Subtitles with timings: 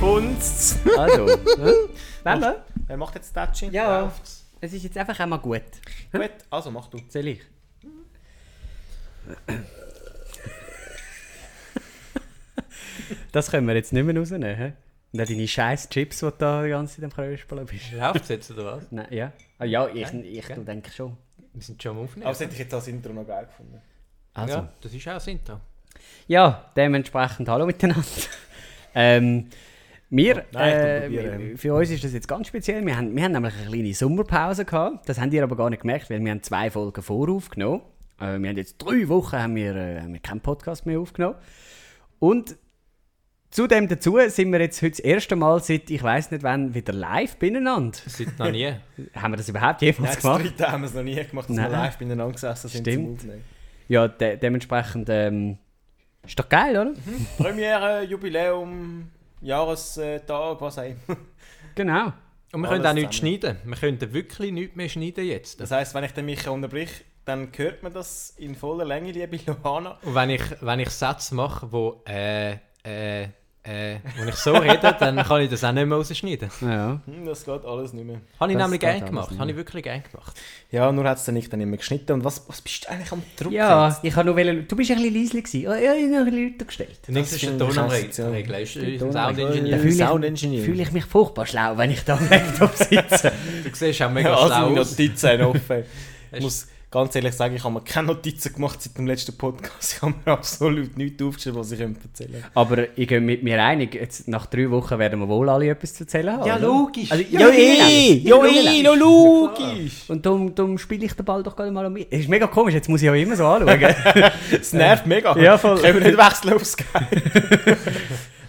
[0.00, 0.78] Funzt.
[0.96, 1.88] Also, hm?
[2.24, 2.64] Wollen wir?
[2.86, 3.72] Wer macht jetzt Touching?
[3.72, 4.02] Ja.
[4.02, 4.46] Läuft's?
[4.60, 5.62] Es ist jetzt einfach einmal gut.
[6.12, 6.98] Gut, also mach du.
[7.08, 7.40] Soll ich?
[13.32, 14.56] Das können wir jetzt nicht mehr rausnehmen.
[14.56, 14.72] hä?
[15.12, 17.92] Und auch deine scheiß Chips, die du da die ganze Zeit am Kröspeln bist.
[17.92, 18.84] Läuft es jetzt oder was?
[18.90, 19.32] Nein, ja.
[19.58, 20.64] Ah, ja, ich, Nein, ich okay.
[20.64, 21.16] denke schon.
[21.52, 22.24] Wir sind schon am Aufnehmen.
[22.24, 23.80] Aber das hätte ich jetzt als Intro noch geil gefunden.
[24.34, 24.54] Also.
[24.54, 25.60] ja, das ist auch das Intro.
[26.26, 28.04] Ja, dementsprechend hallo miteinander.
[28.94, 29.48] ähm,
[30.10, 32.84] wir, Nein, äh, für uns ist das jetzt ganz speziell.
[32.84, 35.08] Wir haben, wir haben nämlich eine kleine Sommerpause gehabt.
[35.08, 37.82] Das habt ihr aber gar nicht gemerkt, weil wir haben zwei Folgen voraufgenommen.
[38.18, 41.36] Äh, wir haben jetzt drei Wochen haben wir, äh, haben wir keinen Podcast mehr aufgenommen.
[42.18, 42.56] Und
[43.50, 46.94] zudem dazu sind wir jetzt heute das erste Mal seit, ich weiß nicht wann, wieder
[46.94, 47.98] live beieinander.
[48.06, 48.72] Seit noch nie.
[49.14, 50.44] Haben wir das überhaupt Nein, jemals das gemacht?
[50.44, 51.70] dritte haben wir es noch nie gemacht, dass Nein.
[51.70, 53.26] wir live beieinander gesessen sind Stimmt.
[53.88, 55.58] Ja, de dementsprechend ähm,
[56.26, 56.92] ist doch geil, oder?
[57.38, 61.16] Premiere, Jubiläum, Jahrestag, was auch immer.
[61.74, 62.12] Genau.
[62.52, 63.40] Und wir Alles können auch nichts zusammen.
[63.40, 63.58] schneiden.
[63.64, 65.60] Wir können wirklich nichts mehr schneiden jetzt.
[65.60, 66.90] Das heisst, wenn ich den Micha unterbrich,
[67.24, 69.98] dann hört man das in voller Länge, liebe Johanna.
[70.02, 72.52] Und wenn ich, wenn ich Sätze mache, wo äh,
[72.84, 73.28] äh,
[73.68, 76.48] äh, wenn ich so rede, dann kann ich das auch nicht mehr rausschneiden.
[76.62, 77.00] Ja.
[77.04, 78.20] Hm, das geht alles nicht mehr.
[78.40, 79.30] Habe ich Das nämlich geht gerne alles gemacht.
[79.30, 79.54] nicht Habe mehr.
[79.54, 80.36] ich wirklich gerne gemacht.
[80.70, 82.12] Ja, nur hat es dann nicht dann immer geschnitten.
[82.12, 83.52] Und was, was bist du eigentlich am Druck?
[83.52, 85.60] Ja, ich habe nur wollen, du bist ein bisschen leise gewesen.
[85.62, 86.98] Ja, ich habe noch ein bisschen lauter gestellt.
[87.08, 88.28] Nächste ist der finde ich Ton am krass, ja.
[88.28, 88.62] Regeln.
[88.62, 89.48] Ist Der der Ton am Sound Regeln.
[89.52, 89.70] Engineer.
[89.76, 90.64] Ja, fühle ich, Engineer.
[90.64, 93.32] fühle ich mich furchtbar schlau, wenn ich da am Laptop sitze.
[93.64, 94.90] Du siehst auch mega Ja, also schlau meine aus.
[94.90, 95.78] Notizen offen.
[95.78, 99.36] Ich Hast- muss ganz ehrlich sagen, ich habe mir keine Notizen gemacht seit dem letzten
[99.36, 99.94] Podcast.
[99.94, 102.50] Ich habe mir absolut nichts aufgeschrieben, was ich erzählen könnte.
[102.54, 105.94] Aber ich gehe mit mir einig, jetzt nach drei Wochen werden wir wohl alle etwas
[105.94, 106.46] zu erzählen haben.
[106.46, 106.66] Ja, oder?
[106.66, 107.12] logisch.
[107.12, 108.14] Also, Ja, eh!
[108.24, 108.82] Ja, eh!
[108.82, 109.58] No, logisch.
[109.60, 110.04] logisch!
[110.08, 112.06] Und darum, darum spiele ich den Ball doch gerade mal um mich.
[112.10, 113.94] Es ist mega komisch, jetzt muss ich auch immer so anschauen.
[114.50, 115.36] Es nervt mega.
[115.38, 115.78] Ja, voll.
[115.80, 117.22] Können wir nicht wechseln auf Skype?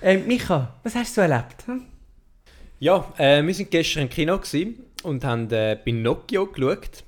[0.02, 1.66] ähm, Micha, was hast du erlebt?
[1.66, 1.82] Hm?
[2.80, 7.04] Ja, äh, wir sind gestern im Kino gewesen und haben äh, Pinocchio geschaut.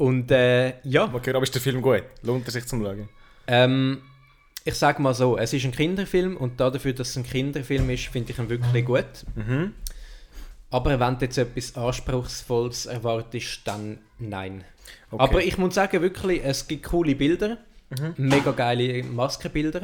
[0.00, 2.04] Und äh, ja, Man hört, aber ist der Film gut?
[2.22, 3.08] Lohnt es sich zum Schauen?
[3.46, 4.00] ähm,
[4.64, 8.06] ich sage mal so, es ist ein Kinderfilm und dafür, dass es ein Kinderfilm ist,
[8.06, 9.04] finde ich ihn wirklich gut.
[9.34, 9.74] Mhm.
[10.70, 14.64] Aber wenn du jetzt etwas Anspruchsvolles erwartest, dann nein.
[15.10, 15.22] Okay.
[15.22, 17.58] Aber ich muss sagen, wirklich, es gibt coole Bilder,
[17.90, 18.14] Mhm.
[18.16, 19.82] mega geile Maskenbilder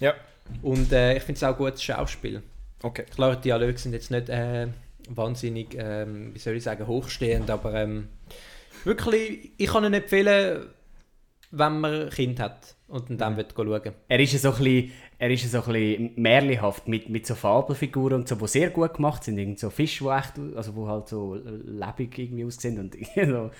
[0.00, 0.14] Ja,
[0.62, 2.42] und äh, ich finde es auch gutes Schauspiel.
[2.82, 3.04] okay.
[3.14, 4.66] Klar, die Dialoge sind jetzt nicht äh,
[5.08, 8.08] wahnsinnig, ähm, wie soll ich sagen, hochstehend, aber ähm,
[8.86, 10.66] wirklich, ich kann ihn empfehlen,
[11.50, 13.92] wenn man ein Kind hat und dann, dann will schauen.
[14.08, 17.26] Er ist ja so ein bisschen, er ist ja so ein bisschen märchenhaft mit, mit
[17.26, 19.38] so Fabelfiguren und so, die sehr gut gemacht sind.
[19.38, 23.50] Irgend so Fische, die echt, also wo halt so lebendig irgendwie aussehen und so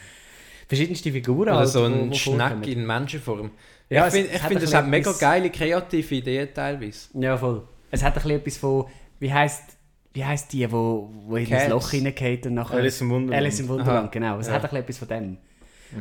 [0.69, 1.49] verschiedenste Figuren.
[1.49, 3.51] Oder halt, so ein Schneck in Menschenform.
[3.89, 7.09] Ja, ich finde, ich hat find, es hat mega geile kreative Ideen teilweise.
[7.15, 7.63] Ja, voll.
[7.91, 8.87] Es hat ein bisschen etwas von,
[9.21, 9.76] wie heisst,
[10.17, 11.69] wie heisst die, wo, wo in das.
[11.69, 12.79] Loch hineingeht und nachher...
[12.79, 13.43] Alice im Wunderland.
[13.43, 14.11] Alice im Wunderland, Aha.
[14.11, 14.39] genau.
[14.39, 14.55] Es Ja.
[14.55, 15.37] hat ein bisschen etwas von dem.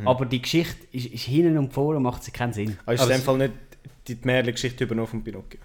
[0.06, 2.78] Aber die Geschichte ist, ist hinten und vorne macht sie keinen Sinn.
[2.86, 3.54] Aber ist Aber in dem es- Fall nicht
[4.08, 5.60] die Märchengeschichte übernommen von Pinocchio?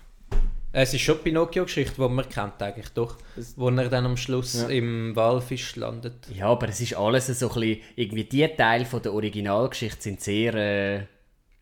[0.73, 3.17] Es ist schon die Pinocchio-Geschichte, die man kennt eigentlich doch.
[3.57, 4.69] Wo er dann am Schluss Ja.
[4.69, 6.15] im Walfisch landet.
[6.33, 10.21] Ja, aber es ist alles so ein bisschen, irgendwie die Teile von der Originalgeschichte sind
[10.21, 10.97] sehr, äh,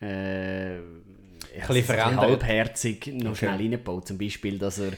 [0.01, 0.81] äh, ja,
[1.67, 2.19] bisschen verändert.
[2.19, 3.37] halbherzig noch Okay.
[3.37, 4.07] schnell reingebaut.
[4.07, 4.91] Zum Beispiel, dass er,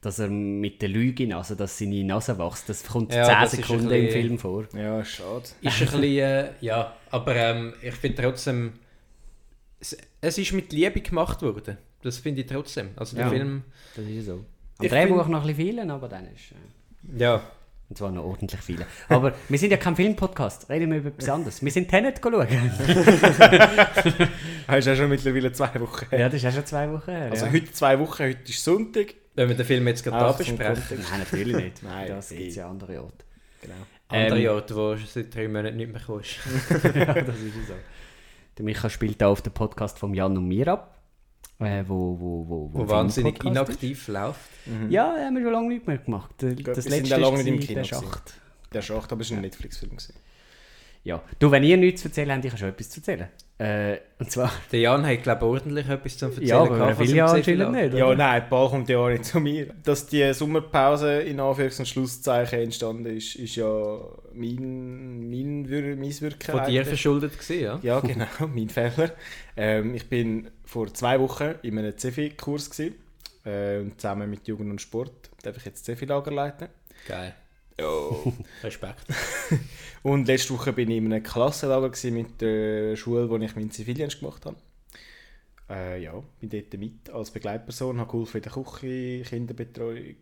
[0.00, 3.52] dass er mit der Lüge, also dass seine Nase wächst, das kommt Ja, 10 das
[3.52, 4.64] ist ein Sekunden im Film vor.
[4.74, 5.42] Ja, schade.
[5.60, 8.74] Ist ein bisschen, äh, ja, aber ähm, ich finde trotzdem,
[9.80, 11.78] es, es ist mit Liebe gemacht worden.
[12.02, 12.90] Das finde ich trotzdem.
[12.96, 13.30] Also der Ja.
[13.30, 13.64] Film,
[13.96, 14.44] Das ist ja so.
[14.78, 16.52] Am Drehbuch find- noch ein bisschen viel, aber dann ist...
[16.52, 17.42] Äh, ja,
[17.88, 18.86] und zwar noch ordentlich viele.
[19.08, 21.62] Aber wir sind ja kein Filmpodcast, reden wir über etwas anderes.
[21.62, 22.46] Wir sind Tenet schauen.
[24.68, 26.18] Hast du ja schon mittlerweile zwei Wochen her.
[26.20, 27.30] ja, das ist ja schon zwei Wochen her.
[27.30, 27.52] Also ja.
[27.52, 29.14] heute zwei Wochen, heute ist Sonntag.
[29.34, 30.98] wenn wir den Film jetzt gerade da besprechen.
[31.10, 31.82] Nein, natürlich nicht.
[31.84, 33.24] Nein, das gibt es ja andere Orte.
[33.62, 33.74] Genau.
[34.08, 36.36] Andere Ähm, Orte, wo du seit drei Monaten nicht mehr kommst.
[36.70, 36.80] ja,
[37.14, 37.74] das ist ja so.
[38.58, 40.97] Der Micha spielt da auf den Podcast von Jan und mir ab.
[41.60, 44.38] Äh, wo, wo, wo, Wo wahnsinnig inaktiv läuft.
[44.64, 44.90] ist.
[44.90, 46.30] Ja, haben wir schon lange nicht mehr gemacht.
[46.38, 47.84] Das wir sind letzte ja lange ist nicht im Kino der.
[47.84, 48.34] Schacht.
[48.72, 49.90] Der Schacht, aber es war ein Netflix-Film.
[49.90, 50.14] gewesen.
[51.04, 51.22] Ja.
[51.38, 53.28] Du, wenn ihr nichts zu erzählen habt, ich habe schon etwas zu erzählen.
[53.58, 54.52] Äh, und zwar...
[54.70, 56.46] Der Jan hat, glaube ich, ordentlich etwas zu erzählen.
[56.46, 57.94] Ja, aber gehabt von will ja anscheinend nicht.
[57.94, 58.16] Ja, oder?
[58.16, 59.74] nein, der Ball kommt ja auch nicht zu mir.
[59.84, 63.98] Dass die Sommerpause in Anführungs- und Schlusszeichen entstanden ist, ist ja
[64.32, 66.52] mein, mein, Wir- mein Wirken.
[66.52, 67.78] Von dir verschuldet gewesen, ja?
[67.82, 69.12] Ja, genau, mein Fehler.
[69.56, 72.94] Ähm, ich bin vor zwei Wochen in einem CEFI-Kurs gewesen,
[73.44, 76.68] äh, und zusammen mit Jugend und Sport darf ich jetzt CEFI-Lager leiten.
[77.08, 77.34] Geil.
[77.80, 78.10] Ja.
[78.62, 79.04] Respekt.
[80.02, 84.20] Und letzte Woche bin ich in einem Klassenlager mit der Schule, wo ich meinen Zivildienst
[84.20, 84.56] gemacht habe.
[85.70, 90.16] Äh, ja, bin dort mit als Begleitperson, habe geholfen in der Küche, Kinderbetreuung.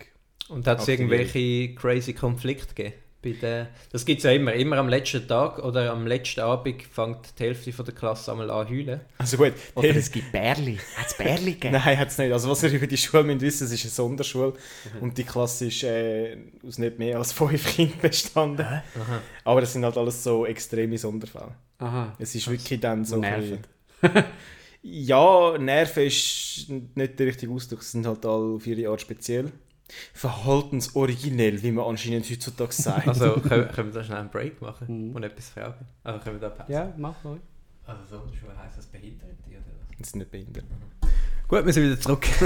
[0.48, 3.05] Und hat es irgendwelche crazy Konflikte gegeben?
[3.22, 4.52] Bei den, das gibt es ja immer.
[4.52, 8.50] Immer am letzten Tag oder am letzten Abend fängt die Hälfte von der Klasse einmal
[8.50, 9.00] an zu heulen.
[9.18, 10.76] Also gut, Oder es gibt Bärli.
[10.96, 11.72] Hat es Bärli gegeben?
[11.84, 12.30] Nein, hat es nicht.
[12.32, 14.52] Also was ihr über die Schule müsst wissen, es ist eine Sonderschule
[15.00, 18.64] und die Klasse ist äh, aus nicht mehr als fünf Kindern bestanden.
[18.66, 19.22] Aha.
[19.44, 21.56] Aber das sind halt alles so extreme Sonderfälle.
[21.78, 22.14] Aha.
[22.18, 23.16] Es ist wirklich dann so...
[23.16, 23.58] ein Nerven.
[24.02, 24.24] bisschen-
[24.82, 27.82] ja, Nerven ist nicht der richtige Ausdruck.
[27.82, 29.50] Sie sind halt alle auf ihre Art speziell.
[30.14, 33.06] Verhaltensoriginell, wie man anscheinend heutzutage sagt.
[33.08, 35.86] Also können, können wir da schnell einen Break machen und etwas fragen?
[36.04, 36.72] Also können wir da Pause?
[36.72, 37.38] Ja, mach mal.
[37.86, 39.98] Also Sonderschule heisst das Behinderte oder was?
[39.98, 40.64] Das sind nicht behindert.
[41.48, 42.26] Gut, wir sind wieder zurück.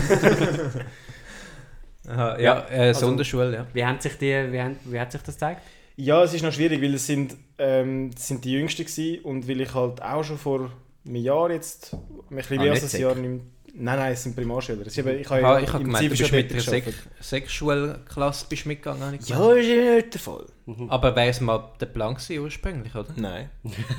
[2.09, 3.67] Aha, ja, Ja, äh, also- Sonderschule, ja.
[3.73, 5.63] Wie, haben sich die, wie, haben, wie hat sich das gezeigt?
[5.97, 9.47] Ja, es ist noch schwierig, weil es sind, ähm, es sind die Jüngsten gewesen und
[9.49, 10.71] weil ich halt auch schon vor
[11.07, 11.93] einem Jahr jetzt,
[12.31, 13.01] ein bisschen Ah, mehr als ein.
[13.01, 14.87] Jahr nicht Nein, nein, es sind Primarschüler.
[14.87, 16.63] Ich habe, ich habe Ah, ja ich habe im gemeint, du bist mit einer dort
[16.63, 16.85] Sek.
[17.21, 19.19] Sexschulklasse bist mitgegangen.
[19.27, 20.47] Ja, ist ja nicht der Fall.
[20.89, 23.13] Aber wäre es mal der Plan gewesen, ursprünglich, oder?
[23.17, 23.51] Nein.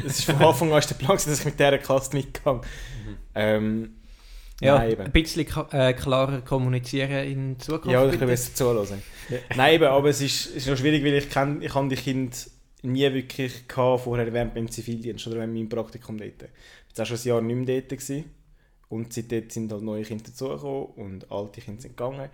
[0.06, 2.62] Es ist von Anfang an der Plan, gewesen, dass ich mit dieser Klasse mitgehe.
[3.35, 3.95] Ähm,
[4.62, 7.91] Ja, Nein, ein bisschen äh, klarer kommunizieren in Zukunft.
[7.91, 8.19] Ja, ich bitte.
[8.19, 9.01] kann besser zuhören.
[9.56, 11.95] Nein, eben, aber es ist, es ist noch schwierig, weil ich, kenn, ich habe die
[11.95, 12.35] Kinder
[12.83, 16.29] nie wirklich gehabt, vorher während meinem Zivildienst oder während meinem Praktikum dort.
[16.33, 16.50] Ich war
[16.89, 17.89] jetzt auch schon ein Jahr nicht mehr dort.
[17.89, 18.25] Gewesen.
[18.92, 22.30] Und seitdem sind halt neue Kinder dazugekommen und alte Kinder sind gegangen.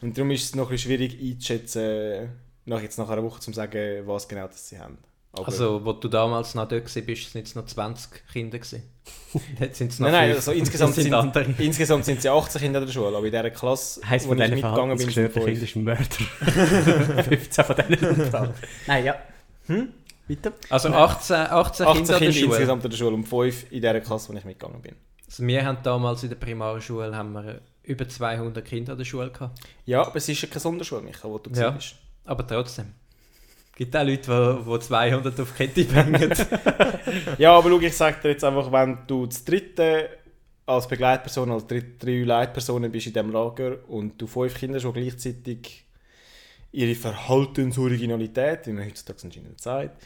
[0.00, 2.30] Und darum ist es noch ein bisschen schwierig einzuschätzen,
[2.64, 4.96] nach, jetzt nach einer Woche zu sagen, was genau das sie haben.
[5.32, 8.82] Aber, Also, wo du damals noch dort warst, sind es noch 20 Kinder gewesen.
[9.60, 11.54] Jetzt sind es noch nein, nein, also insgesamt, sind, andere.
[11.58, 14.38] insgesamt sind sie 18 Kinder in der Schule, aber in dieser Klasse, Heißt wo ich
[14.38, 15.32] mitgegangen bin, sind.
[15.32, 17.24] Kindern ist ein Mörder.
[17.24, 18.30] 15 von denen.
[18.86, 19.14] Nein, ja.
[19.66, 19.88] Hm?
[20.28, 20.52] Weiter?
[20.70, 22.46] Also 18, 18, 18 Kinder an der Kinder Schule.
[22.46, 24.94] insgesamt in der Schule und 5 in dieser Klasse, wo ich mitgegangen bin.
[25.28, 29.30] Also wir haben damals in der Primarschule haben wir über 200 Kinder an der Schule
[29.30, 29.60] gehabt.
[29.86, 31.70] Ja, aber es ist ja keine Sonderschule, Micha, wo du Ja.
[31.70, 31.94] bist.
[32.24, 32.92] Aber trotzdem.
[33.72, 36.32] Es gibt auch Leute, die, die 200 auf die Kette bringen.
[37.38, 40.10] Ja, aber schau, ich sag dir jetzt einfach, wenn du das dritte
[40.66, 44.92] als Begleitperson, als drei, drei Leitpersonen bist in diesem Lager und du fünf Kinder schon
[44.92, 45.84] gleichzeitig
[46.72, 50.02] ihre Verhaltensoriginalität, wie man heutzutage anscheinend sagt,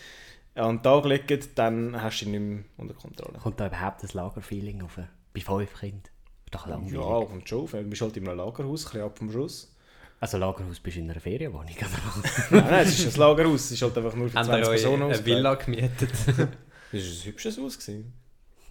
[0.54, 3.38] an den Tag legen, dann hast du ihn nicht mehr unter Kontrolle.
[3.38, 4.98] Kommt da überhaupt das Lagerfeeling auf?
[5.34, 6.02] Bei fünf Kindern?
[6.44, 6.94] Ist doch langweilig.
[6.94, 7.70] Ja, kommt schon auf.
[7.70, 9.74] Du bist halt in einem Lagerhaus, ein bisschen ab vom Schuss.
[10.20, 12.30] Also Lagerhaus bist du in einer Ferienwohnung, oder?
[12.60, 14.70] nein, nein, es ist ein Lagerhaus, es ist halt einfach nur für haben 20 wir
[14.70, 15.26] euch Personen eine ausgelegt.
[15.36, 16.10] Villa gemietet.
[16.92, 17.78] Das war ein hübsches Haus.
[17.78, 18.12] gewesen.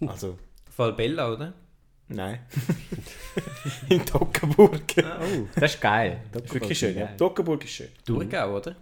[0.06, 0.38] Also,
[0.70, 1.52] Voll Bella, oder?
[2.08, 2.38] nein.
[3.88, 4.80] in Toggenburg.
[4.98, 6.22] Oh, das ist geil.
[6.30, 7.06] Das ist wirklich schön, ja.
[7.16, 7.88] Toggenburg ist schön.
[8.06, 8.76] Thurgau, oder?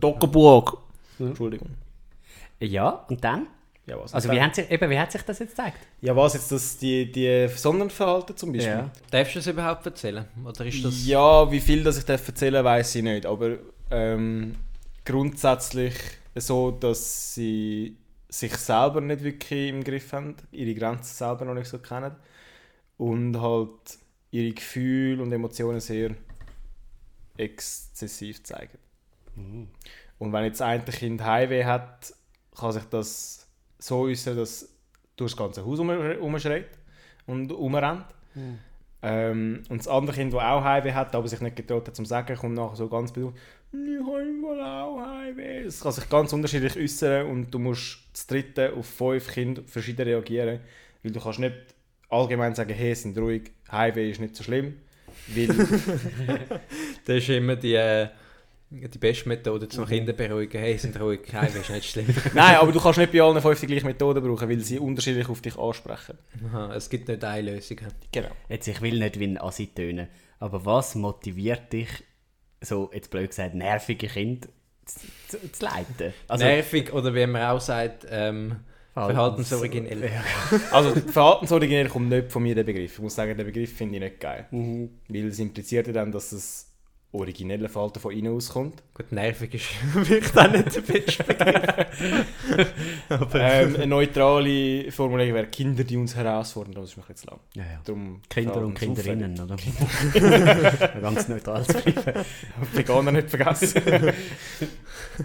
[0.00, 0.78] Toggenburg.
[1.22, 1.28] Mhm.
[1.28, 1.68] Entschuldigung.
[2.60, 3.46] Ja, und dann?
[3.86, 4.14] Ja, was?
[4.14, 5.78] Also wie hat, sich, eben, wie hat sich das jetzt gezeigt?
[6.00, 8.70] ja, was jetzt das, die, die Sonderverhalten zum Beispiel?
[8.70, 8.90] Ja.
[9.10, 10.24] Darfst du das überhaupt erzählen?
[10.44, 11.04] Oder ist das...
[11.06, 13.26] Ja, wie viel das ich darf erzählen weiß ich nicht.
[13.26, 13.56] Aber
[13.90, 14.54] ähm,
[15.04, 15.94] grundsätzlich
[16.36, 17.96] so, dass sie
[18.28, 22.14] sich selber nicht wirklich im Griff haben, ihre Grenzen selber noch nicht so kennen
[22.96, 23.98] und halt
[24.30, 26.14] ihre Gefühle und Emotionen sehr
[27.36, 28.78] exzessiv zeigen.
[30.22, 32.14] Und wenn jetzt das eine Kind Heimweh hat,
[32.56, 33.48] kann sich das
[33.80, 34.68] so äußern, dass
[35.16, 36.68] durch das ganze Haus umschreit
[37.26, 38.06] und umrennt.
[39.02, 42.06] Ähm, und das andere Kind, das auch Heimweh hat, aber sich nicht getraut hat zum
[42.06, 43.34] Sagen, kommt nachher so ganz bedauert,
[43.72, 45.62] ich habe wohl auch Heimweh.
[45.64, 50.06] Es kann sich ganz unterschiedlich äußern und du musst das dritte auf fünf Kinder verschieden
[50.06, 50.60] reagieren,
[51.02, 51.56] weil du kannst nicht
[52.10, 54.76] allgemein sagen, hey, sind ruhig, Heimweh ist nicht so schlimm,
[55.34, 55.48] weil
[57.06, 58.06] Das ist immer die, äh,
[58.72, 60.60] die beste Methode, um Kinder zu beruhigen.
[60.60, 62.06] Hey, sind ruhig, heim, ist nicht schlimm.
[62.34, 65.28] Nein, aber du kannst nicht bei allen fünf die gleiche Methode brauchen, weil sie unterschiedlich
[65.28, 66.18] auf dich ansprechen.
[66.48, 67.78] Aha, es gibt nicht eine Lösung.
[68.10, 68.30] Genau.
[68.48, 71.88] Jetzt, ich will nicht wie ein Assi tönen, aber was motiviert dich,
[72.60, 74.48] so jetzt blöd gesagt, nervige Kinder
[74.86, 76.14] zu, zu, zu leiten?
[76.28, 78.56] Also, Nervig oder wie man auch sagt, ähm,
[78.94, 80.10] verhaltensoriginell.
[80.70, 82.94] Also verhaltensoriginell kommt nicht von mir der Begriff.
[82.94, 84.46] Ich muss sagen, den Begriff finde ich nicht geil.
[84.50, 84.90] Mhm.
[85.08, 86.71] Weil es impliziert ja dann, dass das
[87.12, 88.82] originelle Verhalten von innen auskommt.
[88.94, 92.66] Gut, nervig ist vielleicht auch nicht der beste Begriff.
[93.34, 96.74] Ähm, eine neutrale Formulierung wäre Kinder, die uns herausfordern.
[96.74, 97.38] Das ist mir jetzt lang.
[97.54, 97.80] Ja, ja.
[97.84, 98.74] Darum Kinder und.
[98.74, 99.56] Kinderinnen, oder?
[101.00, 102.24] Ganz neutral zu bleiben.
[102.72, 104.12] Veganer nicht vergessen.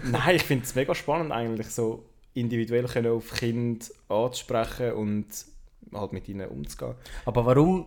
[0.04, 2.04] Nein, ich finde es mega spannend eigentlich, so
[2.34, 5.26] individuell können auf Kinder anzusprechen und
[5.94, 6.94] halt mit ihnen umzugehen.
[7.24, 7.86] Aber warum,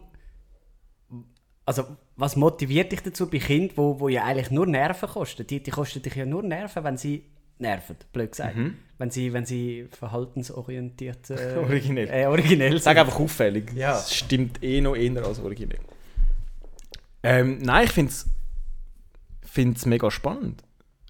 [1.65, 1.85] also
[2.21, 5.45] was motiviert dich dazu bei Kindern, wo, wo ja eigentlich nur Nerven kosten?
[5.47, 7.25] Die, die kosten dich ja nur Nerven, wenn sie
[7.57, 8.55] nerven, blöd gesagt.
[8.55, 8.75] Mhm.
[8.97, 12.07] Wenn sie, wenn sie verhaltensorientiert äh, Originell.
[12.09, 13.05] Äh, originell Sag sind.
[13.05, 13.71] einfach auffällig.
[13.73, 13.93] Ja.
[13.93, 15.79] Das stimmt eh noch eher als originell.
[17.23, 20.63] Ähm, nein, ich finde es mega spannend.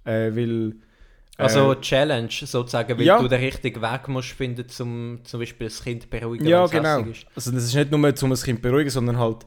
[0.05, 0.75] Äh, weil.
[1.37, 3.19] äh, Also Challenge sozusagen, weil ja.
[3.21, 7.03] du den richtigen Weg musst finden, um zum Beispiel das Kind zu beruhigen, Ja, genau.
[7.35, 9.45] Also das ist nicht nur, um ein Kind zu beruhigen, sondern halt,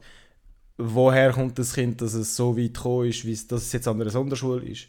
[0.77, 3.87] woher kommt das Kind, dass es so weit gekommen ist, wie es, dass es jetzt
[3.87, 4.87] an einer Sonderschule ist.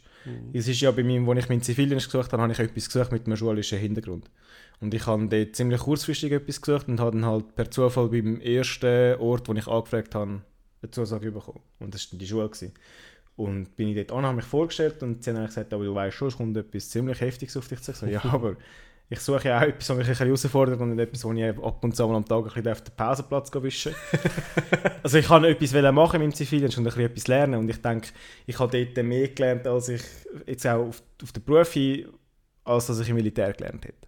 [0.51, 3.11] Es ist ja bei mir, als ich meinen Zivildienst gesucht habe, habe ich etwas gesucht
[3.11, 4.29] mit einem schulischen Hintergrund.
[4.79, 8.41] Und ich habe dort ziemlich kurzfristig etwas gesucht und habe dann halt per Zufall beim
[8.41, 10.41] ersten Ort, wo ich angefragt habe,
[10.81, 11.61] eine Zusage bekommen.
[11.79, 12.49] Und das war die Schule.
[12.49, 12.73] Gewesen.
[13.37, 16.17] Und bin ich dort an, habe mich vorgestellt und sie haben gesagt, aber du weißt
[16.17, 17.91] schon, es kommt etwas ziemlich Heftiges auf dich zu.
[17.91, 18.57] Ich so, ja, aber
[19.09, 21.45] ich suche ja auch etwas, was mich ein bisschen herausfordert und nicht etwas, wo ich
[21.45, 23.95] ab und zu mal am Tag ein bisschen auf den Pausenplatz wischen
[25.03, 27.81] Also ich wollte etwas machen in meinem Zivildienst und ein bisschen etwas lernen und ich
[27.81, 28.09] denke,
[28.45, 30.01] ich habe dort mehr gelernt, als ich
[30.45, 32.07] jetzt auch auf, auf den Beruf hin,
[32.65, 34.07] als dass ich im Militär gelernt hätte.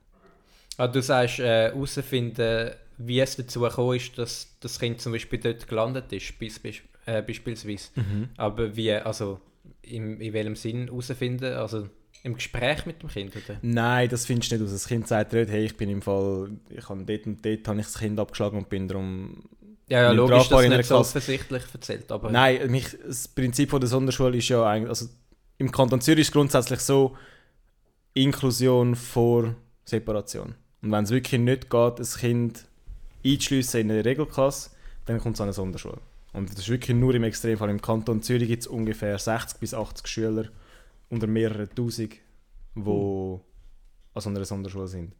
[0.78, 5.40] Ah, du sagst, äh, herausfinden, wie es dazu gekommen ist, dass das Kind zum Beispiel
[5.40, 7.90] dort gelandet ist, bis, bis, äh, beispielsweise.
[8.36, 9.40] Aber wie, also
[9.82, 11.54] in, in welchem Sinn herausfinden?
[11.54, 11.90] Also
[12.24, 13.58] im Gespräch mit dem Kind, oder?
[13.62, 14.72] Nein, das findest du nicht aus.
[14.72, 17.68] Das Kind sagt dir nicht, hey, ich bin im Fall, ich habe dort und dort
[17.68, 19.44] habe ich das Kind abgeschlagen und bin darum...
[19.88, 22.30] Ja, ja logisch, dass es nicht so offensichtlich erzählt, aber...
[22.30, 25.08] Nein, mich, das Prinzip von der Sonderschule ist ja eigentlich, also
[25.58, 27.16] im Kanton Zürich ist es grundsätzlich so,
[28.14, 30.56] Inklusion vor Separation.
[30.82, 32.66] Und wenn es wirklich nicht geht, ein Kind
[33.26, 34.72] einzuschliessen in eine Regelklasse,
[35.06, 36.00] dann kommt es an eine Sonderschule.
[36.34, 37.70] Und das ist wirklich nur im Extremfall.
[37.70, 40.50] Im Kanton Zürich gibt es ungefähr 60 bis 80 Schüler
[41.10, 42.16] unter mehreren Tausend,
[42.76, 43.40] die
[44.14, 45.14] an so einer Sonderschule sind.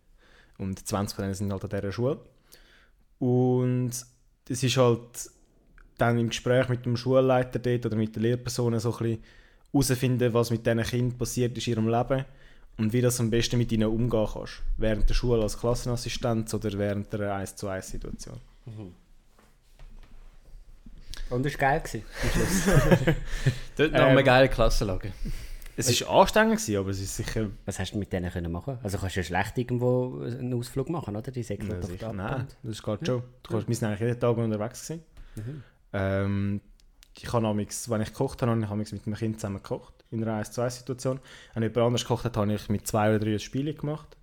[0.58, 2.20] Und 20 von denen sind halt an dieser Schule.
[3.20, 3.92] Und
[4.50, 5.30] es ist halt
[5.98, 9.24] dann im Gespräch mit dem Schulleiter dort oder mit den Lehrpersonen so ein bisschen
[9.72, 12.26] herausfinden, was mit diesen Kindern passiert ist in ihrem Leben
[12.78, 14.62] und wie das am besten mit ihnen umgehen kannst.
[14.78, 18.40] Während der Schule als Klassenassistenz oder während der 1 zu 1 Situation.
[21.30, 21.82] Und das war geil.
[21.82, 22.66] Gewesen, am Schluss.
[23.78, 25.12] Dort noch Ähm, eine geile Klassenlage.
[25.80, 27.50] Es war anstrengend, gewesen, aber es ist sicher...
[27.66, 28.78] Was hast du mit denen können machen?
[28.84, 31.32] Also kannst du ja schlecht irgendwo einen Ausflug machen, oder?
[31.32, 33.24] Die säckeln Ja, doch ab Nein, das geht schon.
[33.44, 34.88] Du kannst, wir sind eigentlich jeden Tag unterwegs.
[34.88, 35.04] Gewesen.
[35.94, 36.62] Ähm,
[37.18, 39.94] ich habe amigs, wenn ich gekocht habe, habe ich amigs mit dem Kind zusammen gekocht.
[40.12, 41.20] In einer 1 zu 1 Situation.
[41.54, 44.18] Wenn jemand anders gekocht hat, habe ich mit zwei oder drei Spiele gemacht.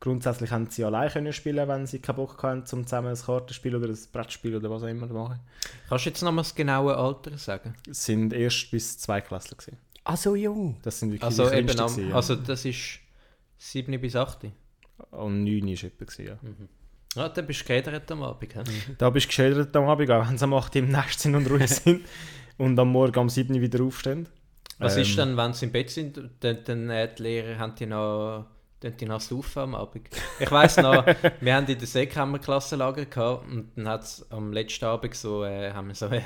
[0.00, 3.74] Grundsätzlich haben sie allein können spielen, wenn sie keinen Bock hatten, um zusammen ein Kartenspiel
[3.74, 5.40] oder ein Brettspiel oder was auch immer zu machen.
[5.88, 7.74] Kannst du jetzt noch mal das genaue Alter sagen?
[7.90, 9.56] Es sind erst bis zwei Klassen.
[9.56, 9.76] Gewesen.
[10.08, 10.76] Ah, so jung.
[10.82, 12.14] Das sind wirklich Also, die eben am, gewesen, ja.
[12.14, 12.98] also das ist
[13.58, 14.46] 7 bis 8.
[15.10, 16.04] Und 9 war etwa.
[16.06, 16.38] Gewesen, ja.
[17.14, 18.54] Ja, dann bist du gerädert am Abend.
[18.54, 18.62] hä?
[18.96, 21.34] Da bist du geschildert am Abend, auch wenn sie am 8 Uhr im Nest sind
[21.34, 22.06] und ruhig sind.
[22.56, 24.28] Und am Morgen um 7 Uhr wieder aufstehen.
[24.78, 27.74] Was Ähm, ist dann, wenn sie im Bett sind, dann, dann äh, die Lehrer haben
[27.74, 28.46] die noch,
[28.80, 30.08] dann die noch saufen am Abend?
[30.40, 31.04] Ich weiss noch,
[31.40, 35.44] wir haben in der wir Klassenlager gehabt und dann hat es am letzten Abend so,
[35.44, 36.22] äh, haben wir so eine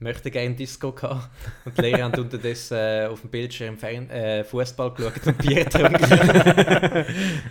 [0.00, 1.28] möchte gerne Disco gehabt
[1.64, 5.64] und die Lehrer haben unterdessen äh, auf dem Bildschirm Fern äh, Fußball geschaut und Bier
[5.64, 6.04] getrunken.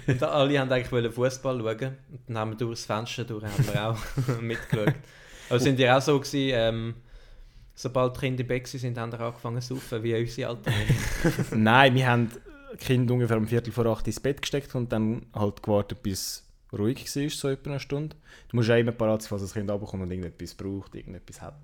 [0.07, 3.67] und alle haben eigentlich wollen Fußball schauen und dann haben wir durchs Fenster durch haben
[3.67, 3.97] wir auch
[4.41, 4.93] mitgeschaut.
[5.49, 6.93] Aber sind die auch so gewesen, ähm,
[7.75, 10.73] sobald die Kinder waren, sind, haben wir angefangen zu saufen, wie unsere Alten.
[11.63, 12.31] Nein, wir haben
[12.73, 16.43] die Kinder ungefähr um Viertel vor acht ins Bett gesteckt und dann halt gewartet, bis
[16.71, 18.15] es ruhig war, so etwa eine Stunde.
[18.49, 21.57] Du musst ja immer parat sein, falls das Kind runterkommt und irgendetwas braucht, irgendetwas hat.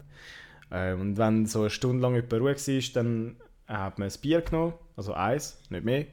[0.72, 3.36] Ähm, und wenn so eine Stunde lang etwa ruhig war, dann
[3.68, 6.06] hat man ein Bier genommen, also eins, nicht mehr.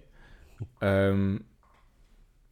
[0.80, 1.44] Ähm,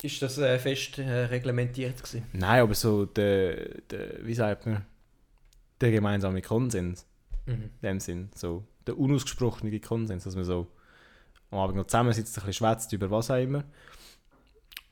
[0.02, 2.24] Ist das äh, fest äh, reglementiert gewesen?
[2.32, 4.84] nein, aber so der, der, wie sagt man,
[5.80, 7.06] der gemeinsame Konsens.
[7.46, 7.52] Mhm.
[7.62, 8.30] in dem Sinn.
[8.34, 10.66] So, der unausgesprochene Konsens, dass man so
[11.50, 13.64] am Abend noch zusammen sitzt, ein bisschen schwätzt über was auch immer.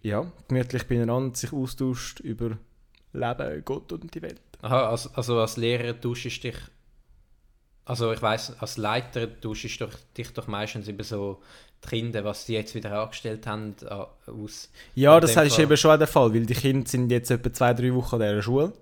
[0.03, 2.59] Ja, gemütlich beieinander, sich austauscht über
[3.13, 4.41] Leben, Gott und die Welt.
[4.63, 6.57] Aha, also, also als Lehrer tauschst du dich,
[7.87, 11.41] also ich weiß, als Leiter tauschst du dich doch meistens über so
[11.85, 13.77] die Kinder, was sie jetzt wieder angestellt haben,
[14.27, 14.71] aus.
[14.95, 17.73] Ja, das ist eben schon auch der Fall, weil die Kinder sind jetzt etwa zwei,
[17.73, 18.73] drei Wochen an dieser Schule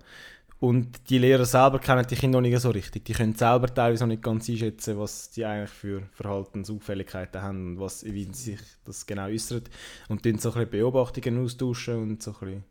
[0.59, 3.05] und die Lehrer selber kennen die Kinder noch nicht so richtig.
[3.05, 7.79] Die können selber teilweise noch nicht ganz einschätzen, was die eigentlich für Verhaltensauffälligkeiten haben und
[7.79, 9.69] was, wie sich das genau äußert.
[10.09, 12.63] Und dann so ein bisschen Beobachtungen austauschen und so ein bisschen,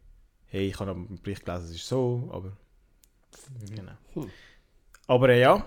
[0.47, 2.53] hey, ich habe am Bericht gelesen, es ist so, aber
[3.71, 3.93] genau.
[4.15, 4.31] Hm.
[5.07, 5.65] Aber äh, ja,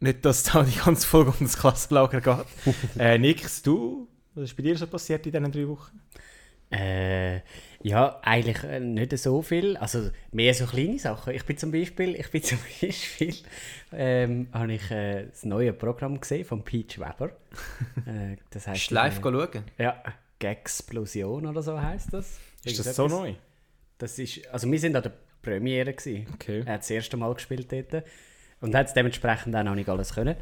[0.00, 2.46] nicht, dass da die ganze Folge um das Klassenlager geht.
[2.98, 6.00] äh, Nix, du, was ist bei dir so passiert in diesen drei Wochen?
[6.70, 7.40] Äh,
[7.82, 9.76] ja, eigentlich äh, nicht so viel.
[9.76, 11.32] Also mehr so kleine Sachen.
[11.32, 13.34] Ich bin zum Beispiel, ich bin zum Beispiel,
[13.92, 17.30] ähm, habe ich äh, das neue Programm gesehen von Peach Weber.
[18.06, 19.64] äh, das heißt live äh, schauen?
[19.78, 20.02] Ja,
[20.38, 22.38] Gexplosion oder so heißt das.
[22.64, 23.34] Ist das so neu?
[23.98, 26.26] Das ist, also wir sind an der Premiere gewesen.
[26.34, 26.62] Okay.
[26.66, 28.04] Er hat das erste Mal gespielt dort
[28.66, 30.36] und hat es dementsprechend auch noch nicht alles können.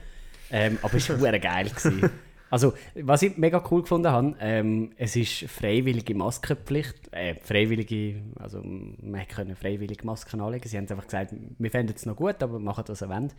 [0.50, 1.69] Ähm, aber es war geil.
[1.69, 2.11] Gewesen.
[2.50, 7.12] Also, was ich mega cool gefunden habe, ähm, es ist freiwillige Maskenpflicht.
[7.12, 10.69] Äh, freiwillige, also man können freiwillige Masken anlegen.
[10.69, 13.35] Sie haben einfach gesagt, wir fänden es noch gut, aber machen das, wollt.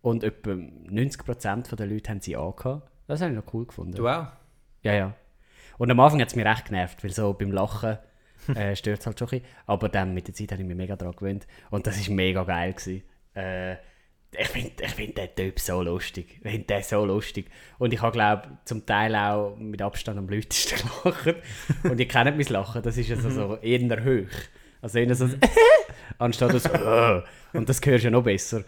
[0.00, 2.90] Und etwa 90% der Leute haben sie angehabt.
[3.06, 3.94] Das habe ich noch cool gefunden.
[3.94, 4.28] Du auch?
[4.82, 5.14] Ja, ja.
[5.76, 7.98] Und am Anfang hat es mich recht genervt, weil so beim Lachen
[8.54, 9.46] äh, stört es halt schon ein bisschen.
[9.66, 11.46] Aber dann mit der Zeit habe ich mich mega daran gewöhnt.
[11.70, 12.72] Und das war mega geil.
[12.72, 13.02] Gewesen.
[13.34, 13.76] Äh,
[14.36, 16.40] ich finde ich find den Typ so lustig.
[16.42, 17.46] Ich finde den so lustig.
[17.78, 21.36] Und ich habe, glaube zum Teil auch mit Abstand am lautesten gelacht.
[21.84, 24.28] Und ihr kennt mein Lachen, das ist also so eher hoch.
[24.82, 25.28] Also eher so
[26.18, 27.22] anstatt das «Äh».
[27.52, 28.64] Und das du ja noch besser.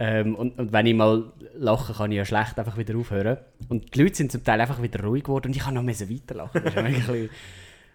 [0.00, 3.38] Ähm, und, und wenn ich mal lache, kann ich ja schlecht einfach wieder aufhören.
[3.68, 6.62] Und die Leute sind zum Teil einfach wieder ruhig geworden und ich kann noch weiterlachen.
[6.62, 7.30] Das ein bisschen, ein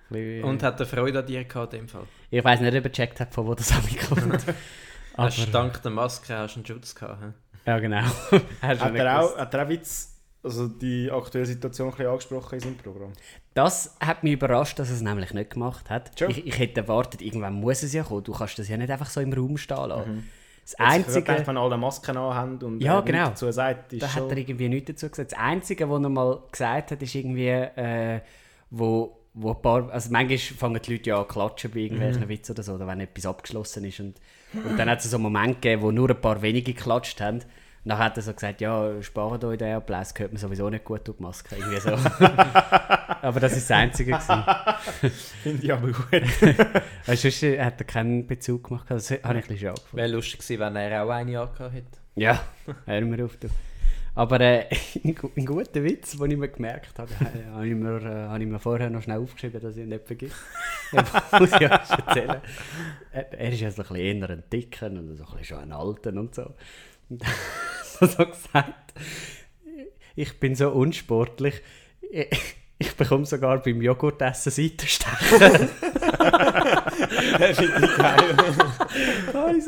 [0.10, 2.04] bisschen, Und hat er Freude an dir gehabt in dem Fall?
[2.30, 3.74] Ich weiß nicht, ob er gecheckt hat, von wo das
[4.10, 4.46] kommt.
[5.14, 7.22] Aber, Hast du dank der Maske hast du einen Schutz gehabt?
[7.22, 7.32] hä?
[7.66, 8.02] ja, genau.
[8.62, 12.60] Hat er, auch, hat er auch Witz, also die aktuelle Situation ein bisschen angesprochen in
[12.60, 13.14] seinem Programm?
[13.54, 16.12] Das hat mich überrascht, dass er es nämlich nicht gemacht hat.
[16.18, 16.32] Schon?
[16.32, 18.24] Ich, ich hätte erwartet, irgendwann muss es ja kommen.
[18.24, 20.30] Du kannst das ja nicht einfach so im Raum stehen lassen.
[20.64, 21.24] Das Jetzt, ich Einzige...
[21.24, 23.28] gedacht, wenn alle Masken anhaben und Ja, er nichts genau.
[23.30, 25.34] dazu sagt, ist Da hat er irgendwie nichts dazu gesagt.
[25.34, 28.22] Das Einzige, was er mal gesagt hat, ist irgendwie, äh,
[28.70, 32.54] wo, wo ein paar, also manchmal fangen die Leute ja an klatschen bei irgendwelchen Witzen
[32.54, 34.00] oder so, oder wenn etwas abgeschlossen ist.
[34.00, 34.20] Und,
[34.54, 37.40] und dann hat es so einen Moment gegeben, wo nur ein paar wenige geklatscht haben.
[37.40, 40.86] Und dann hat er so gesagt, ja, spart euch den Applaus, gehört mir sowieso nicht
[40.86, 41.56] gut durch die Maske.
[41.58, 41.90] Irgendwie so.
[43.22, 44.18] aber das ist das Einzige.
[45.42, 46.12] Finde ich aber gut.
[47.06, 48.86] Weil sonst hat er keinen Bezug gemacht.
[48.88, 49.98] Das habe ich ein bisschen schade gefunden.
[49.98, 51.98] Wäre lustig gewesen, wenn er auch eine angehabt hätte.
[52.16, 52.40] Ja,
[52.86, 53.36] hör mir auf.
[53.36, 53.50] Du.
[54.16, 54.66] Aber äh,
[55.04, 58.28] ein, gu- ein guter Witz, den ich mir gemerkt habe, äh, habe ich, mir, äh,
[58.30, 60.36] habe ich mir vorher noch schnell aufgeschrieben, dass ich ihn nicht vergesse.
[61.40, 62.42] Muss ich euch erzählen.
[63.12, 65.58] Er, er ist ja so ein bisschen eher ein Dicken und so ein bisschen schon
[65.60, 66.54] ein Alten und so.
[67.10, 67.24] Und
[68.00, 68.94] er so gesagt,
[70.16, 71.62] ich bin so unsportlich,
[72.12, 75.70] ich, ich bekomme sogar beim Joghurtessen Seitenstechen.
[77.40, 78.36] Das finde ich geil.
[79.34, 79.66] oh, ich.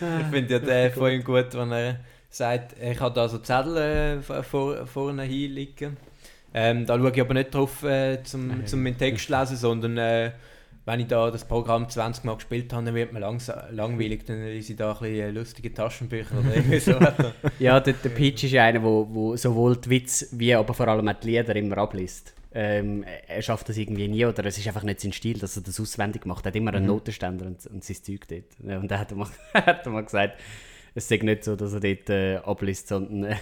[0.00, 2.00] Ich finde ja den von ihm gut, wenn er
[2.34, 5.96] sagt, ich habe da so Zettel äh, vor, vorne hinliegen.
[6.52, 10.30] Ähm, da schaue ich aber nicht drauf, äh, zum, zum meinen Text lesen, sondern äh,
[10.86, 14.44] wenn ich da das Programm 20 Mal gespielt habe, dann wird mir langsam, langweilig, dann
[14.44, 16.92] lese ich da ein bisschen äh, lustige Taschenbücher oder irgendwie so.
[16.92, 17.14] er.
[17.58, 20.88] Ja, der, der Peach ist einer, der wo, wo sowohl die Witze wie aber vor
[20.88, 22.34] allem auch die Lieder immer abliest.
[22.56, 25.62] Ähm, er schafft das irgendwie nie oder es ist einfach nicht sein Stil, dass er
[25.62, 26.44] das auswendig macht.
[26.46, 28.80] Er hat immer einen Notenständer und, und sein Zeug dort.
[28.80, 30.38] Und dann hat er, mal, hat er mal gesagt,
[30.94, 33.36] es sei nicht so, dass er dort äh, abliest, sondern äh,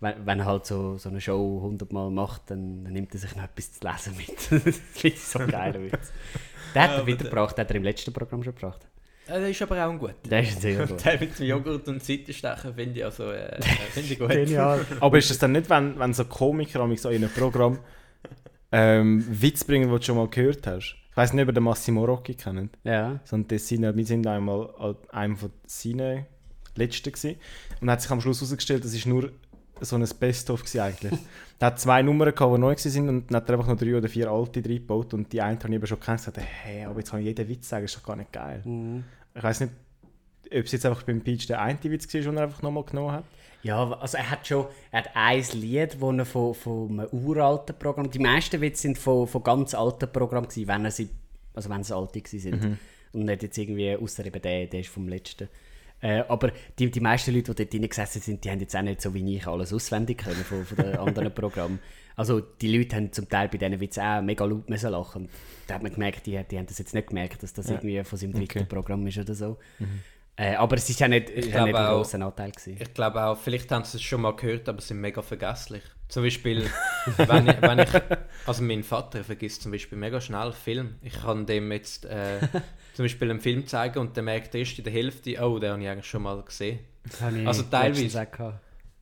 [0.00, 3.34] wenn, wenn er halt so, so eine Show hundertmal macht, dann, dann nimmt er sich
[3.36, 4.36] noch etwas zu lesen mit.
[4.66, 6.12] das finde ich so ein geiler Witz.
[6.74, 8.86] Den hat er aber wiedergebracht, den hat er im letzten Programm schon gebracht.
[9.26, 10.14] Äh, der ist aber auch ein gut.
[10.28, 11.04] Der ist sehr gut.
[11.04, 14.30] Der mit dem Joghurt und Seitenstechen finde ich also äh, finde ich gut.
[14.30, 14.84] Genial.
[15.00, 17.78] Aber ist es dann nicht, wenn, wenn so Komiker amigs so in einem Programm
[18.72, 20.96] ähm, Witz bringen, den du schon mal gehört hast?
[21.10, 22.78] Ich weiß nicht, ob ihr den Massimo Rocchi kennt.
[22.84, 23.20] Ja.
[23.24, 26.26] So ein Tessiner, wir sind einmal an einem von seinen
[26.78, 27.36] letzten gewesen.
[27.80, 29.30] und hat sich am Schluss herausgestellt, das ist nur
[29.80, 31.18] so ein Best-of eigentlich.
[31.58, 33.96] er hat zwei Nummern gehabt, die neu waren und dann hat er einfach noch drei
[33.96, 36.84] oder vier alte reingebaut und die eine habe ich eben schon kennt und gesagt, hey,
[36.84, 38.62] aber jetzt kann ich jeden Witz sagen, ist doch gar nicht geil.
[38.64, 39.04] Mhm.
[39.34, 39.72] Ich weiß nicht,
[40.46, 43.12] ob es jetzt einfach beim Peach der eine Witz war, den er einfach nochmal genommen
[43.12, 43.24] hat.
[43.62, 47.76] Ja, also er hat schon er hat ein Lied, das er von, von einem uralten
[47.76, 48.10] Programm...
[48.10, 51.08] Die meisten Witze sind von, von ganz alten Programmen, gewesen, wenn er sie,
[51.54, 52.78] also wenn sie alte gewesen sind.
[53.12, 55.48] Und nicht jetzt irgendwie, außer eben der, der ist vom letzten.
[56.00, 58.82] Äh, aber die, die meisten Leute, die dort drin gesessen sind, die haben jetzt auch
[58.82, 61.80] nicht so wie ich alles auswendig können von, von den anderen Programmen.
[62.14, 65.28] Also die Leute haben zum Teil bei diesen Witzen auch mega laut müssen lachen.
[65.66, 67.74] Da hat man gemerkt, die, die haben das jetzt nicht gemerkt, dass das Ja.
[67.74, 68.64] irgendwie von seinem dritten Okay.
[68.68, 69.58] Programm ist oder so.
[70.38, 72.76] Äh, aber es ist ja nicht, ist ja glaube nicht ein auch- grosser Anteil gewesen.
[72.80, 75.82] Ich glaube auch, vielleicht haben sie es schon mal gehört, aber sind mega vergesslich.
[76.08, 76.64] Zum Beispiel,
[77.16, 77.88] wenn ich, wenn ich,
[78.46, 80.94] also mein Vater vergisst zum Beispiel mega schnell Film.
[81.02, 82.38] Ich kann dem jetzt äh,
[82.94, 85.82] zum Beispiel einen Film zeigen und der merkt erst in der Hälfte, oh, den habe
[85.82, 86.78] ich eigentlich schon mal gesehen.
[87.02, 88.26] Das habe ich Also teilweise.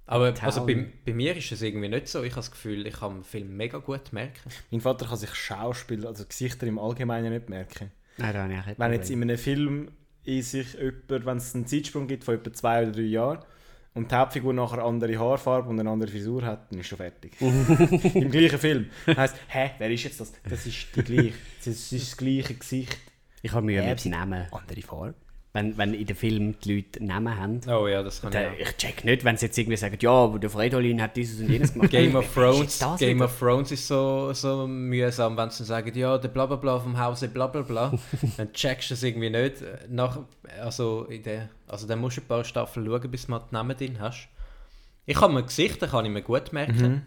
[0.08, 2.22] Aber also bei, bei mir ist es irgendwie nicht so.
[2.22, 4.50] Ich habe das Gefühl, ich kann einen Film mega gut merken.
[4.70, 7.90] Mein Vater kann sich Schauspieler, also Gesichter im Allgemeinen nicht merken.
[8.16, 9.90] Nein, da habe ich auch nicht Wenn jetzt in einem Film
[10.26, 13.38] in sich jemand, wenn es einen Zeitsprung gibt von etwa zwei oder drei Jahren
[13.94, 16.98] und die Hauptfigur nachher eine andere Haarfarbe und eine andere Frisur hat, dann ist schon
[16.98, 17.32] fertig.
[17.40, 18.90] Im gleichen Film.
[19.06, 20.32] Das heisst, hä, wer ist jetzt das?
[20.48, 21.32] Das ist die gleiche.
[21.58, 22.98] Das ist das gleiche Gesicht.
[23.42, 24.46] Ich habe Mühe Ja, mit sie- Namen.
[24.50, 25.14] Andere Farbe.
[25.56, 27.60] Wenn, wenn in den Filmen die Leute Namen haben.
[27.66, 30.10] Oh ja, das kann Da, ich ich check nicht, wenn sie jetzt irgendwie sagen, ja,
[30.10, 31.90] aber der Fredolin hat dieses und jenes gemacht.
[31.92, 33.24] Game of Thrones, Game wieder?
[33.24, 37.98] of Thrones ist so, so mühsam, wenn sie sagen, ja, der Blablabla vom Hause Blablabla,
[38.36, 39.64] dann checkst du es irgendwie nicht.
[39.88, 40.18] Nach,
[40.60, 43.54] also, in der, also dann musst du ein paar Staffeln schauen, bis du mal die
[43.54, 44.28] Namen drin hast.
[45.06, 47.06] Ich habe mir Gesichter, kann ich mir gut merken,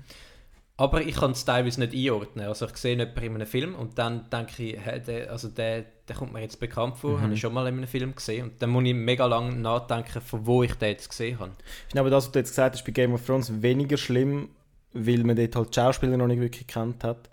[0.75, 2.47] aber ich kann es teilweise nicht einordnen.
[2.47, 5.85] Also ich sehe jemanden in einem Film und dann denke ich, hä, der, also der,
[6.09, 8.61] der kommt mir jetzt bekannt vor, habe ich schon mal in einem Film gesehen und
[8.61, 11.51] dann muss ich mega lange nachdenken, von wo ich den jetzt gesehen habe.
[11.59, 14.49] Ich finde aber das, was du jetzt gesagt hast, bei Game of Thrones weniger schlimm,
[14.93, 17.29] weil man dort halt die Schauspieler noch nicht wirklich kennt hat,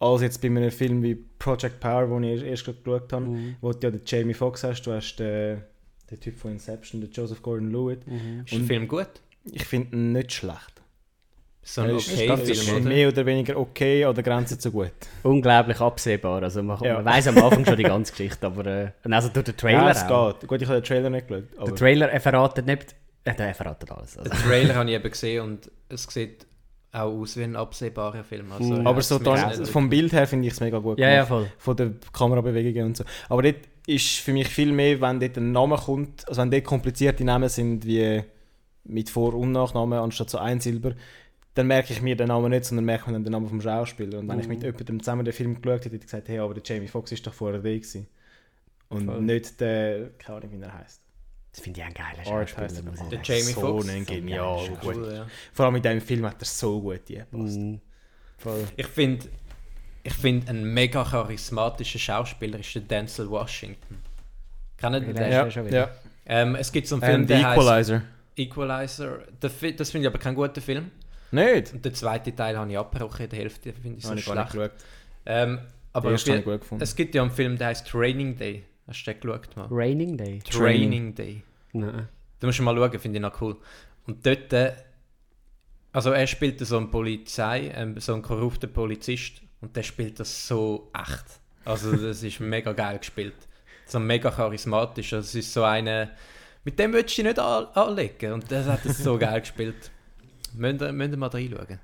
[0.00, 3.56] als jetzt bei einem Film wie Project Power, den ich erst gerade geschaut habe, Mhm.
[3.60, 5.62] wo du ja den Jamie Foxx hast, du hast den,
[6.10, 8.06] den Typ von Inception, den Joseph Gordon-Levitt.
[8.06, 8.42] Mhm.
[8.44, 9.08] Ist der Film gut?
[9.44, 10.81] Ich finde ihn nicht schlecht.
[11.64, 12.88] So ein ist, okay ist Film, oder?
[12.88, 14.90] mehr oder weniger okay an der Grenze zu gut.
[15.22, 16.42] Unglaublich absehbar.
[16.42, 16.94] Also man, Ja.
[16.94, 19.90] man weiß am Anfang schon die ganze Geschichte, aber äh, also durch den Trailer ja,
[19.90, 20.38] es auch.
[20.40, 20.48] geht.
[20.48, 21.44] Gut, ich habe den Trailer nicht geschaut.
[21.68, 22.96] Der Trailer er verratet nicht...
[23.24, 24.18] Äh, der verratet alles.
[24.18, 24.28] Also.
[24.30, 26.46] Den Trailer habe ich eben gesehen und es sieht
[26.90, 28.50] auch aus wie ein absehbarer Film.
[28.50, 28.80] Also, Mhm.
[28.84, 31.46] er aber so dann, vom Bild her finde ich es mega gut Ja, ja, voll.
[31.58, 33.04] Von den Kamerabewegungen und so.
[33.28, 36.64] Aber dort ist für mich viel mehr, wenn dort ein Name kommt, also wenn dort
[36.64, 38.22] komplizierte Namen sind wie
[38.84, 40.92] mit Vor- und Nachnamen anstatt so ein Silber,
[41.54, 44.18] dann merke ich mir den Namen nicht, sondern merke mir dann den Namen vom Schauspieler.
[44.18, 44.52] Und wenn ich Mhm.
[44.54, 47.12] mit jemandem zusammen den Film geschaut hätte, hätte ich gesagt, hey, aber der Jamie Foxx
[47.12, 48.06] ist doch vorher der gewesen.
[48.88, 49.20] Und Voll.
[49.22, 51.00] nicht der, keine Ahnung, wie er heißt.
[51.52, 52.66] Das finde ich ein geiler Art Schauspieler.
[52.68, 53.20] ich Der sagen.
[53.22, 53.88] Jamie so Foxx.
[53.90, 54.96] ein So genial geil, gut.
[54.96, 55.26] Cool, ja.
[55.52, 57.58] Vor allem in diesem Film hat er so gut gepasst.
[57.58, 57.80] Mhm.
[58.38, 58.64] Voll.
[58.76, 59.26] Ich finde,
[60.02, 63.98] ich find, ein mega charismatischer Schauspieler ist der Denzel Washington.
[64.80, 65.14] Ja, ihr den?
[65.14, 65.78] der ist schon wieder.
[65.78, 65.90] ja.
[66.24, 68.02] Ähm, es gibt so einen Film, Ähm, der heißt Equalizer.
[68.36, 69.18] Equalizer.
[69.40, 70.90] Der Fi- Das finde ich aber kein guter Film.
[71.32, 71.72] Nicht?
[71.72, 74.34] Und den zweiten Teil habe ich abgebrochen, der Hälfte finde ich so Habe ich gar
[74.34, 74.72] nicht schlecht.
[74.76, 74.86] geschaut.
[75.26, 75.60] Ähm,
[75.92, 76.82] aber ich es gut gefunden.
[76.82, 78.64] es gibt ja einen Film, der heißt Training Day.
[78.86, 79.56] Hast du den geschaut?
[79.56, 79.68] Mal?
[79.70, 80.38] Raining Day?
[80.40, 81.42] Training Day.
[81.72, 82.08] Nein.
[82.40, 83.56] Da musst du mal schauen, finde ich noch cool.
[84.06, 84.72] Und dort, äh,
[85.92, 90.48] also er spielt so einen Polizei, ähm, so einen korrupten Polizist und der spielt das
[90.48, 91.24] so echt.
[91.64, 93.36] Also das ist mega geil gespielt.
[93.86, 95.12] So mega charismatisch.
[95.12, 96.10] Also, es ist so eine,
[96.64, 99.91] mit dem würdest du dich nicht an anlegen und das hat das so geil gespielt.
[100.54, 101.80] Müsst ihr mal reinschauen.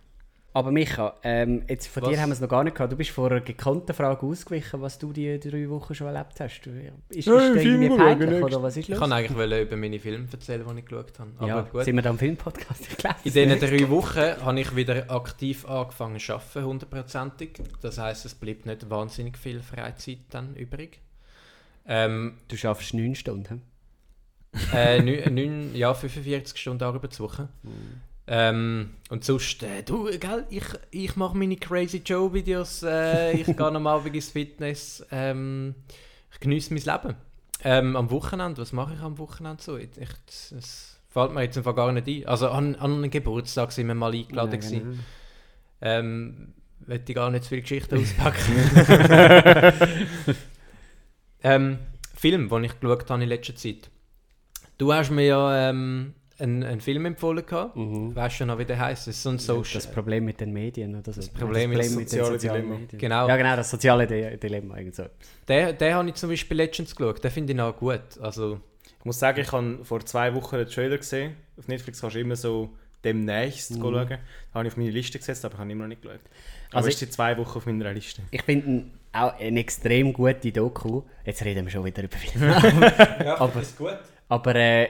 [0.54, 2.11] Aber Micha, ähm, jetzt von Was?
[2.11, 2.90] dir haben wir es noch gar nicht gehabt.
[2.90, 6.62] Du bist vor einer gekannten Frage ausgewichen, was du die drei Wochen schon erlebt hast.
[6.62, 8.98] Du- Ist, ist Ja, dir Film irgendwie peinlich oder was ist Ich los?
[8.98, 11.31] kann eigentlich wollen über meine Filme erzählen, die ich geschaut habe.
[11.38, 11.85] Aber ja, gut.
[11.85, 12.88] sind wir da im Filmpodcast?
[13.24, 17.50] Ich In diesen drei Wochen habe ich wieder aktiv angefangen zu arbeiten, hundertprozentig.
[17.83, 20.98] Das heisst, es bleibt nicht wahnsinnig viel Freizeit dann übrig.
[21.87, 23.62] Ähm, Du schaffst neun Stunden.
[24.74, 27.48] äh, neun, neun, ja, 45 Stunden Arbeitswoche.
[28.31, 33.47] Ähm, und sonst, äh, du, gell, ich, ich mache meine Crazy Joe Videos, äh, ich
[33.47, 35.75] gehe am Abend ins Fitness, ähm,
[36.31, 37.17] ich genieße mein Leben.
[37.64, 39.79] Ähm, am Wochenende, was mache ich am Wochenende so?
[39.79, 40.11] Ich, ich,
[40.57, 42.27] es fällt mir jetzt einfach gar nicht ein.
[42.27, 44.53] Also an, an einem Geburtstag sind wir mal eingeladen.
[44.53, 44.81] Ja, gewesen.
[44.81, 45.03] genau.
[45.81, 46.55] Ähm,
[46.87, 48.53] ich gar nicht zu viele Geschichten auspacken.
[51.43, 51.79] ähm,
[52.14, 53.91] Film, den ich geschaut habe in letzter Zeit.
[54.77, 57.77] Du hast mir ja ähm, einen, einen Film empfohlen gehabt.
[57.77, 58.14] Mhm.
[58.14, 59.09] Weißt du noch, wie der heißt?
[59.09, 59.81] Es ist so ein Social.
[59.83, 61.20] Das Problem mit den Medien oder so.
[61.20, 62.79] Das Problem mit mit den sozialen Dilemma.
[62.79, 62.98] Medien.
[63.01, 63.29] Genau.
[63.29, 64.77] Ja, genau, das soziale Di Dilemma.
[64.79, 65.05] Irgend so.
[65.48, 67.22] Den, den habe ich zum Beispiel letztens geschaut.
[67.22, 68.01] Den finde ich auch gut.
[68.20, 68.61] Also,
[68.98, 71.35] Ich muss sagen, ich habe vor zwei Wochen einen Trailer gesehen.
[71.59, 72.70] Auf Netflix kannst du immer so
[73.05, 73.81] demnächst Mhm.
[73.81, 74.09] schauen.
[74.09, 74.18] Den
[74.55, 76.20] habe ich auf meine Liste gesetzt, aber ich habe ihn immer noch nicht geschaut.
[76.70, 78.22] Aber Also ist seit zwei Wochen auf meiner Liste.
[78.31, 81.03] Ich finde auch eine extrem gute Doku.
[81.24, 82.46] Jetzt reden wir schon wieder über Filme.
[83.24, 83.96] ja, Aber- ist gut.
[84.29, 84.88] Aber äh,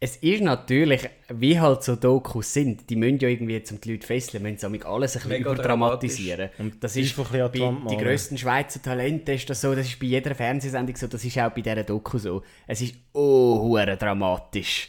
[0.00, 4.06] es ist natürlich, wie halt so Dokus sind, die müssen ja irgendwie zum die Leute
[4.06, 6.50] fesseln, müssen sie alles ein bisschen überdramatisieren.
[6.58, 7.98] Und das ist die bei die malen.
[7.98, 11.50] grössten Schweizer Talente ist das so, das ist bei jeder Fernsehsendung so, das ist auch
[11.50, 12.42] bei dieser Doku so.
[12.68, 14.88] Es ist oh dramatisch.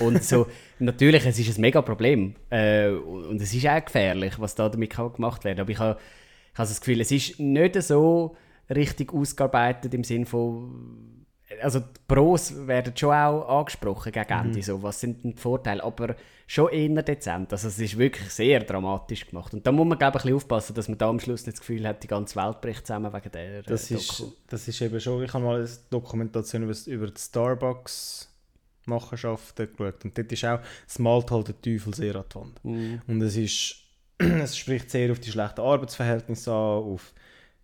[0.00, 0.48] Und so,
[0.80, 2.34] natürlich, es ist ein mega Problem.
[2.50, 6.00] Äh, und es ist auch gefährlich, was da damit kann gemacht werden Aber ich habe
[6.52, 8.36] ich habe das Gefühl, es ist nicht so
[8.68, 11.17] richtig ausgearbeitet im Sinn von
[11.62, 15.82] also die Pros werden schon auch angesprochen gegen Ende, so, was sind denn die Vorteile,
[15.82, 16.14] aber
[16.46, 17.50] schon eher dezent.
[17.52, 19.54] Also es ist wirklich sehr dramatisch gemacht.
[19.54, 21.56] Und da muss man, glaube ich, ein bisschen aufpassen, dass man da am Schluss nicht
[21.56, 24.80] das Gefühl hat, die ganze Welt bricht zusammen wegen der Das äh, ist, das ist
[24.80, 30.44] eben schon, ich habe mal eine Dokumentation über, über die Starbucks-Machenschaften geschaut und dort ist
[30.44, 32.64] auch, es malt halt der Teufel sehr an die Wand.
[32.64, 33.02] Mhm.
[33.06, 33.76] Und es ist,
[34.18, 37.12] es spricht sehr auf die schlechten Arbeitsverhältnisse an, auf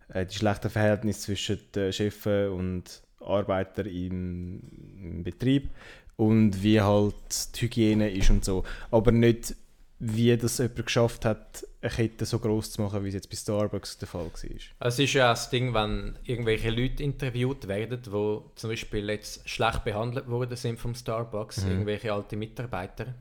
[0.09, 4.61] äh, die schlechten Verhältnisse zwischen den Chefen und Arbeitern im,
[5.03, 5.71] im Betrieb
[6.17, 7.15] und wie halt
[7.57, 8.65] die Hygiene ist und so.
[8.91, 9.57] Aber nicht,
[9.99, 13.37] wie das jemand geschafft hat, eine Kette so groß zu machen, wie es jetzt bei
[13.37, 14.87] Starbucks der Fall war.
[14.89, 18.11] Es ist ja auch das Ding, wenn irgendwelche Leute interviewt werden, die
[18.55, 21.71] zum Beispiel jetzt schlecht behandelt worden sind vom Starbucks, Mhm.
[21.71, 23.15] irgendwelche alte Mitarbeiter,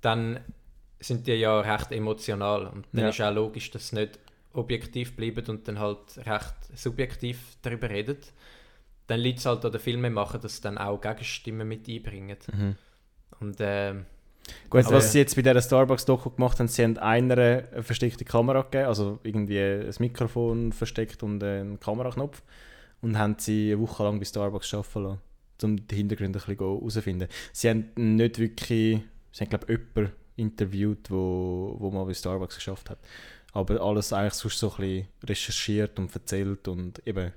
[0.00, 0.40] dann
[1.00, 2.66] sind die ja recht emotional.
[2.68, 3.08] Und dann Ja.
[3.10, 4.18] ist auch logisch, dass sie nicht
[4.52, 8.16] objektiv bleiben und dann halt recht subjektiv darüber reden.
[9.06, 12.36] Dann liegt es halt an den Filmemacher, dass sie dann auch Gegenstimmen mit einbringen.
[12.52, 12.76] Mhm.
[13.40, 14.06] Und ähm,
[14.68, 18.24] Gut, Aber- was sie jetzt bei dieser Starbucks-Doku gemacht haben, sie haben einer eine versteckte
[18.26, 22.42] Kamera gegeben, also irgendwie ein Mikrofon versteckt und einen Kameraknopf
[23.00, 25.20] und haben sie eine Woche lang bei Starbucks arbeiten lassen,
[25.62, 27.28] um die Hintergründe ein bisschen herauszufinden.
[27.52, 29.00] Sie haben nicht wirklich,
[29.32, 32.98] sie haben glaube ich jemanden interviewt, wo, wo mal bei Starbucks geschafft hat.
[33.52, 37.32] Aber alles eigentlich sonst so ein bisschen recherchiert und erzählt und eben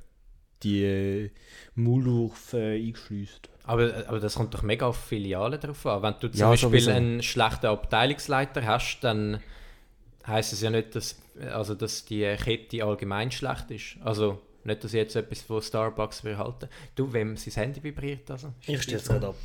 [0.63, 1.31] die
[1.75, 3.49] Maulwurf äh, eingeschleust.
[3.63, 6.01] Aber, aber das kommt doch mega auf Filialen drauf an.
[6.01, 6.91] Wenn du zum Ja, Beispiel sowieso.
[6.91, 9.39] einen schlechten Abteilungsleiter hast, dann
[10.25, 13.97] heißt es ja nicht, dass, also dass die Kette allgemein schlecht ist.
[14.03, 16.69] Also nicht, dass ich jetzt etwas von Starbucks will halten.
[16.95, 18.53] Du, wem sein Handy vibriert also?
[18.65, 19.35] Ich stelle es gerade ab.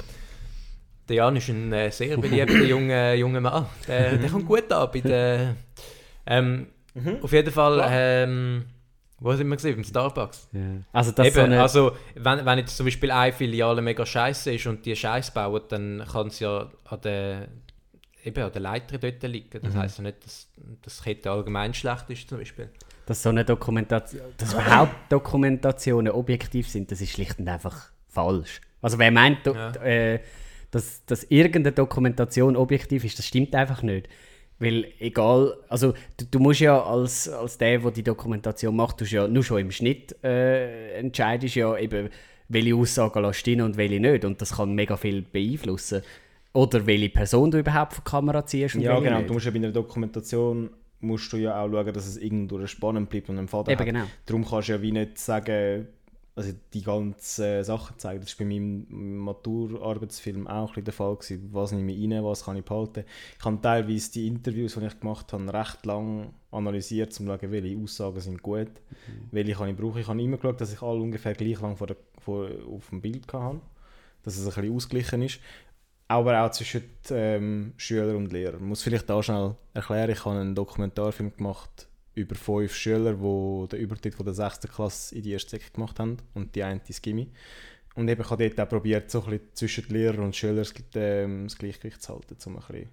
[1.08, 3.66] Der Jan ist ein äh, sehr beliebter junger, junger Mann.
[3.88, 5.56] Der, der kommt gut an bei den...
[6.26, 6.66] Ähm,
[7.22, 8.66] Auf jeden Fall, ähm,
[9.22, 9.74] wo sind wir gesehen?
[9.76, 10.48] Beim Starbucks.
[10.52, 10.60] Ja.
[10.92, 14.52] Also das Eben, so eine, also wenn, wenn jetzt zum Beispiel eine Filiale mega scheiße
[14.54, 17.48] ist und die Scheiß bauen, dann kann es ja an der,
[18.24, 19.60] eben an der Leiter dort liegen.
[19.62, 20.48] Das heisst ja nicht, dass,
[20.82, 22.68] dass die Kette allgemein schlecht ist zum Beispiel.
[23.06, 28.60] dass so eine Dokumentation, dass überhaupt Dokumentationen objektiv sind, das ist schlicht und einfach falsch.
[28.80, 29.72] Also wer meint, Ja.
[29.76, 30.20] äh,
[30.70, 34.08] dass, dass irgendeine Dokumentation objektiv ist, das stimmt einfach nicht.
[34.62, 39.04] Weil egal, also du, du musst ja als, als der, der die Dokumentation macht, du
[39.04, 42.10] ja nur schon im Schnitt äh, entscheidest ja eben,
[42.48, 44.24] welche Aussagen lässt du und welche nicht.
[44.24, 46.02] Und das kann mega viel beeinflussen.
[46.52, 49.18] Oder welche Person du überhaupt von der Kamera ziehst Ja, genau.
[49.18, 49.30] nicht.
[49.30, 50.70] Du musst ja bei einer Dokumentation
[51.00, 53.86] musst du ja auch schauen, dass es irgendwo spannend bleibt und einen Faden Eben hat.
[53.86, 54.04] genau.
[54.26, 55.88] Darum kannst du ja wie nicht sagen,
[56.34, 58.22] also die ganzen Sachen zeigen.
[58.22, 61.16] Das war bei meinem Maturarbeitsfilm auch ein bisschen der Fall.
[61.16, 61.48] Gewesen.
[61.52, 63.04] Was nehme ich rein, was kann ich behalten.
[63.38, 67.52] Ich habe teilweise die Interviews, die ich gemacht habe, recht lang analysiert, um zu schauen,
[67.52, 68.70] welche Aussagen sind gut,
[69.30, 70.00] welche kann ich brauchen.
[70.00, 73.02] Ich habe immer geschaut, dass ich alle ungefähr gleich lang vor der, vor, auf dem
[73.02, 73.60] Bild hatte,
[74.22, 75.40] dass es ein bisschen ausgeglichen ist.
[76.08, 78.54] Aber auch zwischen ähm, Schüler und Lehrer.
[78.54, 83.68] Ich muss vielleicht da schnell erklären, ich habe einen Dokumentarfilm gemacht über fünf Schüler, die
[83.68, 84.60] den Übertritt von der 6.
[84.72, 87.28] Klasse in die erste Sek gemacht haben und die eine ins Gimmi.
[87.94, 90.74] Und eben, ich habe dort auch probiert, so ein bisschen zwischen Lehrer und Schüler das,
[90.94, 92.88] ähm, das Gleichgewicht zu halten, um ein bisschen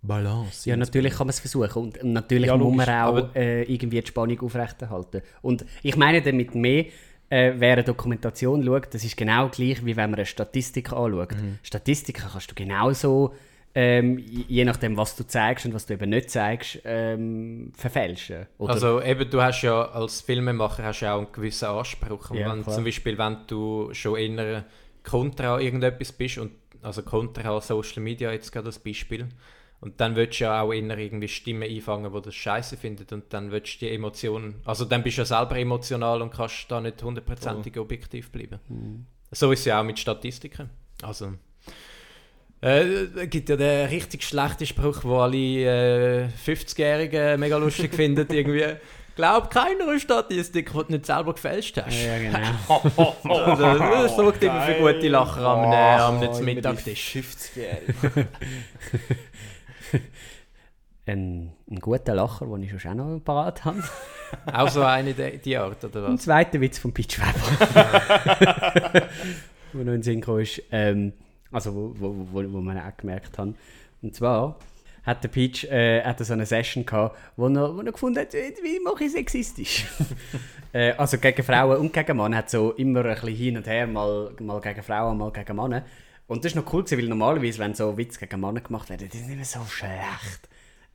[0.00, 1.82] Balance Ja, natürlich kann man es versuchen.
[1.82, 5.22] Und natürlich Ja, muss man auch äh, irgendwie die Spannung aufrechterhalten.
[5.42, 6.86] Und ich meine damit mehr,
[7.30, 11.32] äh, wer eine Dokumentation schaut, das ist genau gleich, wie wenn man eine Statistik anschaut.
[11.32, 11.58] Mhm.
[11.62, 13.34] Statistiken kannst du genauso,
[13.80, 18.48] ähm, je nachdem, was du zeigst und was du eben nicht zeigst, ähm, verfälschen.
[18.58, 18.72] Oder?
[18.72, 22.34] Also eben, du hast ja als Filmemacher hast ja auch einen gewissen Anspruch.
[22.34, 24.64] Ja, wenn, zum Beispiel, wenn du schon eher
[25.04, 26.50] kontra irgendetwas bist, und,
[26.82, 29.28] also kontra Social Media jetzt gerade als Beispiel,
[29.80, 33.32] und dann willst du ja auch eher irgendwie Stimmen einfangen, die das scheiße finden und
[33.32, 36.80] dann willst du die Emotionen, also dann bist du ja selber emotional und kannst da
[36.80, 38.58] nicht hundertprozentig objektiv bleiben.
[38.68, 39.06] Mhm.
[39.30, 40.68] So ist es ja auch mit Statistiken.
[41.00, 41.34] Also
[42.62, 48.26] äh, es gibt ja den richtig schlechten Spruch, wo alle äh, 50-Jährigen mega lustig finden,
[48.30, 48.64] irgendwie
[49.18, 52.04] Glaub keiner Statistik, die du nicht selber gefälscht hast.
[52.04, 53.16] ja, genau.
[53.24, 57.16] Also, das sorgt immer für gute Lacher am, äh, am Oh, Mittagstisch.
[57.16, 58.28] 50-Jährige.
[61.06, 63.82] ein, ein guter Lacher, den ich schon auch noch parat habe.
[64.52, 66.22] Auch so eine die, die Art, oder Ein was?
[66.22, 69.08] zweiter Witz von Pitch Weber.
[69.72, 71.12] wo noch in Sinn ist, ähm,
[71.50, 73.54] also wo, wo, wo, wo man auch gemerkt hat.
[74.02, 74.56] Und zwar
[75.04, 78.34] hat der Peach äh, hat so eine Session gehabt, wo er, wo er gefunden hat,
[78.34, 79.86] äh, wie mache ich sexistisch?
[80.72, 83.86] äh, also gegen Frauen und gegen Männer hat so immer ein bisschen hin und her,
[83.86, 85.84] mal, mal gegen Frauen, mal gegen Männer.
[86.26, 89.08] Und das war noch cool, gewesen, weil normalerweise, wenn so Witze gegen Männer gemacht werden,
[89.08, 90.48] die sind immer so schlecht.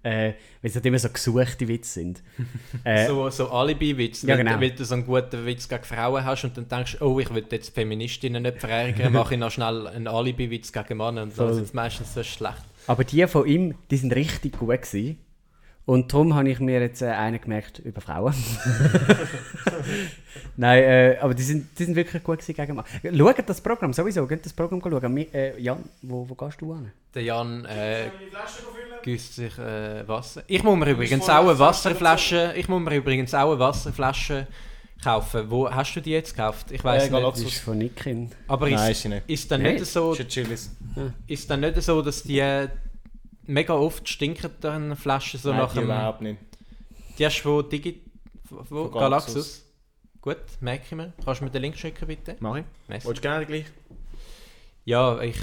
[0.03, 2.21] Äh, weil es halt immer so gesuchte Witze sind.
[2.83, 4.59] Äh, So, so Alibi-Witz, Ja, genau.
[4.59, 7.45] weil du so einen guten Witz gegen Frauen hast und dann denkst oh, ich will
[7.49, 11.47] jetzt Feministinnen nicht verärgern, mache ich noch schnell einen Alibi-Witz gegen Männer und Voll.
[11.47, 12.61] das ist meistens so schlecht.
[12.87, 15.17] Aber die von ihm, die sind richtig gut gewesen.
[15.85, 18.33] Und darum habe ich mir jetzt äh, einen gemerkt über Frauen.
[20.55, 22.85] Nein, äh, aber die sind, die sind wirklich gut gewesen gegen Mann.
[23.15, 25.13] Schaut das Programm sowieso, geht das Programm schauen.
[25.13, 26.91] Mi- Äh, Jan, wo, wo gehst du hin?
[27.13, 28.09] Der Jan äh,
[29.03, 30.43] gießt sich äh, Wasser.
[30.47, 34.47] Ich muss mir übrigens auch eine Wasserflasche, ich muss mir übrigens auch eine Wasserflasche
[35.03, 35.49] kaufen.
[35.49, 36.71] Wo hast du die jetzt gekauft?
[36.71, 37.11] Ich Äh, weiß nicht.
[37.11, 37.43] Galaxus.
[37.43, 38.31] Das ist von Nikin.
[38.47, 39.29] Aber Nein, ist, ist sie nicht.
[39.29, 39.73] ist dann Nein.
[39.73, 40.15] nicht so,
[41.27, 42.69] ist dann nicht so, dass die äh,
[43.45, 45.85] mega oft stinken dann Flaschen so Nein, nach die dem.
[45.85, 46.39] überhaupt nicht.
[47.17, 48.01] Die hast du wo Digi,
[48.49, 49.33] wo Von Galaxus.
[49.33, 49.65] Galaxus.
[50.21, 51.13] Gut, merke ich mir.
[51.23, 52.35] Kannst du mir den Link schicken bitte?
[52.39, 52.63] Mach ich.
[52.87, 53.05] Merci.
[53.07, 53.65] Wolltest du gerne gleich?
[54.85, 55.37] Ja, ich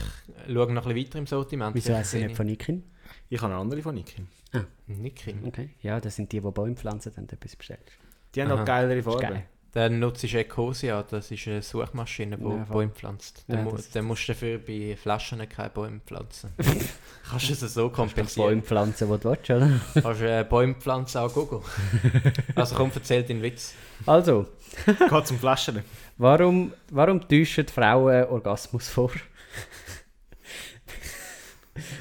[0.46, 1.74] schaue noch ein bisschen weiter im Sortiment.
[1.74, 2.82] Wieso sie sehe nicht von Nikin?
[3.28, 4.28] Ich habe eine andere von Nikin.
[4.52, 5.34] ich- Niki.
[5.46, 5.70] Okay.
[5.82, 7.92] Ja, das sind die, die Bäume pflanzen, dann etwas bestellst.
[8.34, 8.58] Die haben Aha.
[8.58, 9.20] noch geilere Farben.
[9.20, 9.46] geil.
[9.72, 12.64] Dann nutzt du Ecosia, das ist eine Suchmaschine, die Ja.
[12.68, 13.44] Bäume pflanzt.
[13.46, 16.52] Dann, Ja, mu dann musst du dafür bei Flaschen keine Bäume pflanzen.
[17.30, 18.62] Kannst du es so Bäume kompensieren?
[18.64, 19.70] pflanzen, die du willst, oder?
[20.02, 21.60] Kannst du äh, Bäume pflanzen auch Google.
[22.56, 23.74] also komm, erzähl den Witz.
[24.06, 24.46] Also,
[24.86, 25.84] Geht zum Flaschen.
[26.18, 29.12] warum, warum täuschen die Frauen Orgasmus vor?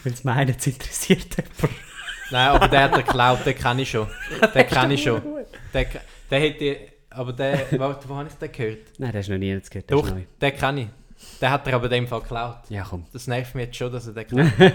[0.04, 1.76] Weil sie meinen, es interessiert jemand.
[2.32, 4.08] Nein, aber der hat geklaut, den kenne ich schon.
[4.54, 5.22] Den kenne ich schon.
[5.74, 5.86] Der,
[6.30, 6.78] der hätte,
[7.10, 8.88] aber der, warte, wo habe ich den gehört?
[8.98, 9.92] Nein, das ist noch nie jetzt gehört.
[9.92, 10.10] Doch,
[10.42, 10.88] den kenne ich.
[11.42, 12.58] Den hat er aber in dem Fall geklaut.
[12.70, 13.06] Ja, komm.
[13.12, 14.74] Das nervt mich jetzt schon, dass er den klaut.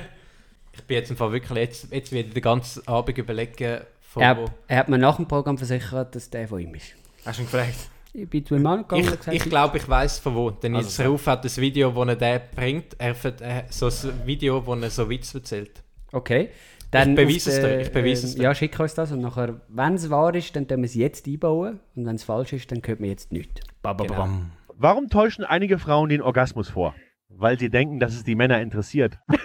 [0.73, 4.23] ich bin jetzt im Fall wirklich, jetzt, jetzt werde ich den ganzen Abend überlegen, von
[4.23, 4.45] Er, wo.
[4.69, 6.95] er hat mir nach dem Programm versichert, dass der von ihm ist.
[7.25, 7.75] Hast du ihn gefragt?
[8.13, 10.51] Ich bin zu ihm angegangen Ich, gesagt, ich glaube, ich weiß von wo.
[10.51, 11.11] Denn Also jetzt.
[11.11, 12.95] Ruf hat das Video, das er den bringt.
[12.99, 15.83] Er hat äh, so ein Video, wo er so Witz erzählt.
[16.13, 16.51] Okay.
[16.95, 18.43] Dann Ich beweise es dir, ich beweise es dir.
[18.45, 21.27] Ja, schick uns das und nachher, wenn es wahr ist, dann tun wir es jetzt
[21.27, 23.61] einbauen und wenn es falsch ist, dann hört man jetzt nichts.
[23.83, 24.53] Bababam.
[24.77, 26.95] Warum täuschen einige Frauen den Orgasmus vor?
[27.29, 29.19] Weil sie denken, dass es die Männer interessiert.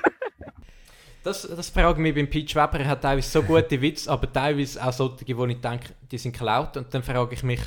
[1.22, 2.80] Das, das frage ich mich beim Peach Weber.
[2.80, 6.32] Er hat teilweise so gute Witze, aber teilweise auch solche, wo ich denke, die sind
[6.32, 6.78] geklaut.
[6.78, 7.60] Und dann frage ich mich,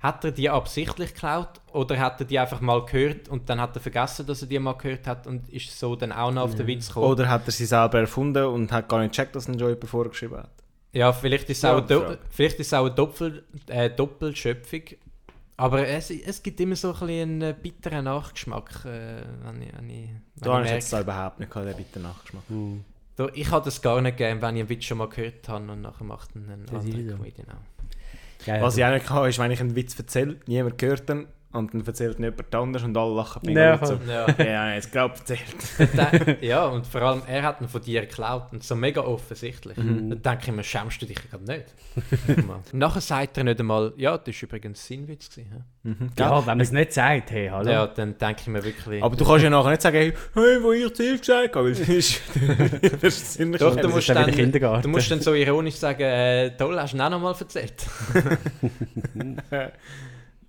[0.00, 3.76] hat er die absichtlich geklaut oder hat er die einfach mal gehört und dann hat
[3.76, 6.54] er vergessen, dass er die mal gehört hat und ist so dann auch noch auf
[6.54, 7.06] den Witz gekommen?
[7.06, 9.88] Oder hat er sie selber erfunden und hat gar nicht gecheckt, dass ihn schon jemand
[9.88, 10.50] vorgeschrieben hat?
[10.92, 14.82] Ja, vielleicht ist es Ja, auch, eine vielleicht ist es auch eine Doppel äh, Doppelschöpfung.
[15.56, 19.90] Aber es, es gibt immer so ein bisschen einen bitteren Nachgeschmack, äh, wenn ich, wenn
[19.90, 21.04] ich, wenn Da habe ich ich jetzt merke.
[21.04, 22.42] überhaupt nicht gehabt, den bitter Nachgeschmack.
[23.16, 25.70] Da, ich habe das gar nicht gern, wenn ich einen Witz schon mal gehört habe
[25.70, 26.88] und nachher macht ein anderer so.
[26.88, 27.79] Comedian auch.
[28.46, 28.62] Geil.
[28.62, 31.74] Was ich auch nicht hatte, ist, wenn ich einen Witz erzähle, niemand hört ihn und
[31.74, 33.98] dann erzählt jemand anders und alle lachen mich Ja, ja, so.
[34.06, 34.26] Ja.
[34.38, 36.40] Ja, jetzt glaube erzählt.
[36.42, 39.76] Ja, und vor allem, er hat ihn von dir geklaut und so mega offensichtlich.
[39.76, 40.10] Mhm.
[40.10, 41.66] Dann denke ich mir, schämst du dich gerade nicht?
[42.72, 45.28] Nachher sagt er nicht einmal, ja, das war übrigens sein Witz.
[45.30, 45.94] Gewesen, hä?
[46.18, 47.68] ja, wenn man es nicht sagt, hey, hallo.
[47.68, 49.02] Ja, dann denke ich mir wirklich...
[49.02, 51.74] Aber du kannst ja nachher nicht sagen, hey, hey wo ich zuerst gesagt habe, weil
[51.74, 52.22] das ist,
[53.02, 55.34] das ist ziemlich Doch, Ja, du das musst, ist dann dann, du musst dann so
[55.34, 57.86] ironisch sagen, äh, toll, hast du ihn auch noch mal erzählt.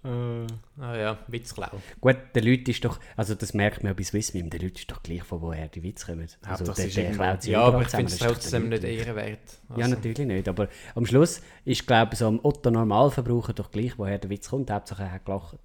[0.03, 0.47] Äh,
[0.79, 1.69] Ah ja, Witzklau.
[1.99, 4.89] Gut, der Leute ist doch, also das merkt man ja bei Swissmim, der Leute ist
[4.89, 6.21] doch gleich, von woher die Witze kommen.
[6.21, 9.59] Also Hauptsache, der, der klaut sie Ja, aber ich finde es trotzdem nicht ehrenwert.
[9.69, 13.97] Ja, Also, natürlich nicht, aber am Schluss ist, glaube ich, so am Otto-Normalverbraucher doch gleich,
[13.99, 15.59] woher der Witz kommt, Hauptsache er hat gelacht.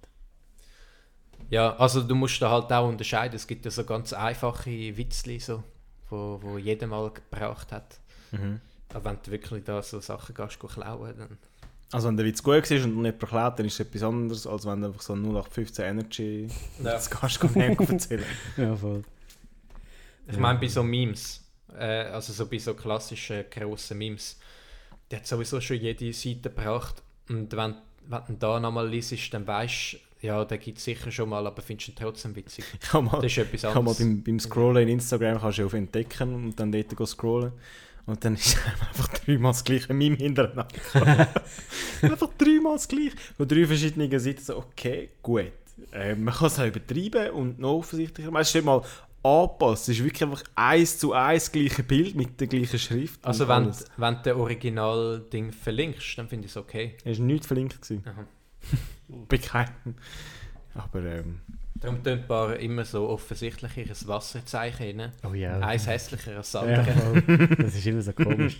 [1.49, 3.35] Ja, also du musst da halt auch unterscheiden.
[3.35, 5.63] Es gibt ja so ganz einfache Witzli, so,
[6.09, 7.99] wo, wo jeder mal gebraucht hat.
[8.31, 8.59] Mhm.
[8.93, 11.37] Aber wenn du wirklich da so Sachen gehst, klauen, dann...
[11.91, 14.65] Also wenn der Witz gut war und nicht verklärt, dann ist es etwas anderes, als
[14.65, 16.47] wenn du einfach so 0815 Energy
[16.79, 16.83] Ja.
[16.91, 18.25] das kannst du gar nicht erzählen.
[18.57, 19.03] Ja, voll.
[20.29, 21.41] Ich meine, bei so Memes,
[21.77, 24.37] äh, also so bei so klassischen grossen Memes,
[25.09, 27.01] der hat sowieso schon jede Seite gebracht.
[27.29, 27.75] Und wenn,
[28.07, 31.45] wenn du da nochmal liest, dann weißt du, ja, den gibt es sicher schon mal,
[31.47, 32.65] aber findest du ihn trotzdem witzig.
[32.93, 33.99] Mal, Das ist etwas ich habe mal anderes.
[33.99, 37.53] beim, beim Scrollen in Instagram kannst du auf Entdecken und dann dort go scrollen.
[38.07, 40.67] Und dann ist einfach dreimal das gleiche Meme hintereinander.
[42.01, 43.17] einfach dreimal das gleiche.
[43.35, 45.51] Von drei verschiedenen Seiten so, okay, gut.
[45.91, 48.33] Äh, man kann es auch übertreiben und noch offensichtlicher.
[48.33, 48.81] Es ist nicht mal
[49.23, 49.89] angepasst.
[49.89, 53.23] Es ist wirklich einfach eins zu eins das gleiche Bild mit der gleichen Schrift.
[53.25, 53.85] Also wenn, alles.
[53.97, 56.95] wenn du den Original-Ding verlinkst, dann finde ich es okay.
[57.03, 57.77] Es war nichts verlinkt.
[59.07, 59.95] Bei keinem.
[60.73, 61.41] Aber ähm,
[61.79, 65.11] Darum tun ein paar immer so offensichtlich ihr Wasserzeichen rein.
[65.29, 65.59] Oh ja.
[65.59, 67.21] Eins hässlicher als das ja, andere.
[67.21, 67.47] voll.
[67.57, 68.57] das ist immer so komisch.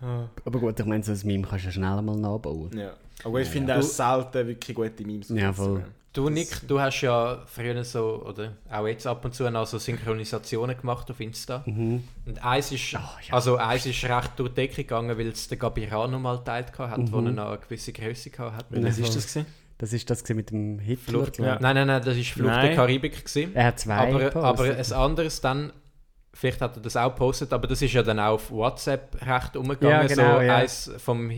[0.00, 2.70] ah, Aber gut, ich meine, so ein Meme kannst du ja schnell mal nachbauen.
[2.76, 2.92] ja.
[3.22, 5.28] Aber ich finde auch selten wirklich gute Memes.
[5.28, 5.84] Ja, voll.
[6.12, 9.78] Du, Nick, du hast ja früher so, oder auch jetzt ab und zu noch so
[9.78, 11.62] Synchronisationen gemacht auf Insta.
[11.66, 12.02] Mhm.
[12.26, 13.34] Und eins ist, Ah, ja.
[13.34, 16.98] also eins ist recht durch die Decke gegangen, weil es der Gabirano mal geteilt hat,
[16.98, 17.12] Mhm.
[17.12, 18.66] wo er noch eine gewisse Größe hat.
[18.70, 19.46] Was ist das gewesen?
[19.78, 21.12] Das ist das mit dem Hitler.
[21.20, 21.58] Flucht, Ja.
[21.60, 22.76] Nein, nein, nein, das ist Flucht der Nein.
[22.76, 23.24] Karibik.
[23.24, 23.54] Gewesen.
[23.54, 24.42] Er hat zwei Aber, gepostet.
[24.44, 25.72] aber ein anderes dann,
[26.34, 29.56] vielleicht hat er das auch gepostet, aber das ist ja dann auch auf WhatsApp recht
[29.56, 29.92] umgegangen.
[29.92, 30.56] Ja, genau, so ja.
[30.56, 31.30] eins vom,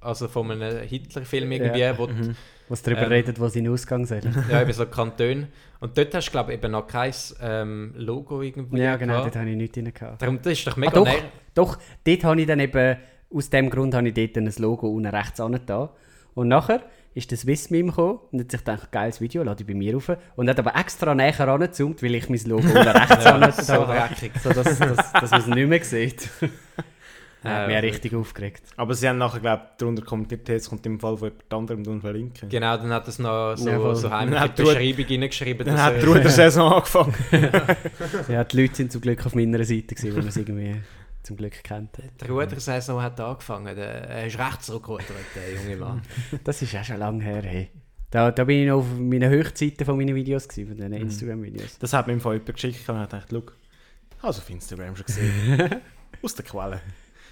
[0.00, 1.96] also von einem Hitler-Film irgendwie, Ja.
[1.98, 2.34] wo Mhm.
[2.68, 4.20] was darüber ähm, redet, wo sein Ausgang soll.
[4.50, 5.48] ja, eben so Kantone.
[5.80, 8.80] Und dort hast du, glaube ich, eben noch kein ähm, Logo irgendwie.
[8.80, 9.26] ja, genau, gehabt.
[9.26, 10.20] dort habe ich nichts drin gehabt.
[10.22, 11.22] Darum, das ist doch Ah, mega doch, näher.
[11.54, 12.96] doch, dort habe ich dann eben,
[13.34, 15.90] aus dem Grund habe ich dort ein Logo unten rechts an da.
[16.34, 16.82] Und nachher
[17.14, 19.94] ist das Swiss Meme gekommen und hat sich gedacht, geiles Video, lade ich bei mir
[19.94, 20.10] rauf.
[20.36, 24.32] Und hat aber extra näher angezoomt, weil ich mein Logo unten rechts ja, so dreckig.
[24.42, 26.28] So, dass, dass, dass man es nicht mehr sieht.
[27.44, 28.62] Hat mich ja richtig aufgeregt.
[28.76, 31.86] Aber sie haben nachher, glaube ich, darunter kommentiert, es kommt im Fall von jemand anderem
[31.86, 32.48] und verlinken.
[32.48, 35.66] Genau, dann hat es noch so, Ja, so heimlich Dann in hat die Beschreibung reingeschrieben.
[35.66, 37.14] Dann hat die Ruder-Saison angefangen.
[38.28, 40.76] Ja, die Leute sind zum Glück auf meiner Seite, gewesen, weil man es irgendwie
[41.22, 41.90] zum Glück kennt.
[42.20, 43.76] Die Rudersaison hat angefangen.
[43.76, 46.02] Der, er ist recht zurückgerudert, der junge Mann.
[46.44, 47.42] Das ist auch schon lange her.
[47.42, 47.70] Hey.
[48.10, 50.90] Da, da bin ich noch auf meinen Höchstzeiten von meinen Videos, gewesen, von Mhm.
[50.90, 51.78] diesen Instagram-Videos.
[51.78, 53.42] Das hat mir im Fall jemand geschickt und ich dachte, schau,
[54.16, 55.76] ich habe es auf Instagram schon gesehen.
[56.22, 56.80] Aus der Quelle.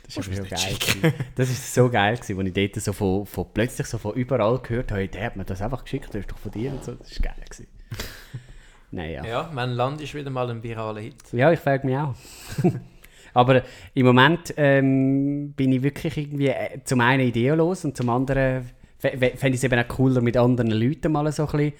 [0.06, 1.14] Das ist du schon mir geil.
[1.34, 4.58] Das ist so geil, gewesen, als ich dort so von, von plötzlich so von überall
[4.60, 6.92] gehört habe, der hat mir das einfach geschickt, das ist doch von dir und so.
[6.92, 7.34] Das ist geil.
[7.44, 7.66] Gewesen.
[8.90, 9.24] naja.
[9.24, 9.50] Ja.
[9.52, 11.16] Mein Land ist wieder mal ein viraler Hit.
[11.32, 12.14] ja, ich frage mich auch.
[13.34, 18.62] Aber im Moment ähm, bin ich wirklich irgendwie äh, zum einen ideelos und zum anderen
[19.02, 21.72] fä- fä- fände ich es eben auch cooler, mit anderen Leuten mal so ein bisschen,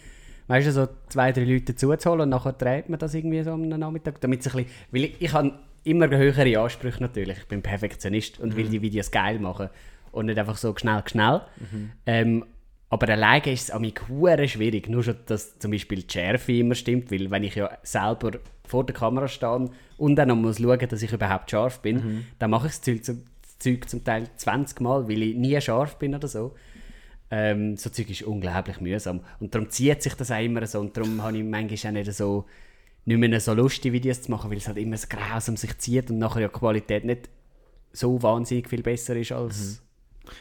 [0.48, 3.62] weißt du, so zwei, drei Leute zuzuholen und nachher dreht man das irgendwie so am
[3.68, 5.52] Nachmittag, damit es ein bisschen, weil ich, ich habe
[5.86, 9.68] immer höhere Ansprüche natürlich, ich bin Perfektionist und will die Videos geil machen
[10.12, 11.42] und nicht einfach so schnell, schnell.
[12.04, 12.44] Ähm,
[12.88, 13.94] aber alleine ist es an mich
[14.50, 18.32] schwierig, nur schon, dass zum Beispiel die Schärfe immer stimmt, weil wenn ich ja selber
[18.64, 22.50] vor der Kamera stehe und dann noch muss schauen, dass ich überhaupt scharf bin, dann
[22.50, 25.98] mache ich das Zeug, zum, das Zeug zum Teil 20 Mal, weil ich nie scharf
[25.98, 26.54] bin oder so.
[27.30, 29.20] Ähm, so Zeug ist unglaublich mühsam.
[29.40, 30.78] Und darum zieht sich das auch immer so.
[30.78, 32.44] Und darum habe ich manchmal auch nicht so,
[33.06, 36.10] nicht mehr so lustige Videos zu machen, weil es halt immer so grausam sich zieht
[36.10, 37.28] und nachher ja die Qualität nicht
[37.92, 39.82] so wahnsinnig viel besser ist als...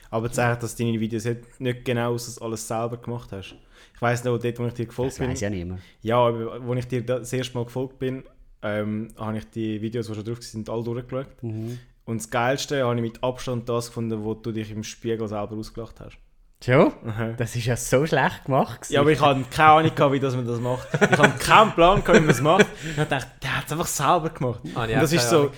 [0.09, 3.55] Aber zeigt, dass deine Videos nicht- nicht genau das alles selber gemacht hast.
[3.93, 5.29] Ich weiss noch, dort, wo ich dir gefolgt Das bin.
[5.29, 5.79] weiß ja niemand.
[6.01, 8.23] Ja, aber als ich dir da- das erste Mal gefolgt bin,
[8.63, 11.27] ähm, habe ich die Videos, die schon drauf sind, alle durchgeschaut.
[11.43, 15.55] Und das Geilste habe ich mit Abstand das gefunden, wo du dich im Spiegel selber
[15.55, 16.17] ausgelacht hast.
[16.63, 16.93] Schon?
[17.37, 18.81] Das ist ja so schlecht gemacht.
[18.81, 18.93] gewesen.
[18.93, 20.87] Ja, aber ich hatte keine Ahnung, gehabt, wie das man das macht.
[20.93, 22.65] Ich hatte keinen Plan, gehabt, wie man das macht.
[22.83, 24.61] Und ich dachte, der hat es einfach selber gemacht.
[24.73, 25.51] Ah, Und das ist so,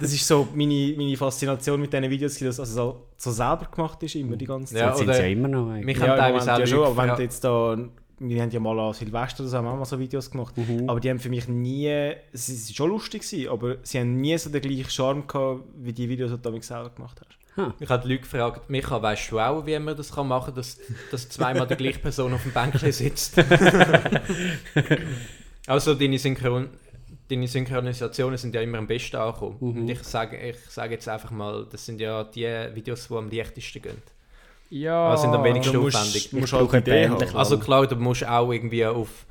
[0.00, 3.66] das ist so meine, meine Faszination mit diesen Videos, dass es also so, so selber
[3.70, 4.82] gemacht ist, immer die ganze Zeit.
[4.82, 5.68] Ja, sind sie ja immer noch.
[5.70, 5.84] eigentlich.
[5.84, 7.76] Mich Ja, haben teilweise auch ja schon, aber wenn gefragt- jetzt da,
[8.20, 10.54] wir haben ja mal an Silvester oder so, haben wir auch mal so Videos gemacht,
[10.86, 11.88] aber die haben für mich nie,
[12.32, 15.92] es ist schon lustig gewesen, aber sie haben nie so den gleichen Charme gehabt, wie
[15.92, 17.36] die Videos, die du damit selber gemacht hast.
[17.80, 20.54] Ich habe die Leute gefragt, Micha, weißt du auch, wie man das kann machen kann,
[20.54, 20.78] dass,
[21.10, 23.34] dass zweimal die gleiche Person auf dem Bänkchen sitzt?
[25.66, 26.68] also deine, Synchron
[27.28, 29.56] deine Synchronisationen sind ja immer am besten angekommen.
[29.60, 33.28] Und ich sage, ich sage jetzt einfach mal, das sind ja die Videos, die am
[33.30, 34.02] leichtesten gehen.
[34.70, 36.32] Ja, Also sind am wenigsten Du musst, aufwendig.
[36.32, 37.36] musst Ich halt Idee haben.
[37.36, 39.26] Also klar, du musst auch irgendwie auf,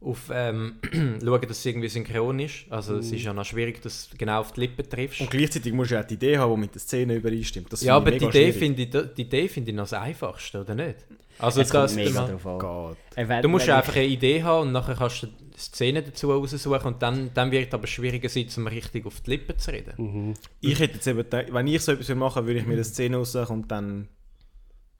[0.00, 0.76] auf ähm,
[1.24, 2.66] schauen, dass es irgendwie synchron ist.
[2.70, 5.20] Also es ist ja noch schwierig, dass du genau auf die Lippen triffst.
[5.20, 7.72] Und gleichzeitig musst du ja auch die Idee haben, die mit der Szene übereinstimmt.
[7.72, 10.74] Das ja, aber die Idee, finde ich, die Idee finde ich noch das Einfachste, oder
[10.74, 10.98] nicht?
[11.38, 12.58] Also es kommt das, mega du, drauf an.
[12.58, 12.96] Gott.
[13.14, 17.02] Äh, du musst einfach eine Idee haben und nachher kannst du Szenen dazu raussuchen und
[17.02, 19.94] dann, dann wird es aber schwieriger sein, um richtig auf die Lippen zu reden.
[19.96, 20.34] Mhm.
[20.60, 22.84] Ich hätte jetzt eben, gedacht, wenn ich so etwas machen würde, würde ich mir eine
[22.84, 24.08] Szene aussuchen und dann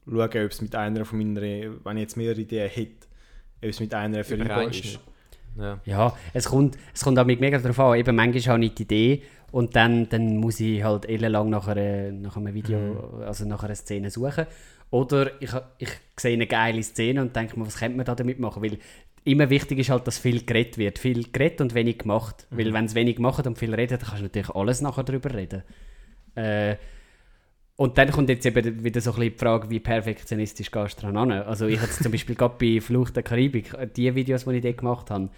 [0.07, 3.08] schauen, ob es mit einer von meiner, wenn ich jetzt mehrere Ideen hätte,
[3.63, 4.99] ob es mit einer vereinbar ist.
[5.59, 5.81] Ja.
[5.85, 7.99] Ja, es kommt, es kommt auch mega darauf an.
[7.99, 12.13] Eben, manchmal habe ich die Idee und dann, dann muss ich halt ellenlang nach, einer,
[12.13, 14.47] nach einem Video, also nach einer Szene suchen.
[14.91, 18.39] Oder ich, ich sehe eine geile Szene und denke mir, was könnte man da damit
[18.39, 18.63] machen?
[18.63, 18.79] Weil
[19.25, 20.99] immer wichtig ist halt, dass viel geredet wird.
[20.99, 22.47] Viel geredet und wenig gemacht.
[22.51, 25.35] Weil wenn es wenig gemacht und viel redet, dann kannst du natürlich alles nachher darüber
[25.35, 25.63] reden.
[26.35, 26.77] Äh,
[27.81, 31.03] und dann kommt jetzt eben wieder so ein bisschen die Frage, wie perfektionistisch gehst du
[31.03, 31.43] daran an.
[31.43, 34.62] Also ich hatte zum Beispiel gerade bei Flucht der Karibik, äh, die Videos, die ich
[34.62, 35.29] dort gemacht habe,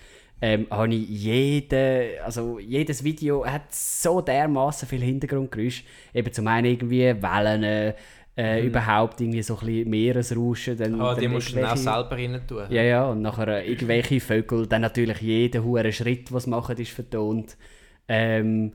[0.40, 5.84] ähm, habe ich jede, also jedes Video hat so dermaßen viel Hintergrundgeräusch.
[6.14, 7.94] Eben zum einen irgendwie Wellen,
[8.36, 10.78] äh, überhaupt irgendwie so ein bisschen Meeresrauschen.
[10.78, 12.64] Dann, Ah, die dann musst du dann auch selber rein tun.
[12.70, 16.78] ja, ja, und nachher äh, irgendwelche Vögel, dann natürlich jeder hure Schritt, was sie machen,
[16.78, 17.58] ist vertont.
[18.08, 18.72] Ähm,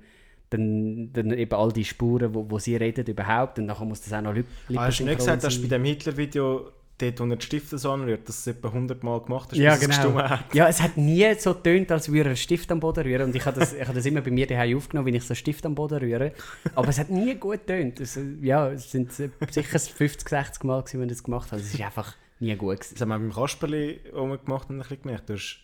[0.49, 4.13] dann, dann eben all die Spuren, wo, wo sie reden überhaupt, und nachher muss das
[4.13, 7.35] auch noch Lip Ah, hast du nicht gesagt, dass bei dem Hitler-Video, dort, wo er
[7.35, 9.95] die Stifte so anrührt, dass es etwa 100 Mal gemacht hast, Ja, es genau.
[9.95, 10.53] gestummt hat?
[10.53, 13.23] Ja, es hat nie so getönt, als würde er einen Stift am Boden rühren.
[13.29, 15.31] Und ich habe das, ich habe das immer bei mir daheim aufgenommen, wenn ich so
[15.31, 16.31] einen Stift am Boden rühre.
[16.73, 17.69] Aber es hat nie gut.
[17.69, 21.61] Es, äh, ja, es sind sicher 50, 60 Mal, gewesen, wenn ich das gemacht habe.
[21.61, 22.79] Es ist einfach nie gut.
[22.79, 22.93] Gewesen.
[22.93, 25.29] Das haben wir beim Kasperli gemacht und ein bisschen gemerkt.
[25.29, 25.59] Du hast,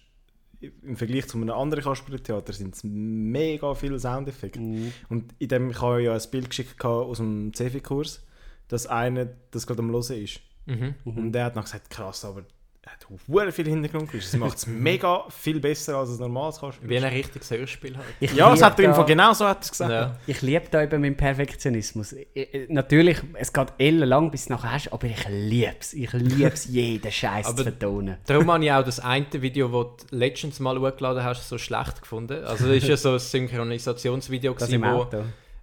[0.61, 4.59] Im Vergleich zu einem anderen Kasperli-Theater sind es mega viele Soundeffekte.
[4.59, 4.93] Mhm.
[5.09, 8.23] Und in dem, ich habe ja ein Bild geschickt aus dem CEFI-Kurs,
[8.67, 10.41] dass einer das gerade am Hören ist.
[10.67, 10.95] Mhm.
[11.03, 12.43] Und der hat noch gesagt, krass, aber
[12.91, 14.27] hat viel Hintergrundgeräusche.
[14.27, 16.89] Sie macht es mega viel besser als ein normales Kasperle.
[16.89, 18.05] Wie ein richtiges Hörspiel halt.
[18.19, 19.91] Ich Ja, es hat er im da- Fall genau so hat es gesagt.
[19.91, 20.15] Ja.
[20.27, 22.13] Ich liebe da eben meinen Perfektionismus.
[22.13, 25.93] Ich, ich, natürlich, es geht ellenlang, bis du nachher hast, aber ich liebe es.
[25.93, 28.17] Ich liebe es, jeden Scheiß zu vertonen.
[28.25, 32.01] Darum habe ich auch das eine Video, das du letztens mal hochgeladen hast, so schlecht
[32.01, 32.43] gefunden.
[32.43, 33.19] Also das ist ja so ein
[33.75, 35.07] Synchronisationsvideo, Das gewesen, im wo,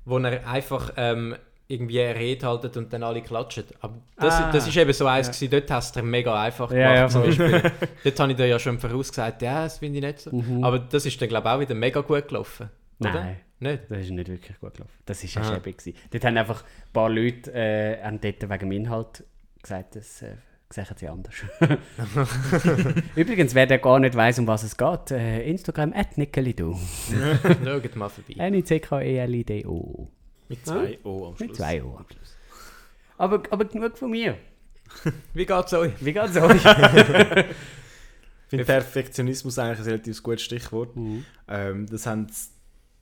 [0.05, 1.37] wo er einfach ähm,
[1.71, 3.65] irgendwie eine Rede haltet und dann alle klatschen.
[3.81, 4.51] Aber das, Ah.
[4.51, 7.23] das ist eben so eins, gewesen, dort hast du mega einfach Ja, ja, zum.
[7.25, 7.61] Beispiel.
[8.05, 10.31] dort habe ich dir ja schon vorausgesagt, ja, das finde ich nicht so.
[10.63, 12.71] Aber das ist dann, glaube ich, auch wieder mega gut gelaufen.
[13.01, 13.11] Oder?
[13.11, 13.15] Mhm.
[13.17, 13.37] Nein.
[13.61, 13.83] Nicht?
[13.91, 14.93] Das ist nicht wirklich gut gelaufen.
[15.05, 15.55] Das war eine Ah.
[15.57, 15.73] Schäbe.
[15.73, 15.95] gewesen.
[16.11, 19.25] Dort haben einfach ein paar Leute äh, haben dort wegen dem Inhalt
[19.61, 20.37] gesagt, das äh,
[20.71, 21.35] sehen sie anders.
[23.17, 26.79] Übrigens, wer der gar nicht weiß, um was es geht, äh, Instagram at Nickelido.
[27.65, 28.35] Schaut mal vorbei.
[28.39, 30.09] N-I-C-K-E-L-I-D-O.
[30.49, 31.57] Mit zwei O am Mit Schluss.
[31.57, 32.37] zwei O am Schluss.
[33.17, 34.37] Aber, aber genug von mir.
[35.35, 35.93] Wie geht's euch?
[36.01, 36.65] Wie geht's euch?
[38.49, 40.97] Ich finde Perfektionismus eigentlich ein relativ gutes Stichwort.
[41.49, 42.49] Ähm, das haben sie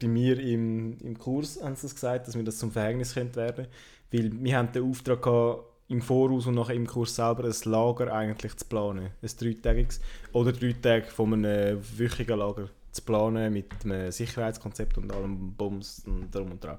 [0.00, 3.36] bei mir im, im Kurs haben sie das gesagt, dass mir das zum Verhängnis könnte
[3.36, 3.68] werden
[4.10, 8.12] Weil wir haben den Auftrag gehabt, im Voraus und nachher im Kurs selber ein Lager
[8.12, 9.10] eigentlich zu planen.
[9.22, 10.00] Ein dreitägiges
[10.32, 16.02] oder drei Tage von einem wöchigen Lager zu planen mit einem Sicherheitskonzept und allem Bums
[16.06, 16.78] und drum und dran.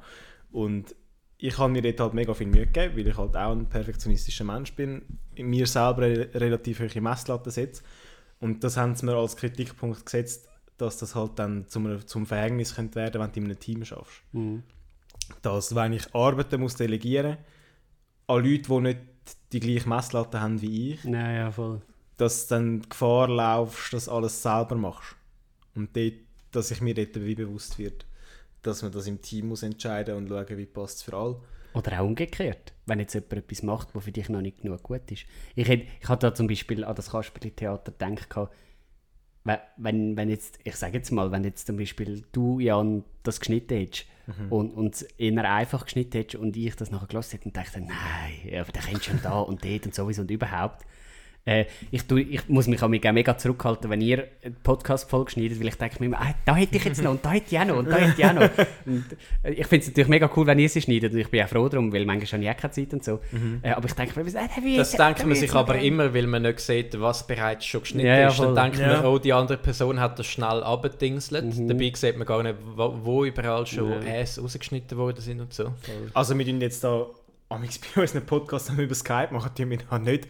[0.51, 0.95] Und
[1.37, 4.43] ich habe mir dort halt mega viel Mühe gegeben, weil ich halt auch ein perfektionistischer
[4.43, 5.03] Mensch bin,
[5.35, 7.83] in mir selber eine relativ hohe Messlatte setze.
[8.39, 12.75] Und das haben sie mir als Kritikpunkt gesetzt, dass das halt dann zum, zum Verhängnis
[12.75, 14.21] könnte werden, wenn du in einem Team schaffst.
[14.31, 14.63] Mhm.
[15.41, 17.37] Dass, wenn ich Arbeiten muss delegieren
[18.27, 18.99] an Leute, die nicht
[19.51, 21.81] die gleiche Messlatte haben wie ich, Nein, ja, voll.
[22.17, 25.15] dass du dann die Gefahr laufst, dass du alles selber machst.
[25.75, 26.13] Und dort,
[26.51, 28.05] dass ich mir dort wie bewusst wird,
[28.67, 31.39] dass man das im Team muss entscheiden und schauen, wie passt es für alle.
[31.73, 35.11] Oder auch umgekehrt, wenn jetzt jemand etwas macht, was für dich noch nicht genug gut
[35.11, 35.25] ist.
[35.55, 38.49] Ich, hätt- ich hatte da zum Beispiel an das Kasperli-Theater gedacht,
[39.77, 43.77] wenn, wenn, jetzt, ich sage jetzt mal, wenn jetzt zum Beispiel du, Jan, das geschnitten
[43.77, 44.05] hättest
[44.49, 47.79] und, und es eher einfach geschnitten hättest und ich das nachher gelassen hätte, dann dachte
[47.79, 50.85] ich, nein, aber der kennt schon da und dort und sowieso und überhaupt.
[51.47, 55.59] Äh, ich, tu, ich muss mich auch mega, mega zurückhalten, wenn ihr eine Podcast-Folge schneidet,
[55.61, 57.59] weil ich denke mir immer, ah, da hätte ich jetzt noch und da hätte ich
[57.59, 58.49] auch noch und da hätte ich auch noch.
[58.85, 59.05] Und,
[59.43, 61.47] äh, ich finde es natürlich mega cool, wenn ihr sie schneidet und ich bin auch
[61.47, 63.19] froh darum, weil manchmal habe ich auch keine Zeit und so.
[63.61, 66.41] Äh, aber ich denke mir, äh, wie Das denkt man sich aber immer, weil man
[66.41, 68.39] nicht sieht, was bereits schon geschnitten Ja, ja, ist.
[68.39, 68.97] Dann denkt Ja.
[68.97, 71.45] man, oh, die andere Person hat das schnell abgedingselt.
[71.69, 73.99] Dabei sieht man gar nicht, wo, wo überall schon Ja.
[74.19, 75.73] Äs rausgeschnitten worden sind und so.
[76.13, 77.05] Also wir tun jetzt da
[77.49, 80.27] amigs bei unseren Podcast über Skype machen, tun wir halt nicht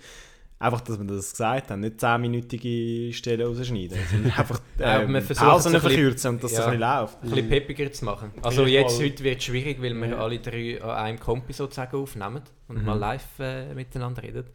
[0.60, 5.22] einfach, dass wir das gesagt haben, nicht 10-minütige Stellen rausschneiden, sondern einfach Ja, ähm, wir
[5.22, 6.66] versuchen Pausen es ein verkürzen und dass es ja.
[6.66, 7.24] ein bisschen läuft.
[7.24, 8.32] Ein bisschen peppiger zu machen.
[8.42, 12.42] Also jetzt, heute wird es schwierig, weil wir alle drei an einem Kompi sozusagen aufnehmen
[12.68, 14.46] und mal live äh, miteinander reden.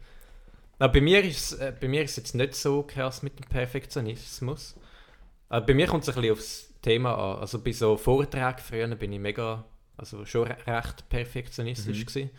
[0.79, 3.39] Aber bei mir ist es äh, bei mir ist es jetzt nicht so krass mit
[3.39, 4.75] dem Perfektionismus.
[5.49, 7.39] Aber bei mir kommt es ein bisschen aufs Thema an.
[7.39, 9.63] Also bei so Vorträgen früher bin ich mega,
[9.95, 12.31] also schon re- recht perfektionistisch gewesen.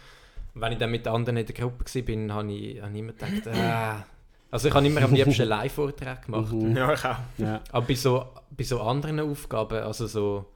[0.54, 2.98] Und wenn ich dann mit anderen in der Gruppe war, bin, habe ich, habe ich
[2.98, 4.04] immer gedacht, ah.
[4.50, 6.52] Also ich habe immer am liebsten Live-Vorträge gemacht.
[6.76, 7.16] Ja, ich auch.
[7.38, 7.60] Ja.
[7.72, 10.46] Aber bei so, bei so anderen Aufgaben, also so,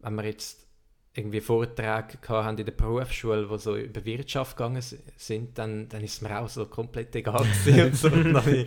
[0.00, 0.66] wenn wir jetzt
[1.14, 6.14] irgendwie Vorträge haben in der Berufsschule, die so über Wirtschaft gegangen sind, dann, dann ist
[6.14, 8.08] es mir auch so komplett egal gewesen und so.
[8.08, 8.66] Und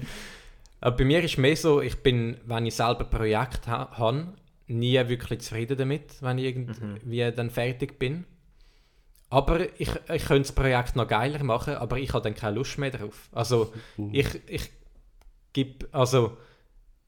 [0.81, 4.33] Aber bei mir ist mehr so, ich bin, wenn ich selber Projekt ha habe,
[4.67, 8.23] nie wirklich zufrieden damit, wenn ich irgendwie dann fertig bin.
[9.29, 12.77] Aber ich, ich könnte das Projekt noch geiler machen, aber ich habe dann keine Lust
[12.79, 13.29] mehr drauf.
[13.31, 13.71] Also
[14.11, 14.71] ich, ich
[15.53, 16.37] gebe, also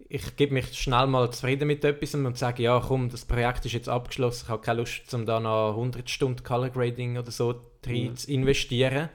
[0.07, 3.71] ich gebe mich schnell mal zufrieden mit etwas und sage, ja komm, das Projekt ist
[3.71, 7.61] jetzt abgeschlossen, ich habe keine Lust, um da noch 100 Stunden Color Grading oder so
[7.85, 9.09] rein zu investieren.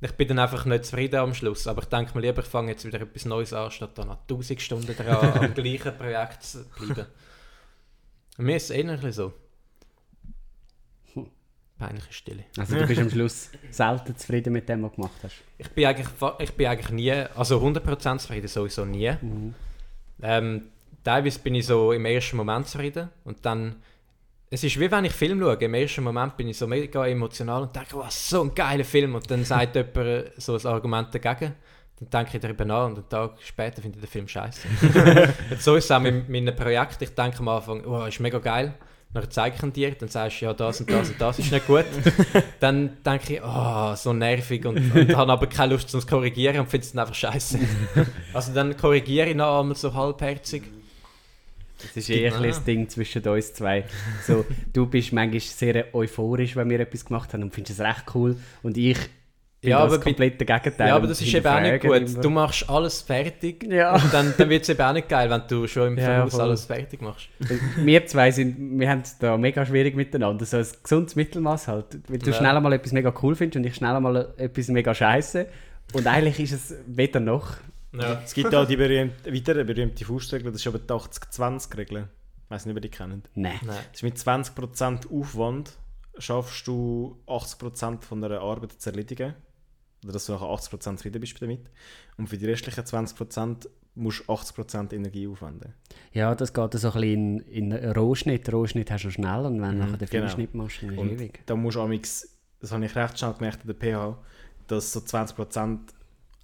[0.00, 2.72] Ich bin dann einfach nicht zufrieden am Schluss, aber ich denke mir lieber, ich fange
[2.72, 6.64] jetzt wieder etwas Neues an, statt dann noch 1000 Stunden dran am gleichen Projekt zu
[6.68, 7.06] bleiben.
[8.36, 9.32] Mir ist es ein bisschen so.
[11.86, 12.44] Peinliche Stille.
[12.56, 15.34] Also du bist am Schluss selten zufrieden mit dem, was du gemacht hast.
[15.58, 16.08] Ich bin eigentlich,
[16.38, 19.12] ich bin eigentlich nie, also 100% zufrieden sowieso nie.
[20.22, 20.62] Ähm,
[21.02, 23.76] teilweise bin ich so im ersten Moment zufrieden und dann,
[24.50, 27.62] es ist wie wenn ich Film schaue, im ersten Moment bin ich so mega emotional
[27.62, 31.54] und denke, was so ein geiler Film und dann sagt jemand so ein Argument dagegen.
[32.00, 34.66] Dann denke ich darüber nach und einen Tag später finde ich den Film scheiße.
[35.58, 37.04] so ist es auch mit meinen Projekten.
[37.04, 38.74] Ich denke am Anfang, oh, ist mega geil.
[39.14, 41.66] Dann zeige ich dir, dann sagst du, ja, das und das und das ist nicht
[41.68, 41.84] gut.
[42.60, 46.10] dann denke ich, oh, so nervig und, und habe aber keine Lust, um es zu
[46.10, 47.60] korrigieren und finde es dann einfach scheiße.
[48.34, 50.64] also dann korrigiere ich noch einmal so halbherzig.
[51.78, 53.84] Das ist eher ein bisschen das Ding zwischen uns zwei.
[54.26, 58.04] So, du bist manchmal sehr euphorisch, wenn wir etwas gemacht haben und findest es recht
[58.14, 58.36] cool.
[58.64, 58.98] Und ich
[59.68, 60.88] Ja, das aber bei- komplette Gegenteil.
[60.88, 61.96] Ja, aber das ist eben auch nicht gut.
[61.96, 62.20] immer.
[62.22, 63.94] Du machst alles fertig Ja.
[63.94, 66.38] und dann, dann wird es eben auch nicht geil, wenn du schon im Ja, Voraus
[66.40, 67.28] alles fertig machst.
[67.76, 70.44] wir zwei sind, wir haben es da mega schwierig miteinander.
[70.44, 71.98] So ein gesundes Mittelmaß halt.
[72.08, 72.36] Weil du Ja.
[72.36, 75.46] schnell mal etwas mega cool findest und ich schnell mal etwas mega scheiße.
[75.92, 77.56] Und eigentlich ist es weder noch.
[77.92, 78.20] Ja.
[78.24, 82.08] Es gibt auch die berühmte, weitere berühmte Faustregel, das ist aber die 80-20-Regel.
[82.44, 83.28] Ich weiß nicht, ob ihr die kennt.
[83.34, 83.54] Nein.
[83.62, 83.76] Nein.
[83.92, 85.72] Das ist mit 20% Aufwand
[86.18, 89.34] schaffst du 80% von einer Arbeit zu erledigen.
[90.04, 91.70] Oder dass du nachher 80% zufrieden bist damit.
[92.16, 95.74] Und für die restlichen 20% musst du 80% Energie aufwenden.
[96.12, 98.52] Ja, das geht so ein bisschen in, in Rohschnitt.
[98.52, 100.48] Rohschnitt hast du schnell und wenn du nachher den genau.
[100.52, 101.42] Machst, dann Und ewig.
[101.46, 104.18] da musst du amix, das habe ich recht schnell gemerkt an der PH,
[104.66, 105.78] dass so 20%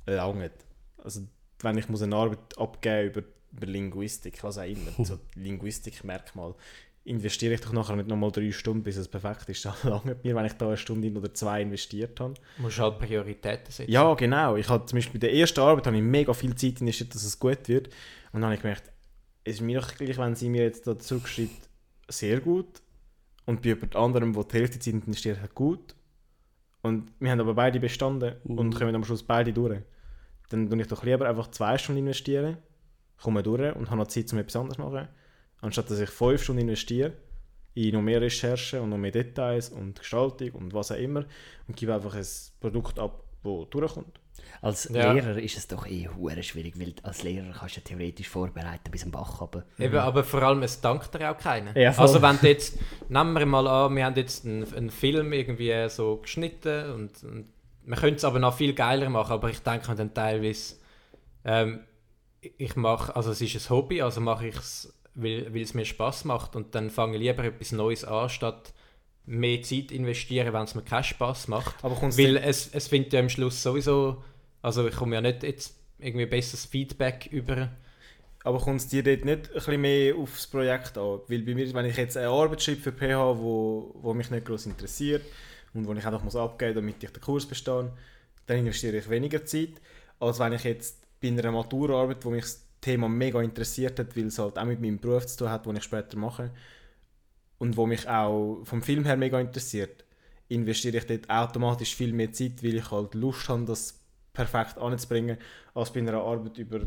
[0.07, 0.51] lange.
[0.99, 1.23] Also
[1.61, 6.55] wenn ich muss eine Arbeit abgeben über, über Linguistik, was auch immer, so Linguistikmerkmal,
[7.05, 9.65] investiere ich doch nachher nicht nochmal drei Stunden, bis es perfekt ist.
[9.65, 12.35] Das lange mir, wenn ich da eine Stunde oder zwei investiert habe.
[12.57, 13.91] Du musst halt Prioritäten setzen.
[13.91, 14.57] Ja, genau.
[14.57, 17.25] Ich habe zum Beispiel bei der ersten Arbeit habe ich mega viel Zeit investiert, dass
[17.25, 17.89] es gut wird.
[18.33, 18.91] Und dann habe ich gemerkt,
[19.45, 21.69] es ist mir doch gleich, wenn sie mir jetzt da zurückschreibt,
[22.09, 22.83] sehr gut.
[23.47, 25.95] Und bei jemand anderem, der die Hälfte Zeit investiert hat, gut.
[26.83, 29.81] Und wir haben aber beide bestanden und kommen am Schluss beide durch.
[30.51, 32.59] Dann tue ich doch lieber einfach zwei Stunden investieren,
[33.21, 35.09] komme durch und habe noch Zeit, um etwas anderes zu machen.
[35.61, 37.13] Anstatt dass ich fünf Stunden investiere
[37.75, 41.25] in noch mehr Recherche und noch mehr Details und Gestaltung und was auch immer
[41.69, 42.27] und gebe einfach ein
[42.61, 44.21] Produkt ab, das durchkommt.
[44.63, 45.13] Als Ja.
[45.13, 48.91] Lehrer ist es doch eh hure schwierig, weil als Lehrer kannst du ja theoretisch vorbereiten
[48.91, 49.65] bis am Bach runter.
[49.79, 51.77] Eben, aber vor allem, es dankt dir auch keiner.
[51.79, 55.33] Ja, also wenn du jetzt, nehmen wir mal an, wir haben jetzt einen, einen Film
[55.33, 57.47] irgendwie so geschnitten und, und
[57.85, 60.77] wir können es aber noch viel geiler machen, aber ich denke dann teilweise,
[61.45, 61.81] ähm,
[62.41, 64.93] ich mache, also es ist ein Hobby, also mache ich es,
[65.23, 68.73] weil, es mir Spaß macht und dann fange ich lieber etwas Neues an, statt
[69.27, 71.77] mehr Zeit investieren, wenn es mir keinen Spaß macht.
[71.85, 74.23] Aber Weil es, es findet ja am Schluss sowieso,
[74.63, 77.71] also ich komme ja nicht jetzt irgendwie besseres Feedback über.
[78.43, 81.21] Aber kommt es dir dort nicht ein bisschen mehr aufs Projekt an?
[81.29, 84.47] Weil bei mir, wenn ich jetzt eine Arbeit schreibe für PH, wo, wo mich nicht
[84.47, 85.23] groß interessiert
[85.75, 87.93] und wo ich einfach muss abgeben damit ich den Kurs bestehe,
[88.47, 89.81] dann investiere ich weniger Zeit,
[90.19, 92.47] als wenn ich jetzt bei einer Maturarbeit, wo mich
[92.81, 95.77] Thema mega interessiert hat, weil es halt auch mit meinem Beruf zu tun hat, den
[95.77, 96.51] ich später mache.
[97.59, 100.05] Und wo mich auch vom Film her mega interessiert,
[100.49, 104.01] investiere ich dort automatisch viel mehr Zeit, weil ich halt Lust habe, das
[104.33, 105.37] perfekt anzubringen,
[105.75, 106.81] als bei einer Arbeit über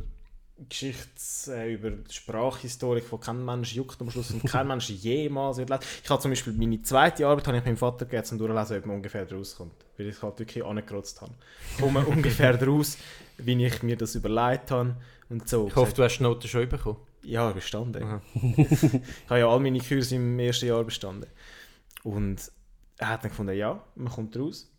[0.58, 5.58] Geschichts-, äh, über die Sprachhistorik, von kein Mensch juckt am Schluss und kein Mensch jemals
[5.58, 5.84] wird lesen.
[6.04, 8.86] Ich habe zum Beispiel meine zweite Arbeit habe ich meinem Vater gegeben, zum Durchlesen, ob
[8.86, 9.74] man ungefähr daraus kommt.
[9.98, 11.34] Weil ich es halt wirklich angekrotzt habe.
[11.72, 12.98] Ich komme ungefähr daraus,
[13.38, 14.96] wie ich mir das überlegt habe
[15.30, 15.68] und so.
[15.68, 16.98] Ich hoffe, du hast die Noten schon bekommen.
[17.24, 18.22] Ja, bestanden.
[18.36, 21.30] Ich habe ja all meine Kurse im ersten Jahr bestanden.
[22.04, 22.52] Und
[22.98, 24.70] er hat dann gefunden, ja, man kommt raus.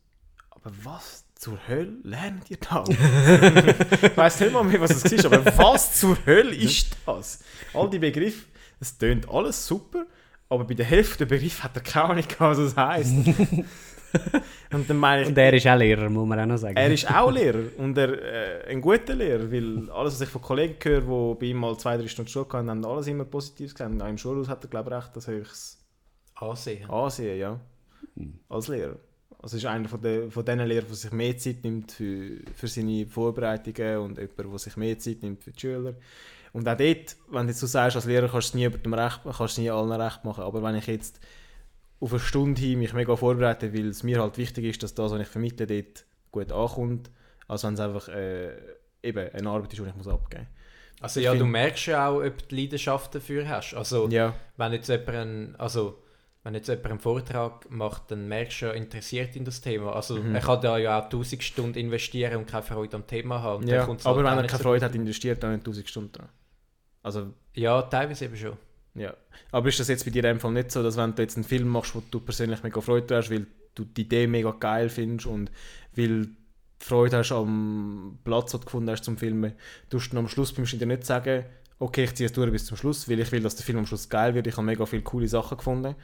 [0.51, 2.83] Aber was zur Hölle lernt ihr da?
[2.89, 7.45] ich weiß nicht mal mehr, was es ist, aber was zur Hölle ist das?
[7.75, 8.47] All die Begriffe,
[8.81, 10.07] es tönt alles super,
[10.49, 13.13] aber bei der Hälfte der Begriffe hat er keine Ahnung, was es heisst.
[14.73, 16.77] Und dann meine ich, Und er ist auch Lehrer, muss man auch noch sagen.
[16.77, 20.41] er ist auch Lehrer und er, äh, ein guter Lehrer, weil alles, was ich von
[20.41, 21.01] Kollegen höre,
[21.35, 24.01] die bei ihm mal zwei, drei Stunden Schule hatten, haben alles immer Positives gesagt.
[24.01, 25.85] Auch im Schulhaus hat er, glaube ich, recht, dass ich es
[26.37, 26.89] Ansehen.
[26.89, 27.61] ansehen, ja.
[28.49, 28.97] Als Lehrer.
[29.45, 32.67] Also ist einer von, den, von den Lehrern, der sich mehr Zeit nimmt für, für
[32.67, 35.95] seine Vorbereitungen und jemand, der sich mehr Zeit nimmt für die Schüler.
[36.55, 38.95] Und auch dort, wenn du jetzt so sagst, als Lehrer kannst du es nie jemandem
[38.95, 41.21] recht, kannst du nie allen recht machen, aber wenn ich jetzt
[42.01, 45.13] auf eine Stunde hin mich mega vorbereite, weil es mir halt wichtig ist, dass das,
[45.13, 47.11] was ich vermittle, dort gut ankommt,
[47.47, 48.53] als wenn es einfach äh,
[49.03, 50.47] eben eine Arbeit ist, die ich muss abgeben
[51.01, 53.75] Also Ich ja, du find- merkst ja auch, ob du Leidenschaft dafür hast.
[53.75, 54.13] Also muss.
[54.15, 55.99] Ja, wenn jetzt jemand einen, also
[56.45, 59.95] wenn jetzt jemand einen Vortrag macht, dann merkst du ja, interessiert ihn das Thema.
[59.95, 60.35] Also Mhm.
[60.35, 63.67] er kann da ja auch 1000 Stunden investieren und keine Freude am Thema haben.
[63.67, 63.83] Ja.
[63.83, 66.29] aber halt wenn er keine so Freude hat, investiert er nicht 1000 Stunden dran.
[67.03, 68.57] Also Ja, teilweise eben schon.
[68.95, 69.15] Ja.
[69.51, 71.37] Aber ist das jetzt bei dir in dem Fall nicht so, dass wenn du jetzt
[71.37, 74.89] einen Film machst, wo du persönlich mega Freude hast, weil du die Idee mega geil
[74.89, 75.51] findest und
[75.97, 76.31] weil du
[76.79, 79.53] Freude hast am Platz, den du gefunden hast zum Filmen,
[79.89, 81.45] tust du am Schluss beim Schnitt nicht sagen,
[81.79, 83.87] okay, ich ziehe es durch bis zum Schluss, weil ich will, dass der Film am
[83.87, 85.95] Schluss geil wird, ich habe mega viele coole Sachen gefunden.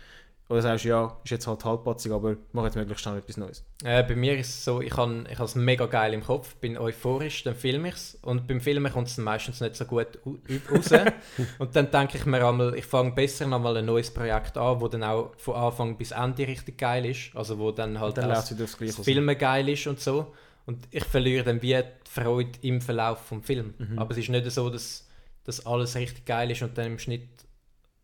[0.51, 3.65] Oder sagst du, ja, ist jetzt halt halbpatzig, aber mach jetzt möglichst schnell etwas Neues.
[3.85, 6.77] Äh, bei mir ist es so, ich habe ich es mega geil im Kopf, bin
[6.77, 10.09] euphorisch, dann filme ich es und beim Filmen kommt es dann meistens nicht so gut
[10.27, 10.91] raus.
[11.59, 14.89] und dann denke ich mir einmal, ich fange besser nochmal ein neues Projekt an, wo
[14.89, 18.43] dann auch von Anfang bis Ende richtig geil ist, also wo dann halt Dann auch
[18.43, 19.05] das raus.
[19.05, 20.35] Filmen geil ist und so.
[20.67, 23.75] Und ich verliere dann wie die Freude im Verlauf vom Film.
[23.79, 24.01] Mhm.
[24.01, 25.09] Aber es ist nicht so, dass,
[25.45, 27.29] dass alles richtig geil ist und dann im Schnitt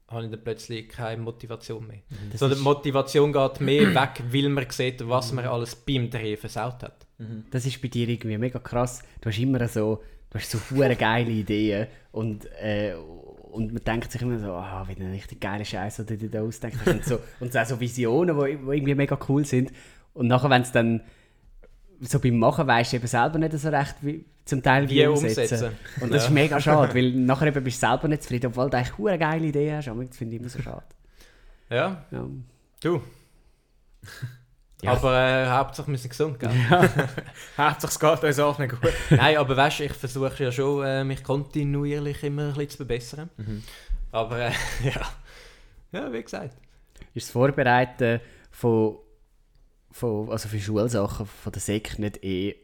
[0.08, 1.98] habe ich dann plötzlich keine Motivation mehr.
[2.30, 6.36] Das Sondern die Motivation geht mehr weg, weil man sieht, was man alles beim Drehen
[6.36, 7.06] versaut hat.
[7.50, 9.02] Das ist bei dir irgendwie mega krass.
[9.20, 14.12] Du hast immer so, du hast so hure geile Ideen und, äh, und man denkt
[14.12, 16.86] sich immer so, ah, wie ein richtig geiler Scheiß, den du dir da ausdenkst.
[16.86, 19.72] Und so, und so Visionen, die irgendwie mega cool sind.
[20.12, 21.00] Und nachher, wenn es dann
[22.00, 25.06] so beim Machen weißt du eben selber nicht so recht, wie zum Teil wie, Wie
[25.06, 25.40] umsetzen.
[25.42, 25.72] umsetzen.
[26.00, 26.28] Und das Ja.
[26.28, 29.18] ist mega schade, weil nachher eben bist du selber nicht zufrieden, obwohl du eigentlich hure
[29.18, 29.88] geile Ideen hast.
[29.88, 30.84] Aber das finde ich immer so schade.
[31.70, 32.24] Ja, Ja.
[32.80, 33.02] du.
[34.82, 34.92] Ja.
[34.92, 36.50] Aber äh, Hauptsache wir sind gesund, gell?
[37.56, 38.92] Hauptsache es geht uns auch nicht gut.
[39.08, 42.76] Nein, aber weißt du, ich versuche ja schon, äh, mich kontinuierlich immer ein bisschen zu
[42.76, 43.30] verbessern.
[44.12, 44.50] Aber äh,
[44.84, 45.00] ja.
[45.92, 46.58] ja, wie gesagt.
[47.14, 48.20] Ist das Vorbereiten
[48.50, 48.98] von,
[49.96, 52.56] von also für Schulsachen von der Sek nicht eh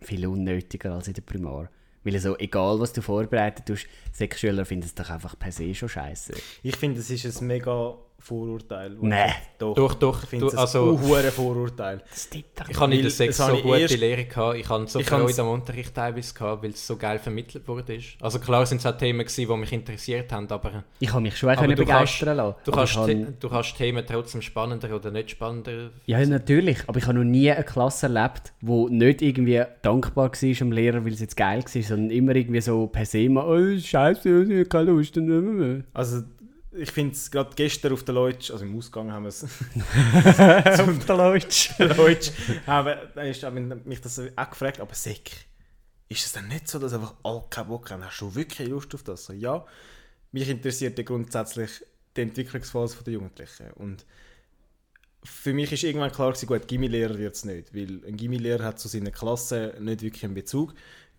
[0.00, 1.68] viel unnötiger als in der Primar?
[2.02, 5.90] Weil so, egal was du vorbereitet tust, Sekschüler finden es doch einfach per se schon
[5.90, 6.32] scheiße.
[6.62, 8.92] Ich finde, es ist ein mega Vorurteil.
[8.92, 9.74] ich- Doch.
[9.74, 10.22] Doch, doch.
[10.22, 12.02] Ich finde es Du, ein also, hohes Vorurteil.
[12.68, 14.56] Ich habe in der Sex das habe so ich gute erst- Lehre gehabt.
[14.58, 17.98] Ich hatte so Ich Freude am Unterricht teilweise gehabt, weil es so geil vermittelt wurde.
[18.20, 21.36] Also klar sind es auch Themen gewesen, die mich interessiert haben, aber Ich habe mich
[21.36, 22.56] schon können du begeistern lassen.
[22.64, 25.90] du kannst, habe- The- du kannst Themen trotzdem spannender oder nicht spannender.
[26.06, 26.78] Ja, natürlich.
[26.86, 31.04] Aber ich habe noch nie eine Klasse erlebt, wo nicht irgendwie dankbar war dem Lehrer,
[31.04, 34.50] weil es jetzt geil war, sondern immer irgendwie so per se mal, oh, scheiße, ich
[34.50, 35.18] habe keine Lust.
[35.94, 36.22] Also,
[36.80, 39.44] ich finde es gerade gestern auf der Leutsch, also im Ausgang haben wir es
[40.80, 41.70] Auf der Leutsch.
[41.78, 42.30] Leutsch,
[42.66, 43.44] haben, da ist
[43.84, 45.30] mich das auch gefragt, aber Sek,
[46.08, 48.04] ist es dann nicht so, dass einfach alle keinen Bock haben?
[48.04, 49.26] Hast du wirklich Lust auf das?
[49.26, 49.64] So, ja,
[50.32, 51.70] mich interessiert ja grundsätzlich
[52.16, 54.04] die Entwicklungsphase der Jugendlichen und
[55.22, 58.80] für mich ist irgendwann klar gewesen, gut, Gimmilehrer wird es nicht, weil ein Gimmilehrer hat
[58.80, 60.72] zu seiner Klasse nicht wirklich einen Bezug,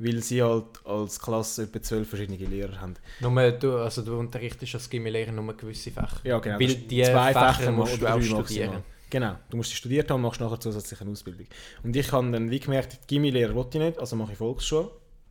[0.03, 2.95] weil sie halt als Klasse etwa zwölf verschiedene Lehrer haben.
[3.19, 6.19] Nur du, also du unterrichtest als Gimmi-Lehrer nur gewisse Fächer.
[6.23, 6.59] Ja, genau.
[6.59, 8.37] Weil die zwei Fächer Fächer musst du auch studieren.
[8.39, 8.83] maximal.
[9.09, 11.47] Genau, du musst die studiert haben und machst nachher zusätzlich eine Ausbildung.
[11.83, 14.89] Und ich habe dann wie gemerkt, die Gimmi-Lehrer wollte ich nicht, also mache ich Volksschule,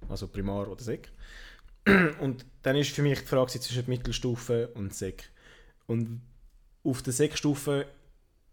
[0.09, 1.11] also Primar oder Sek.
[2.21, 5.31] Und dann ist für mich die Frage zwischen Mittelstufe und Sek.
[5.87, 6.21] Und
[6.85, 7.87] auf der Sekstufe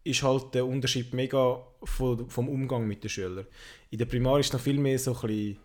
[0.06, 3.46] ist halt der Unterschied mega vom Umgang mit den Schülern.
[3.90, 5.58] In der Primar ist noch viel mehr so ein, bisschen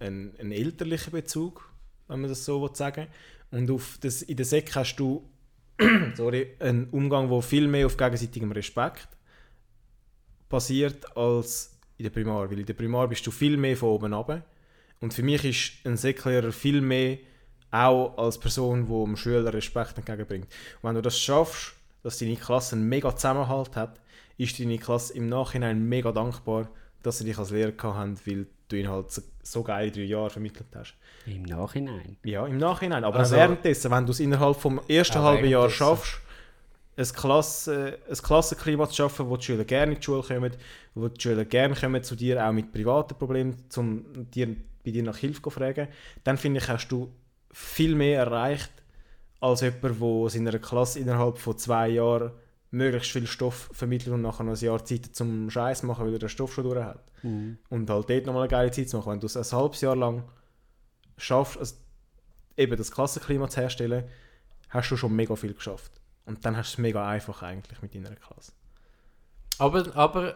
[0.00, 1.70] ein, ein elterlicher Bezug,
[2.06, 3.06] wenn man das so will sagen
[3.50, 5.28] Und auf das, in der Sek hast du
[6.16, 9.08] sorry, einen Umgang, der viel mehr auf gegenseitigem Respekt
[10.48, 12.50] basiert als in der Primar.
[12.50, 14.44] Weil in der Primar bist du viel mehr von oben runter.
[15.00, 17.18] Und für mich ist ein Seklehrer viel mehr
[17.70, 20.46] auch als Person, die dem Schüler Respekt entgegenbringt.
[20.82, 24.00] Und wenn du das schaffst, dass deine Klasse einen mega Zusammenhalt hat,
[24.36, 26.70] ist deine Klasse im Nachhinein mega dankbar,
[27.02, 30.02] dass sie dich als Lehrer gehabt haben, weil du ihnen halt so, so geile drei
[30.02, 30.94] Jahre vermittelt hast.
[31.26, 32.16] Im Nachhinein.
[32.24, 33.04] Ja, im Nachhinein.
[33.04, 36.20] Aber Also- währenddessen, wenn du es innerhalb vom ersten halben Jahr schaffst,
[36.96, 40.52] ein, Klasse, ein Klassenklima zu schaffen, wo die Schüler gerne in die Schule kommen,
[40.94, 44.48] wo die Schüler gerne kommen zu dir, auch mit privaten Problemen, um dir,
[44.84, 45.86] bei dir nach Hilfe zu fragen,
[46.24, 47.08] dann finde ich, hast du
[47.52, 48.72] viel mehr erreicht,
[49.40, 52.32] als jemand, der seiner Klasse innerhalb von zwei Jahren
[52.70, 56.18] möglichst viel Stoff vermittelt und nachher noch ein Jahr Zeit zum Scheiß machen, weil er
[56.18, 57.10] den Stoff schon durch hat.
[57.70, 59.12] Und halt dort nochmal eine geile Zeit zu machen.
[59.12, 60.24] Wenn du es ein halbes Jahr lang
[61.16, 61.76] schaffst, also
[62.56, 64.04] eben das Klassenklima zu herstellen,
[64.68, 65.92] hast du schon mega viel geschafft.
[66.26, 68.52] Und dann hast du es mega einfach eigentlich mit deiner Klasse.
[69.58, 70.34] Aber, aber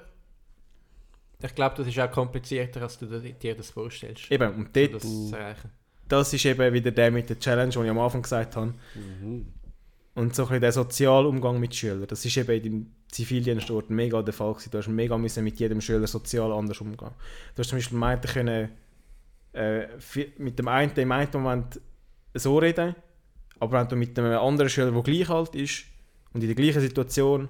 [1.41, 4.31] ich glaube, das ist auch komplizierter, als du dir das vorstellst.
[4.31, 5.71] Eben, und dort, das zu erreichen.
[6.09, 8.75] das ist eben wieder der mit der Challenge, den ich am Anfang gesagt habe.
[10.15, 12.07] Und so ein bisschen der soziale Umgang mit Schülern.
[12.07, 14.71] Das ist eben im Zivildienstort mega der Fall gewesen.
[14.71, 17.13] Du hast mega müssen mit jedem Schüler sozial anders umgehen.
[17.55, 18.71] Du hast zum Beispiel dem einen können,
[19.53, 19.87] äh,
[20.39, 21.81] mit dem einen im einen Moment
[22.35, 22.95] so reden,
[23.59, 25.85] aber wenn du mit einem anderen Schüler, der gleich alt ist
[26.33, 27.49] und in der gleichen Situation,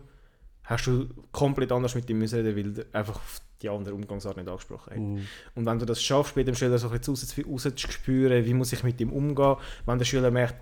[0.64, 3.20] hast du komplett anders mit ihm müssen reden, weil du einfach
[3.60, 4.98] die andere Umgangsart nicht angesprochen hast.
[4.98, 5.26] Mhm.
[5.54, 8.54] Und wenn du das schaffst, bei dem Schüler so ein bisschen raus zu spüren, wie
[8.54, 9.56] muss ich mit ihm umgehen,
[9.86, 10.56] wenn der Schüler merkt,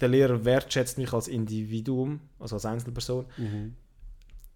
[0.00, 3.74] der Lehrer wertschätzt mich als Individuum, also als Einzelperson, Mhm.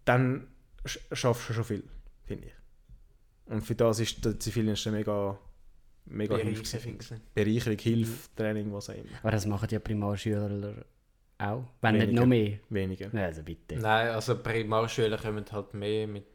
[0.05, 0.47] dann
[0.84, 1.84] sch schaffst du schon viel,
[2.24, 2.53] finde ich.
[3.47, 5.38] Und für das ist der Zivildienst eine mega,
[6.07, 6.36] mega.
[6.36, 6.99] Bereicherung finde ich.
[6.99, 7.20] gewesen.
[7.34, 9.09] Bereicherung, Hilfe, Training, was auch immer.
[9.22, 10.84] Aber das machen ja Primarschüler
[11.38, 11.64] auch.
[11.80, 12.20] Wenn nicht Weniger.
[12.20, 12.59] noch mehr.
[12.68, 13.14] Weniger.
[13.14, 13.76] Ja, Also bitte.
[13.76, 16.30] Nein, also Primarschüler kommen halt mehr mit so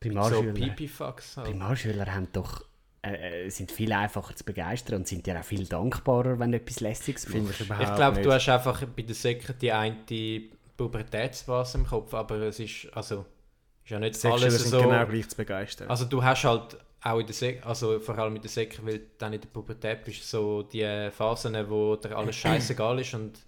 [0.00, 1.36] Primarschüler, Pipifax.
[1.38, 1.48] Halt.
[1.48, 2.64] Primarschüler haben doch,
[3.02, 6.58] äh, äh, sind viel einfacher zu begeistern und sind dir auch viel dankbarer, wenn du
[6.58, 7.60] etwas Lästiges Finde machst.
[7.60, 9.96] ich Ich glaube, du hast einfach bei der Säcke die eine
[10.76, 13.24] Pubertätsphase im Kopf, aber es ist, also,
[13.84, 14.82] ist ja nicht Sexschüler alles sind so...
[14.82, 15.88] genau gleich zu begeistern.
[15.88, 18.98] Also du hast halt auch in der Säcke, also vor allem in der Säcke, weil
[18.98, 23.38] du dann in der Pubertät bist, so die Phasen, wo dir alles scheißegal ist und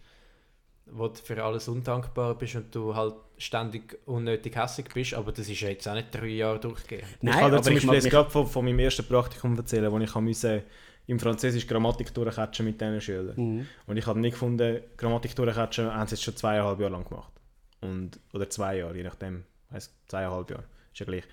[0.92, 5.48] wo du für alles undankbar bist und du halt ständig unnötig hässig bist, aber das
[5.48, 7.06] ist ja jetzt auch nicht drei Jahre durchgehen.
[7.20, 10.14] ich kann dir zum Beispiel jetzt gerade von, von meinem ersten Praktikum erzählen, wo ich
[10.14, 10.64] musste
[11.06, 13.34] im Französisch Grammatik durchkatschen mit diesen Schülern.
[13.36, 13.66] Mhm.
[13.86, 17.32] Und ich habe nicht gefunden, Grammatik durchkatschen haben sie jetzt schon zweieinhalb Jahre lang gemacht.
[17.80, 19.44] Und, oder zwei Jahre, je nachdem.
[19.72, 21.24] Heißt zweieinhalb Jahre, ist ja gleich.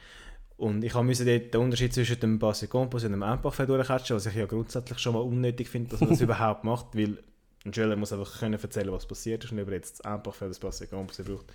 [0.57, 4.25] Und ich musste dort den Unterschied zwischen dem Passé Compos und dem Imparfait durchkatschen, was
[4.25, 7.19] ich ja grundsätzlich schon mal unnötig finde, dass man das überhaupt macht, weil
[7.67, 10.45] ein Schüler muss einfach können erzählen, was passiert ist und ob er jetzt das Imparfait
[10.45, 11.45] oder das Passé Compos braucht,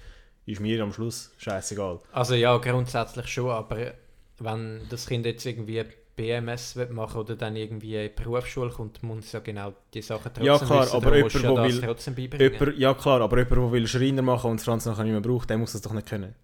[0.47, 2.01] ist mir am Schluss scheißegal.
[2.13, 3.93] Also ja, grundsätzlich schon, aber
[4.39, 5.85] wenn das Kind jetzt irgendwie
[6.17, 10.45] BMS machen oder dann irgendwie in die Berufsschule kommt, muss ja genau die Sachen trotzdem
[10.45, 12.53] Ja klar, wissen, aber jemand, ja das will- trotzdem beibringen.
[12.53, 15.49] Jemand, ja klar, aber jemand, der will Schreiner machen und Franz nachher nicht mehr braucht,
[15.49, 16.35] der muss das doch nicht können.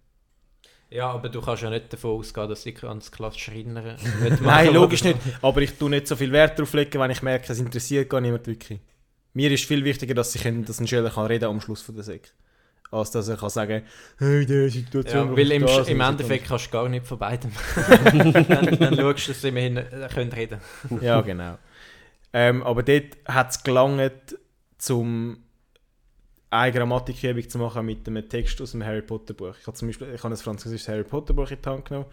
[0.91, 3.83] Ja, aber du kannst ja nicht davon ausgehen, dass ich ans Klasse Schreiner
[4.21, 5.19] will machen Nein, logisch nicht.
[5.41, 8.21] Aber ich tue nicht so viel Wert darauf legen, wenn ich merke, es interessiert gar
[8.21, 8.79] niemand wirklich.
[9.39, 12.03] Mir ist viel wichtiger, dass, ich, dass ein Schüler kann reden am Schluss von der
[12.03, 12.33] Sek.
[12.91, 13.83] Als dass er kann sagen,
[14.17, 17.51] hey, die Situation Ja, weil im, das, im Endeffekt kannst du gar nicht von beidem.
[18.33, 20.59] dann, dann schaust du, dass sie immerhin äh, können reden
[20.99, 21.57] Ja, genau.
[22.33, 24.37] Ähm, aber dort hat es gelangt,
[24.89, 25.37] um
[26.49, 29.55] eine Grammatikübung zu machen mit einem Text aus dem Harry Potter Buch.
[29.57, 32.07] Ich habe zum Beispiel ich habe ein französisches Harry Potter Buch in die Hand genommen,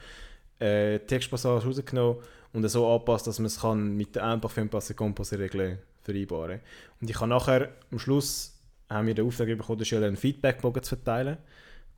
[0.58, 2.18] äh, Textpassage rausgenommen
[2.52, 6.60] und so angepasst, dass man es kann mit der einfach für Passe Compose Regeln vereinbaren.
[7.00, 10.82] Und ich habe nachher am Schluss haben wir den Auftrag bekommen, den Schülern einen Feedbackbogen
[10.82, 11.38] zu verteilen.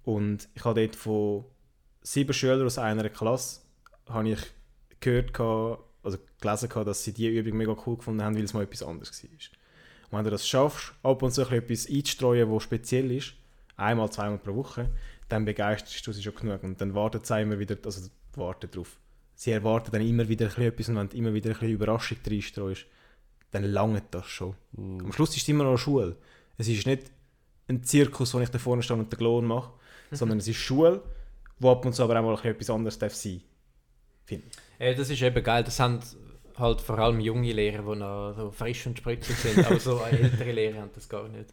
[0.04, 1.44] Und ich habe dort von
[2.02, 3.60] sieben Schülern aus einer Klasse
[4.08, 4.40] habe ich
[5.00, 5.38] gehört,
[6.02, 9.22] also gelesen, dass sie die Übung mega cool gefunden haben, weil es mal etwas anderes
[9.22, 9.30] war.
[10.10, 13.34] Und wenn du das schaffst, ab und zu ein etwas einzustreuen, was speziell ist,
[13.76, 14.90] einmal, zweimal pro Woche,
[15.28, 16.62] dann begeisterst du sie schon genug.
[16.62, 18.98] Und dann wartet sie immer wieder, also warten drauf.
[19.34, 21.70] Sie erwarten dann immer wieder ein bisschen etwas und wenn du immer wieder ein bisschen
[21.70, 22.86] Überraschung reinstreust,
[23.50, 24.54] dann langt das schon.
[24.76, 26.16] Am Schluss ist es immer noch eine Schule.
[26.56, 27.10] Es ist nicht
[27.68, 29.72] ein Zirkus, wo ich da vorne stehe und den Klon mache,
[30.10, 31.02] sondern es ist Schule,
[31.58, 33.42] wo ab und zu aber auch mal etwas anderes darf sein
[34.30, 34.40] ich.
[34.78, 35.64] Ja, das ist eben geil.
[35.64, 36.00] Das haben
[36.56, 39.66] halt vor allem junge Lehrer, die noch so frisch und spritzig sind.
[39.66, 41.52] aber so ältere Lehrer haben das gar nicht.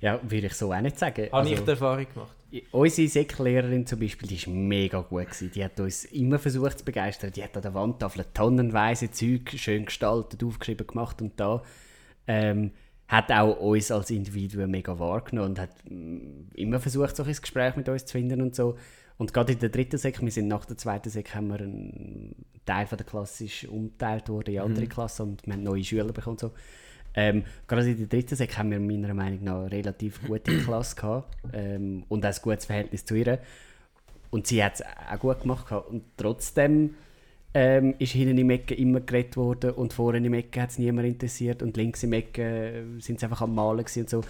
[0.00, 1.28] Ja, würde ich so auch nicht sagen.
[1.32, 2.32] Habe ich Also- die Erfahrung gemacht.
[2.70, 5.50] Unsere Säcklehrerin zum Beispiel, die ist mega gut gewesen.
[5.54, 7.32] Die hat uns immer versucht zu begeistern.
[7.32, 11.62] Die hat an der Wandtafel tonnenweise Zeug schön gestaltet, aufgeschrieben, gemacht und da.
[12.26, 12.70] Ähm,
[13.08, 17.76] hat auch uns als Individuen mega wahrgenommen und hat mm, immer versucht, so ein Gespräch
[17.76, 18.76] mit uns zu finden und so.
[19.18, 22.46] Und gerade in der dritten Sek, wir sind nach der zweiten Sek, haben wir einen
[22.64, 26.12] Teil von der Klasse ist umgeteilt worden in andere Klassen und wir haben neue Schüler
[26.12, 26.52] bekommen und so.
[27.16, 30.94] Ähm, gerade in der dritten Sek haben wir meiner Meinung nach eine relativ gute Klasse
[30.96, 33.38] gehabt ähm, und auch ein gutes Verhältnis zu ihr.
[34.30, 35.66] Und sie hat es auch gut gemacht.
[35.66, 35.88] gehabt.
[35.88, 36.94] Und trotzdem
[37.54, 41.08] ähm, ist hinten im Ecken immer geredet worden und vorne im Ecken hat es niemand
[41.08, 44.20] interessiert und links im Ecken äh, sind sie einfach am Malen und so.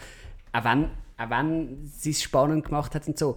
[0.53, 0.85] Auch wenn,
[1.19, 3.37] auch wenn sie es spannend gemacht hat und so.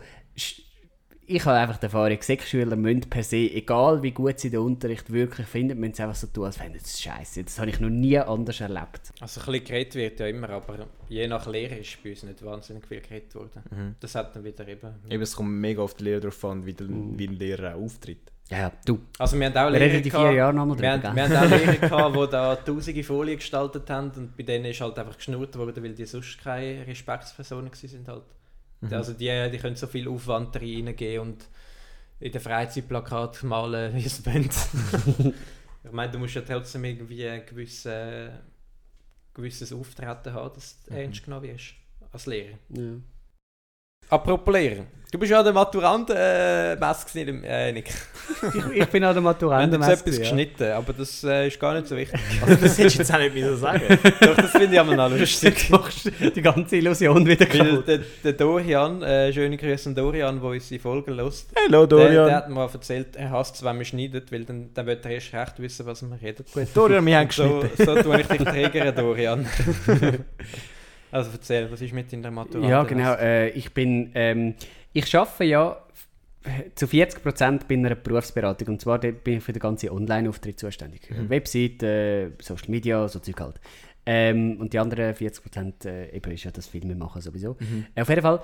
[1.32, 5.12] Ich habe einfach die Erfahrung, Sek-Schüler müssen per se, egal wie gut sie den Unterricht
[5.14, 7.44] wirklich finden, müssen sie einfach so tun, als wären das scheiße.
[7.44, 9.14] Das habe ich noch nie anders erlebt.
[9.22, 12.44] Also ein bisschen geredet wird ja immer, aber je nach Lehre ist bei uns nicht
[12.44, 13.96] wahnsinnig viel geredet worden.
[14.00, 14.90] Das hat dann wieder eben...
[15.08, 17.82] Eben, es kommt mega auf den Lehrer drauf an, wie der, wie der Lehrer auch
[17.84, 18.32] auftritt.
[18.50, 19.00] Ja, ja, du.
[19.20, 21.36] Also wir haben auch Wir Lehrer reden in vier gehabt- wir, drüber, haben, wir haben
[21.36, 25.16] auch Lehrer gehabt, die da tausende Folien gestaltet haben und bei denen ist halt einfach
[25.16, 28.10] geschnurrt worden, weil die sonst keine Respektspersonen gewesen sind
[28.82, 28.94] halt.
[28.94, 31.48] Also die, die können so viel Aufwand da reingeben und
[32.20, 34.50] in der Freizeit Plakat malen, wie es wollen.
[35.84, 38.32] ich meine, du musst ja trotzdem irgendwie ein gewisse,
[39.34, 41.76] gewisses Auftreten haben, dass du ernst genommen wirst
[42.12, 42.58] als Lehrer.
[42.70, 42.96] Ja.
[44.10, 44.86] Apropos Lehrer.
[45.12, 47.90] Du bist ja der Maturant äh, gewesen, äh, Nick.
[48.54, 49.74] Ich, ich bin auch der Wir haben Maturant.
[49.74, 52.20] jetzt etwas geschnitten, aber das äh, ist gar nicht so wichtig.
[52.42, 53.82] Also das hättest du jetzt auch nicht mehr so sagen.
[54.22, 55.66] Doch, das finde ich aber noch lustig.
[55.70, 57.88] Du machst die ganze Illusion wieder kaputt.
[57.88, 62.08] der, der Dorian, äh, schöne Grüße an Dorian, der unsere Folgen hört, Hallo der, der
[62.14, 62.36] Dorian.
[62.36, 65.34] hat mir erzählt, er hasst es, wenn man schneidet, weil dann, dann wird er erst
[65.34, 66.46] recht wissen, was man redet.
[66.76, 67.86] Dorian, wir haben Und so, geschnitten.
[67.86, 69.48] so tue ich dich triggern, Dorian.
[71.12, 72.68] also erzähl, was ist mit in der Matura?
[72.68, 73.14] Ja, genau.
[73.16, 74.56] Äh, ich bin, ähm,
[74.94, 75.78] ich arbeite ja
[76.76, 81.02] zu 40% bei einer Berufsberatung und zwar bin ich für den ganzen Online-Auftritt zuständig.
[81.28, 83.60] Website, äh, Social Media, so Zeug halt.
[84.06, 87.58] Ähm, und die anderen 40% äh, eben ist ja das Filme machen sowieso.
[87.94, 88.42] Äh, auf jeden Fall,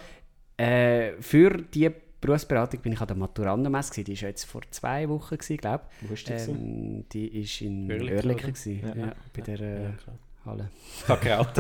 [0.58, 1.90] äh, für die
[2.22, 4.06] Berufsberatung bin ich an der Maturandenmesse gewesen.
[4.06, 6.46] Die war ja jetzt vor zwei Wochen, glaube Wo ist ich.
[6.46, 6.52] die?
[6.52, 8.96] Ähm, die ist in Oerlikon, Ja.
[8.96, 9.94] ja, bei der äh, Ja.
[10.46, 10.70] Halle.
[11.06, 11.50] Verkraut.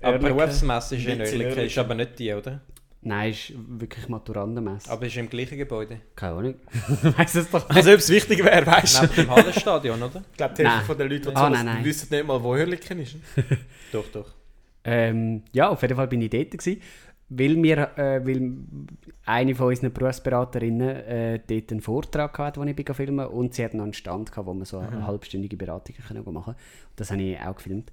[0.00, 0.36] aber Oerlikon.
[0.36, 1.84] Berufsmesse ist in Oerlikon, ist Oerlikon.
[1.84, 2.60] aber nicht die, oder?
[3.04, 4.88] Nein, ist wirklich Maturandenmesse.
[4.90, 5.98] Aber ist im gleichen Gebäude.
[6.14, 6.54] Keine Ahnung.
[7.02, 9.02] Weiss es doch Also ob es wichtig wäre, weißt du?
[9.02, 10.22] Neben dem Hallenstadion, oder?
[10.30, 10.68] Ich glaube, die.
[10.68, 11.84] Hälfte von den Leuten, die Ah, nein, nein.
[11.84, 13.16] wissen nicht mal, wo Hörliken ist.
[13.90, 14.32] Doch, doch.
[14.84, 16.80] Ähm, ja, auf jeden Fall bin ich dort gewesen,
[17.38, 18.52] weil, wir, äh, weil
[19.24, 23.64] eine von unseren Berufsberaterinnen äh, dort einen Vortrag hatte, den ich bin filmen und sie
[23.64, 26.60] hat noch einen Stand gehabt, wo man so eine halbstündige Beratung können machen konnte.
[26.96, 27.90] Das habe ich auch gefilmt.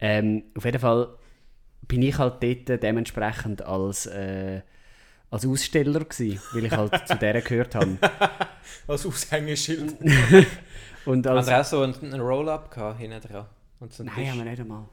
[0.00, 1.08] Ähm, auf jeden Fall
[1.86, 4.62] bin ich halt dort dementsprechend als, äh,
[5.30, 7.98] als Aussteller gewesen, weil ich halt zu der gehört habe.
[8.86, 9.96] Als Aushängeschild.
[11.06, 13.46] Und als, wir auch so einen, Roll-Up gehabt, hinten dran?
[13.80, 14.84] Und so nein, haben wir nicht einmal.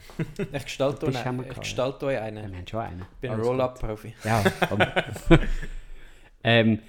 [0.52, 2.50] Ich gestalte euch wir ich gestalte euch einen.
[2.50, 3.02] wir haben schon einen.
[3.02, 4.14] Ich bin ein Roll-Up-Profi.
[4.24, 4.44] Ja,
[6.44, 6.80] ähm,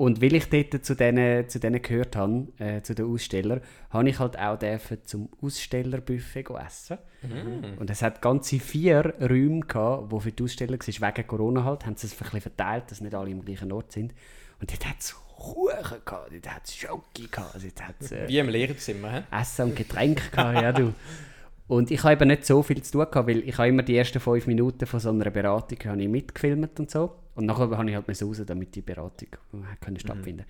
[0.00, 3.60] und weil ich dort zu denen, zu denen gehört habe, äh, zu den Ausstellern,
[3.90, 6.96] habe ich halt auch dürfen zum Ausstellerbuffet essen.
[7.20, 7.76] Mhm.
[7.78, 11.84] Und es hat ganze vier Räume gehabt, die für die Aussteller waren, wegen Corona halt,
[11.84, 14.14] haben sie es ein bisschen verteilt, dass nicht alle im gleichen Ort sind.
[14.58, 18.26] Und dort hat es Kuchen gehabt, dort hat es Schoki gehabt, dort hat es äh,
[18.26, 19.22] Wie im Lehrerzimmer, hä?
[19.30, 20.94] Essen und Getränke gehabt, ja du.
[21.70, 23.96] Und ich habe eben nicht so viel zu tun gehabt, weil ich habe immer die
[23.96, 27.12] ersten fünf Minuten von so einer Beratung habe ich mitgefilmt und so.
[27.36, 30.46] Und nachher habe ich halt raus, damit die Beratung äh, können stattfinden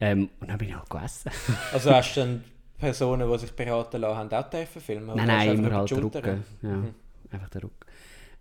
[0.00, 1.30] ähm, Und dann bin ich halt gegessen.
[1.72, 2.44] Also hast du dann
[2.76, 5.14] Personen, die sich beraten lassen, haben auch dürfen filmen?
[5.14, 6.42] Nein, nein, immer halt Rücken.
[6.62, 6.82] Ja,
[7.30, 7.86] einfach der Rücken.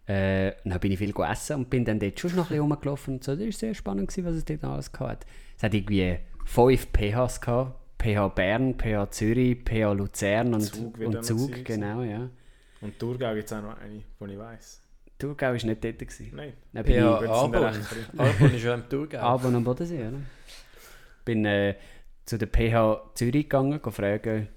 [0.07, 2.61] Äh, und dann bin ich viel gegessen und bin dann dort schon noch ein bisschen
[2.61, 3.35] rumgelaufen und so.
[3.35, 5.27] Das war sehr spannend, gewesen, was es dort alles hatte.
[5.55, 7.79] Es hat irgendwie fünf PHs gehabt.
[8.03, 12.29] PH Bern, PH Zürich, PH Luzern und Zug und Zug, genau, ja.
[12.81, 14.81] Und Thurgau gibt es auch noch eine, die ich weiss.
[15.17, 15.99] Thurgau war nicht dort.
[15.99, 16.31] Gewesen.
[16.33, 16.53] Nein.
[16.73, 17.63] Dann bin PH ich Arbon.
[18.17, 19.19] Arbon ist ja im Thurgau.
[19.19, 20.17] Abend am Bodensee, oder?
[21.23, 21.75] Bin äh,
[22.25, 24.49] zu der PH Zürich gegangen, go fragen,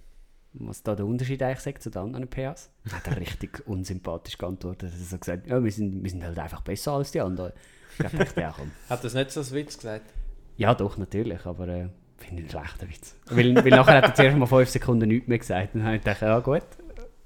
[0.55, 2.71] was da der Unterschied eigentlich ist zu den anderen PHs.
[2.85, 4.91] Dann hat er richtig unsympathisch geantwortet.
[4.91, 7.53] Er hat so gesagt, ja, wir sind, wir sind halt einfach besser als die anderen.
[7.93, 8.73] Ich dachte, ja komm.
[8.89, 10.13] Hat das nicht so als Witz gesagt?
[10.57, 11.89] Ja doch, natürlich, aber äh,
[12.19, 13.17] finde ich einen schlechten Witz.
[13.31, 15.75] Weil, weil nachher hat er zuerst mal fünf Sekunden nichts mehr gesagt.
[15.75, 16.63] Und dann habe ich gedacht, ja gut.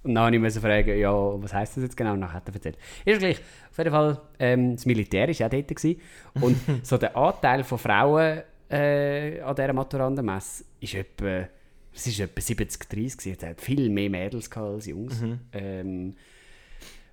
[0.02, 2.12] Und dann musste ich fragen, ja, was heisst das jetzt genau?
[2.12, 2.78] Und dann hat er erzählt.
[3.04, 3.40] Ist gleich.
[3.70, 5.68] Auf jeden Fall, ähm, das Militär war auch dort.
[5.68, 6.00] Gewesen.
[6.40, 11.48] Und so der Anteil von Frauen äh, an dieser Maturandenmesse ist etwa,
[11.92, 13.36] es ist etwa 70, 30 gewesen.
[13.38, 15.22] Es hat viel mehr Mädels gehabt als Jungs.
[15.52, 16.14] Ähm,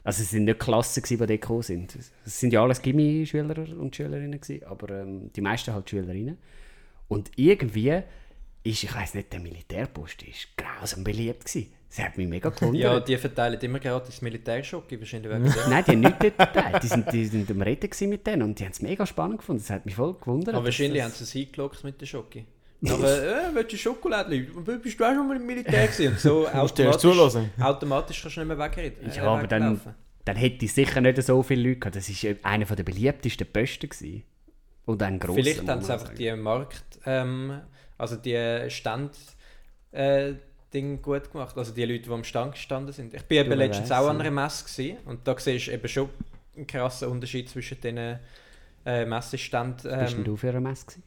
[0.04, 1.98] also es sind nicht Klassen, gewesen, die dort gekommen sind.
[2.26, 6.38] Es sind ja alles Gimmi-Schüler und Schülerinnen, gewesen, aber ähm, die meisten halt Schülerinnen.
[7.08, 8.02] Und irgendwie
[8.64, 11.74] ist, ich weiß nicht, der Militärpost ist grausam beliebt gewesen.
[11.90, 12.82] Das hat mich mega gewundert.
[12.82, 15.70] Ja, die verteilen immer gratis Militärschocke, wahrscheinlich wegen dem.
[15.70, 16.84] Nein, die haben nichts dort verteilt.
[16.84, 19.40] Die sind, die sind am Reden gewesen mit denen und die haben es mega spannend
[19.40, 19.62] gefunden.
[19.62, 20.54] Das hat mich voll gewundert.
[20.54, 22.44] Aber wahrscheinlich haben dass sie es eingeloggt mit der Schocke.
[22.82, 24.40] Nachher, äh, willst du Schokolade?
[24.40, 26.10] Bist du auch schon mal im Militär gewesen?
[26.10, 29.12] Und so automatisch, automatisch kannst du nicht mehr wegreden.
[29.16, 29.80] Ja, aber dann,
[30.26, 31.96] dann hätte ich sicher nicht so viele Leute gehabt.
[31.96, 33.90] Das war einer der beliebtesten Posten.
[33.90, 34.24] Gewesen.
[34.88, 35.36] Und ein grosser.
[35.44, 36.18] Vielleicht haben sie einfach sagen.
[36.18, 37.62] die Markt, ähm,
[38.00, 39.12] also die Stand,
[39.92, 40.34] äh,
[40.74, 41.56] Ding gut gemacht.
[41.58, 43.14] Also die Leute, die am Stand gestanden sind.
[43.14, 45.72] Ich bin eben Du, wer letztens auch an einer Messe gewesen, und da siehst du
[45.72, 46.10] eben schon
[46.56, 48.18] einen krassen Unterschied zwischen den
[48.86, 49.76] äh, Messeständen.
[49.76, 51.04] Bist denn Ähm, du für eine Messe gewesen?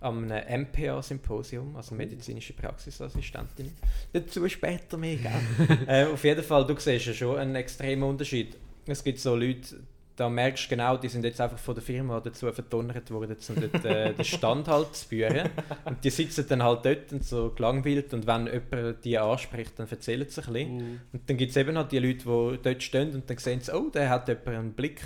[0.00, 3.72] am MPA-Symposium, also medizinische Praxisassistentin.
[4.12, 5.78] Dazu später mehr, gell?
[5.86, 8.56] äh, auf jeden Fall, du siehst ja schon einen extremen Unterschied.
[8.86, 9.76] Es gibt so Leute,
[10.16, 13.54] da merkst du genau, die sind jetzt einfach von der Firma dazu verdonnert worden, um
[13.54, 15.48] dort, äh, den Stand halt zu führen.
[15.84, 19.88] Und die sitzen dann halt dort und so gelangweilt und wenn jemand die anspricht, dann
[19.88, 21.00] erzählen sie ein bisschen.
[21.12, 23.74] Und dann gibt es eben halt die Leute, die dort stehen und dann sehen sie,
[23.74, 25.00] oh, der hat jemand einen Blick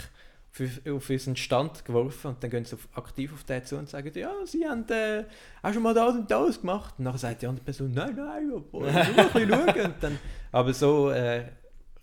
[0.61, 3.89] auf, auf unseren Stand geworfen und dann gehen sie auf, aktiv auf den zu und
[3.89, 5.25] sagen, ja, sie haben äh,
[5.63, 6.95] auch schon mal das und das gemacht.
[6.99, 9.85] Und dann sagt die andere Person, nein, nein, aber nur ein bisschen schauen.
[9.85, 10.19] Und dann,
[10.53, 11.45] aber so äh,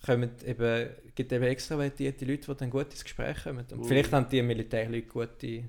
[0.06, 3.66] kommen eben, gibt eben extravertierte Leute, die dann gut ins Gespräch kommen.
[3.72, 5.64] Und vielleicht haben die Militärleute gute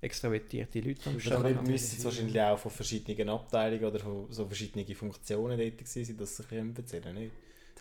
[0.00, 1.18] extravertierte Leute am
[1.62, 6.16] müssten es wahrscheinlich auch von verschiedenen Abteilungen oder von so verschiedenen Funktionen dort gewesen sein,
[6.16, 7.32] dass sie bisschen erzählen nicht?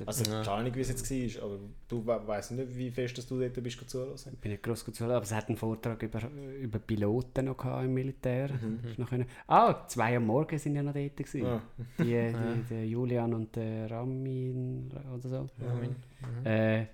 [0.05, 0.41] Also Ja.
[0.43, 3.39] keine Ahnung, wie es jetzt war, aber du we weißt nicht, wie fest dass du
[3.39, 4.15] dort bist zuhören.
[4.15, 6.19] Ich bin nicht gross zuhören, aber es hat einen Vortrag über,
[6.61, 8.47] über Piloten noch gehabt im Militär.
[8.49, 11.15] Du noch können- Ah, zwei am Morgen sind ja noch dort.
[11.17, 11.45] Gewesen.
[11.45, 11.61] Ah.
[11.99, 15.35] Die, die, der Julian und der Ramin oder so.
[15.35, 15.95] Ja, mein-
[16.39, 16.45] mhm.
[16.45, 16.87] Äh,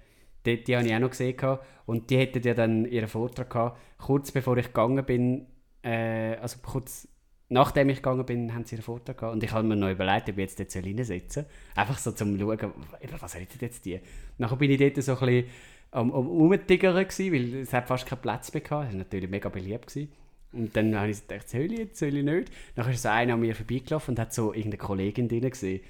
[0.45, 1.37] die, die habe ich auch noch gesehen.
[1.37, 1.65] gehabt.
[1.85, 3.79] Und die hätten ja dann ihren Vortrag gehabt.
[3.97, 5.45] Kurz bevor ich gegangen bin,
[5.83, 7.07] äh, also kurz
[7.49, 9.33] nachdem ich gegangen bin, haben sie ihren Vortrag gehabt.
[9.33, 11.45] Und ich habe mir noch überlegt, ob ich jetzt dort reinsetzen soll.
[11.75, 13.99] Einfach so zum Schauen, über was redet jetzt die.
[14.37, 15.45] Nachher bin ich dort so ein bisschen
[15.91, 18.61] am, am Umtigern weil es hat fast keinen Platz mehr.
[18.61, 19.87] Das war natürlich mega beliebt.
[19.87, 20.11] Gewesen.
[20.51, 22.51] Und dann habe ich gedacht, soll ich jetzt, soll ich nicht?
[22.75, 25.81] Dann ist so einer an mir vorbeigelaufen und hat so irgendeine Kollegin drin gesehen.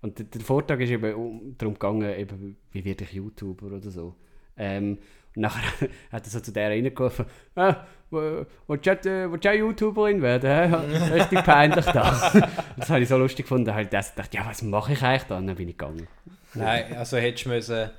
[0.00, 3.90] Und der, der Vortrag ist eben um, darum gegangen, eben, wie werde ich YouTuber oder
[3.90, 4.14] so.
[4.58, 4.98] Ähm,
[5.34, 7.76] und nachher hat er so zu der reingerufen, ah,
[8.10, 10.74] wo- willst du äh, willst du auch YouTuberin werden?
[11.12, 12.32] Richtig peinlich da.
[12.76, 13.66] das habe ich so lustig gefunden.
[13.66, 15.38] Da habe ich gedacht, ja, was mache ich eigentlich da?
[15.38, 16.06] Und dann bin ich gegangen.
[16.54, 17.90] Nein, also hättest du müssen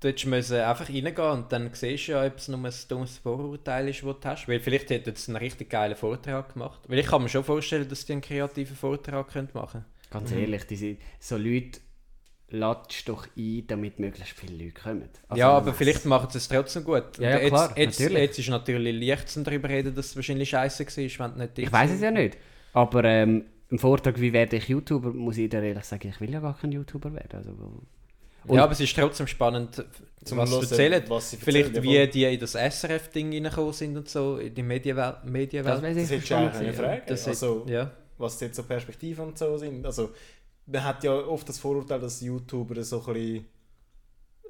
[0.00, 3.16] Du hättest müssen einfach reingehen und dann siehst du ja, ob es nur ein dummes
[3.16, 4.48] Vorurteil ist, das du hast.
[4.48, 6.80] Weil vielleicht hätte jetzt einen richtig geilen Vortrag gemacht.
[6.88, 10.96] Weil ich kann mir schon vorstellen, dass die einen kreativen Vortrag machen Ganz ehrlich, diese,
[11.18, 11.80] so Leute
[12.54, 15.08] latsch doch ein, damit möglichst viele Leute kommen.
[15.28, 17.18] Also, Ja, aber vielleicht machen sie es trotzdem gut.
[17.18, 18.22] Ja, ja, Und klar, jetzt, jetzt, natürlich.
[18.22, 20.84] jetzt ist natürlich leicht zum darüber reden, dass es wahrscheinlich scheiße
[21.18, 22.36] war, wenn du nicht Ich weiß es ja nicht.
[22.72, 26.30] Aber ähm, im Vortrag, wie werde ich YouTuber, muss ich dir ehrlich sagen, ich will
[26.30, 27.36] ja gar kein YouTuber werden.
[27.36, 29.84] Also, Und- ja, aber es ist trotzdem spannend,
[30.24, 31.04] Zum was sie Hören, erzählen.
[31.08, 34.62] was sie Vielleicht erzählen, wie die in das SRF-Ding reingekommen sind und so, in die
[34.62, 35.16] Medienwelt.
[35.22, 35.74] das Medienwelt.
[35.74, 36.72] Das hättest du eigentlich eine.
[36.74, 37.02] Frage.
[37.06, 37.90] Das also, ja.
[38.18, 39.84] was jetzt so Perspektiven und so sind.
[39.86, 40.10] Also,
[40.66, 43.46] man hat ja oft das Vorurteil, dass YouTuber so ein bisschen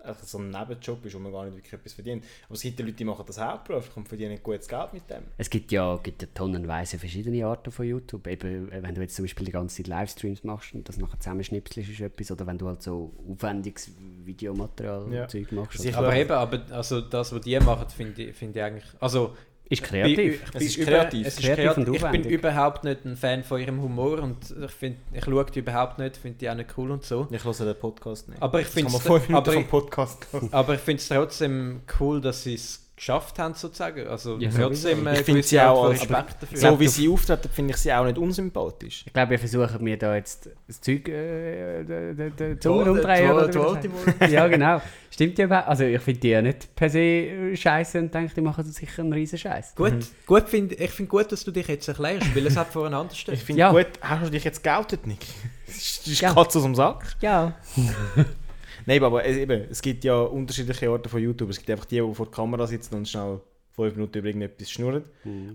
[0.03, 2.25] einfach so ein Nebenjob ist, wo man gar nicht wirklich etwas verdient.
[2.45, 5.23] Aber es gibt ja Leute, die machen das hauptberuflich und verdienen gutes Geld mit dem.
[5.39, 8.27] Es gibt ja, gibt ja tonnenweise verschiedene Arten von YouTube.
[8.27, 11.19] Eben, äh, wenn du jetzt zum Beispiel die ganze Zeit Livestreams machst und das nachher
[11.19, 12.31] zusammenschnipselst, ist etwas.
[12.31, 13.93] Oder wenn du halt so aufwendiges
[14.25, 15.23] Videomaterial Ja.
[15.23, 15.95] und Zeug machst.
[15.95, 18.85] Aber eben, aber also das, was die machen, finde ich, finde ich eigentlich.
[19.01, 19.35] Also,
[19.69, 20.19] Ist kreativ.
[20.19, 21.27] Ich Es bin ist über- kreativ.
[21.27, 24.37] Es ist Kreativ kreativ und ich bin überhaupt nicht ein Fan von ihrem Humor und
[24.65, 27.27] ich, find, ich schaue die überhaupt nicht, finde die auch nicht cool und so.
[27.31, 28.43] Ich höre den Podcast nicht.
[28.43, 32.84] Aber ich finde Minuten aber, ich- aber ich finde es trotzdem cool, dass sie es
[32.97, 34.07] geschafft haben, sozusagen.
[34.07, 36.59] Also Ja, trotzdem Ich finde sie auch Respekt dafür.
[36.59, 39.03] So wie sie auftreten, finde ich sie auch nicht unsympathisch.
[39.07, 43.31] Ich glaube, wir versuchen mir da jetzt das Zeug äh, Zunge umdrehen.
[43.33, 43.81] oder
[44.29, 44.81] ja, genau.
[45.11, 45.69] Stimmt ja überhaupt.
[45.69, 49.03] Also ich finde die ja nicht per se äh, scheiße und denke, die machen sicher
[49.03, 49.75] einen riesen Scheiß.
[49.75, 49.95] Gut,
[50.27, 53.21] gut find, ich finde gut, dass du dich jetzt erklärst, weil es hat voreinander Ich
[53.21, 53.39] steht.
[53.39, 53.71] finde Ja.
[53.73, 55.21] gut, hast du dich jetzt geoutet, Nick?
[55.67, 56.33] Das ist, das ist Ja.
[56.33, 57.17] Katze aus dem Sack.
[57.21, 57.55] Ja.
[58.87, 61.51] Nein, aber es, eben, es gibt ja unterschiedliche Arten von YouTube.
[61.51, 64.71] Es gibt einfach die, die vor der Kamera sitzen und schnell fünf Minuten über irgendetwas
[64.71, 65.05] schnurren.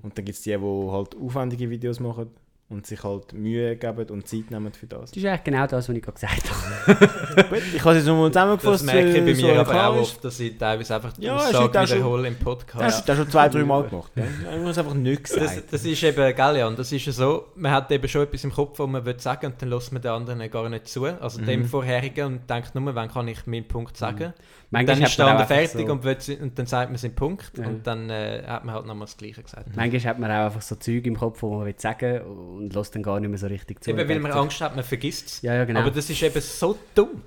[0.04, 2.32] Und dann gibt es die, die halt aufwendige Videos machen
[2.70, 5.10] und sich halt Mühe geben und Zeit nehmen für das.
[5.10, 7.44] Das ist eigentlich genau das, was ich gerade gesagt habe.
[7.50, 8.84] Gut, ich habe es jetzt nochmal zusammengefasst.
[8.88, 10.02] Das merke ich bei so mir aber klar auch ist.
[10.02, 12.84] oft, dass ich teilweise einfach die Ja, Aussage wiederhole im Das Podcast.
[12.84, 14.12] hast du schon zwei, drei Mal gemacht.
[14.16, 14.24] Ja?
[14.56, 15.64] Ich muss einfach nichts Das, sagen.
[15.72, 18.52] das ist eben, gell, Jan, das ist ja so, man hat eben schon etwas im
[18.52, 21.42] Kopf, was man will sagen und dann lässt man den anderen gar nicht zu, also
[21.42, 24.26] dem vorherigen und denkt nur, wann kann ich meinen Punkt sagen.
[24.26, 24.34] Und
[24.72, 27.58] Manchmal dann ist der andere fertig so- und, will, und dann sagt man seinen Punkt
[27.58, 27.66] Ja.
[27.66, 29.76] und dann äh, hat man halt nochmal das Gleiche gesagt.
[29.76, 32.22] Manchmal hat man auch einfach so Zeug im Kopf, wo man will sagen
[32.60, 33.90] und lässt dann gar nicht mehr so richtig zu.
[33.90, 35.42] Eben, weil man Angst hat, man vergisst es.
[35.42, 35.80] Ja, ja, genau.
[35.80, 37.22] Aber das ist eben so dumm.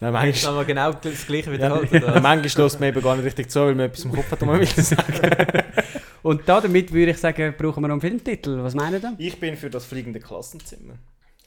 [0.00, 1.92] Nein, Jetzt manchmal, haben wir genau das Gleiche ja, wiederholt.
[1.92, 2.20] oder?
[2.22, 4.46] manchmal lässt man eben gar nicht richtig zu, weil man etwas im Kopf hat, was
[4.46, 5.64] man will sagen.
[6.22, 8.62] und da damit würde ich sagen, brauchen wir noch einen Filmtitel.
[8.62, 9.14] Was meinen ihr?
[9.18, 10.94] Ich bin für das fliegende Klassenzimmer.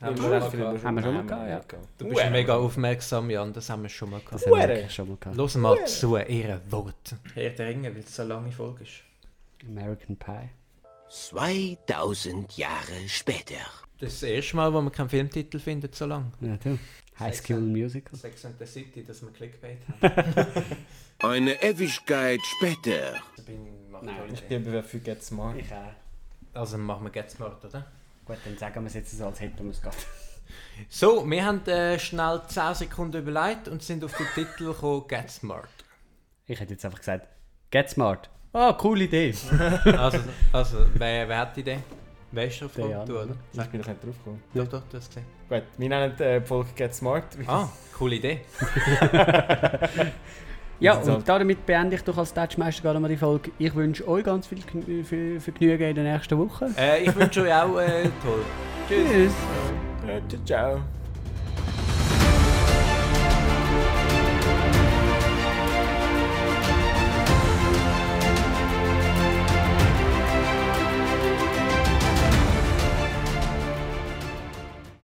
[0.01, 0.41] Haben wir
[0.83, 1.79] Haben wir schon mal gehabt, ja.
[1.97, 4.33] Du bist mega aufmerksam, Jan, das haben wir schon mal gehabt.
[4.33, 5.37] Das haben wir schon mal gehabt.
[5.37, 7.17] Los mal zu, ihre Worte.
[7.33, 9.01] Herr der Ringe, weil es so lange Folge ist.
[9.67, 10.49] American Pie.
[11.13, 13.53] 2000 Jahre später.
[13.99, 16.31] Das ist das erste Mal, wo man keinen Filmtitel findet, so lange.
[16.41, 16.79] Ja, du.
[17.19, 18.17] High School Musical.
[18.17, 20.47] Sex and the City, dass wir Clickbait haben.
[21.19, 23.21] Eine Ewigkeit später.
[24.01, 25.55] Nein, Ich bin aber für Get Smart.
[25.57, 25.93] Ich auch.
[26.59, 27.85] Also machen wir Get Smart, oder?
[28.25, 29.97] Gut, dann sagen wir es jetzt so, als hätten wir es gerade.
[30.89, 35.29] So, wir haben äh, schnell 10 Sekunden überlegt und sind auf den Titel gekommen, Get
[35.29, 35.69] Smart.
[36.47, 37.27] Ich hätte jetzt einfach gesagt,
[37.71, 38.29] Get Smart.
[38.53, 39.33] Ah, coole Idee.
[39.97, 40.19] Also,
[40.51, 41.79] also wer, wer hat die Idee?
[42.31, 43.27] Wer ist drauf Du, oder?
[43.51, 44.43] Ich bin doch nicht drauf gekommen.
[44.53, 45.25] Doch, doch, du hast gesehen.
[45.49, 47.25] Gut, wir nennen äh, die Folge Get Smart.
[47.47, 48.41] Ah, coole Idee.
[50.79, 53.51] Ja, und damit beende ich doch als Touchmeister gerade mal die Folge.
[53.57, 56.71] Ich wünsche euch ganz viel Gn- Ver- Vergnügen in der nächsten Woche.
[56.77, 58.41] Äh, ich wünsche euch auch äh, toll.
[58.89, 59.07] Tschüss.
[59.09, 59.33] Tschüss.
[60.09, 60.81] Äh, ciao.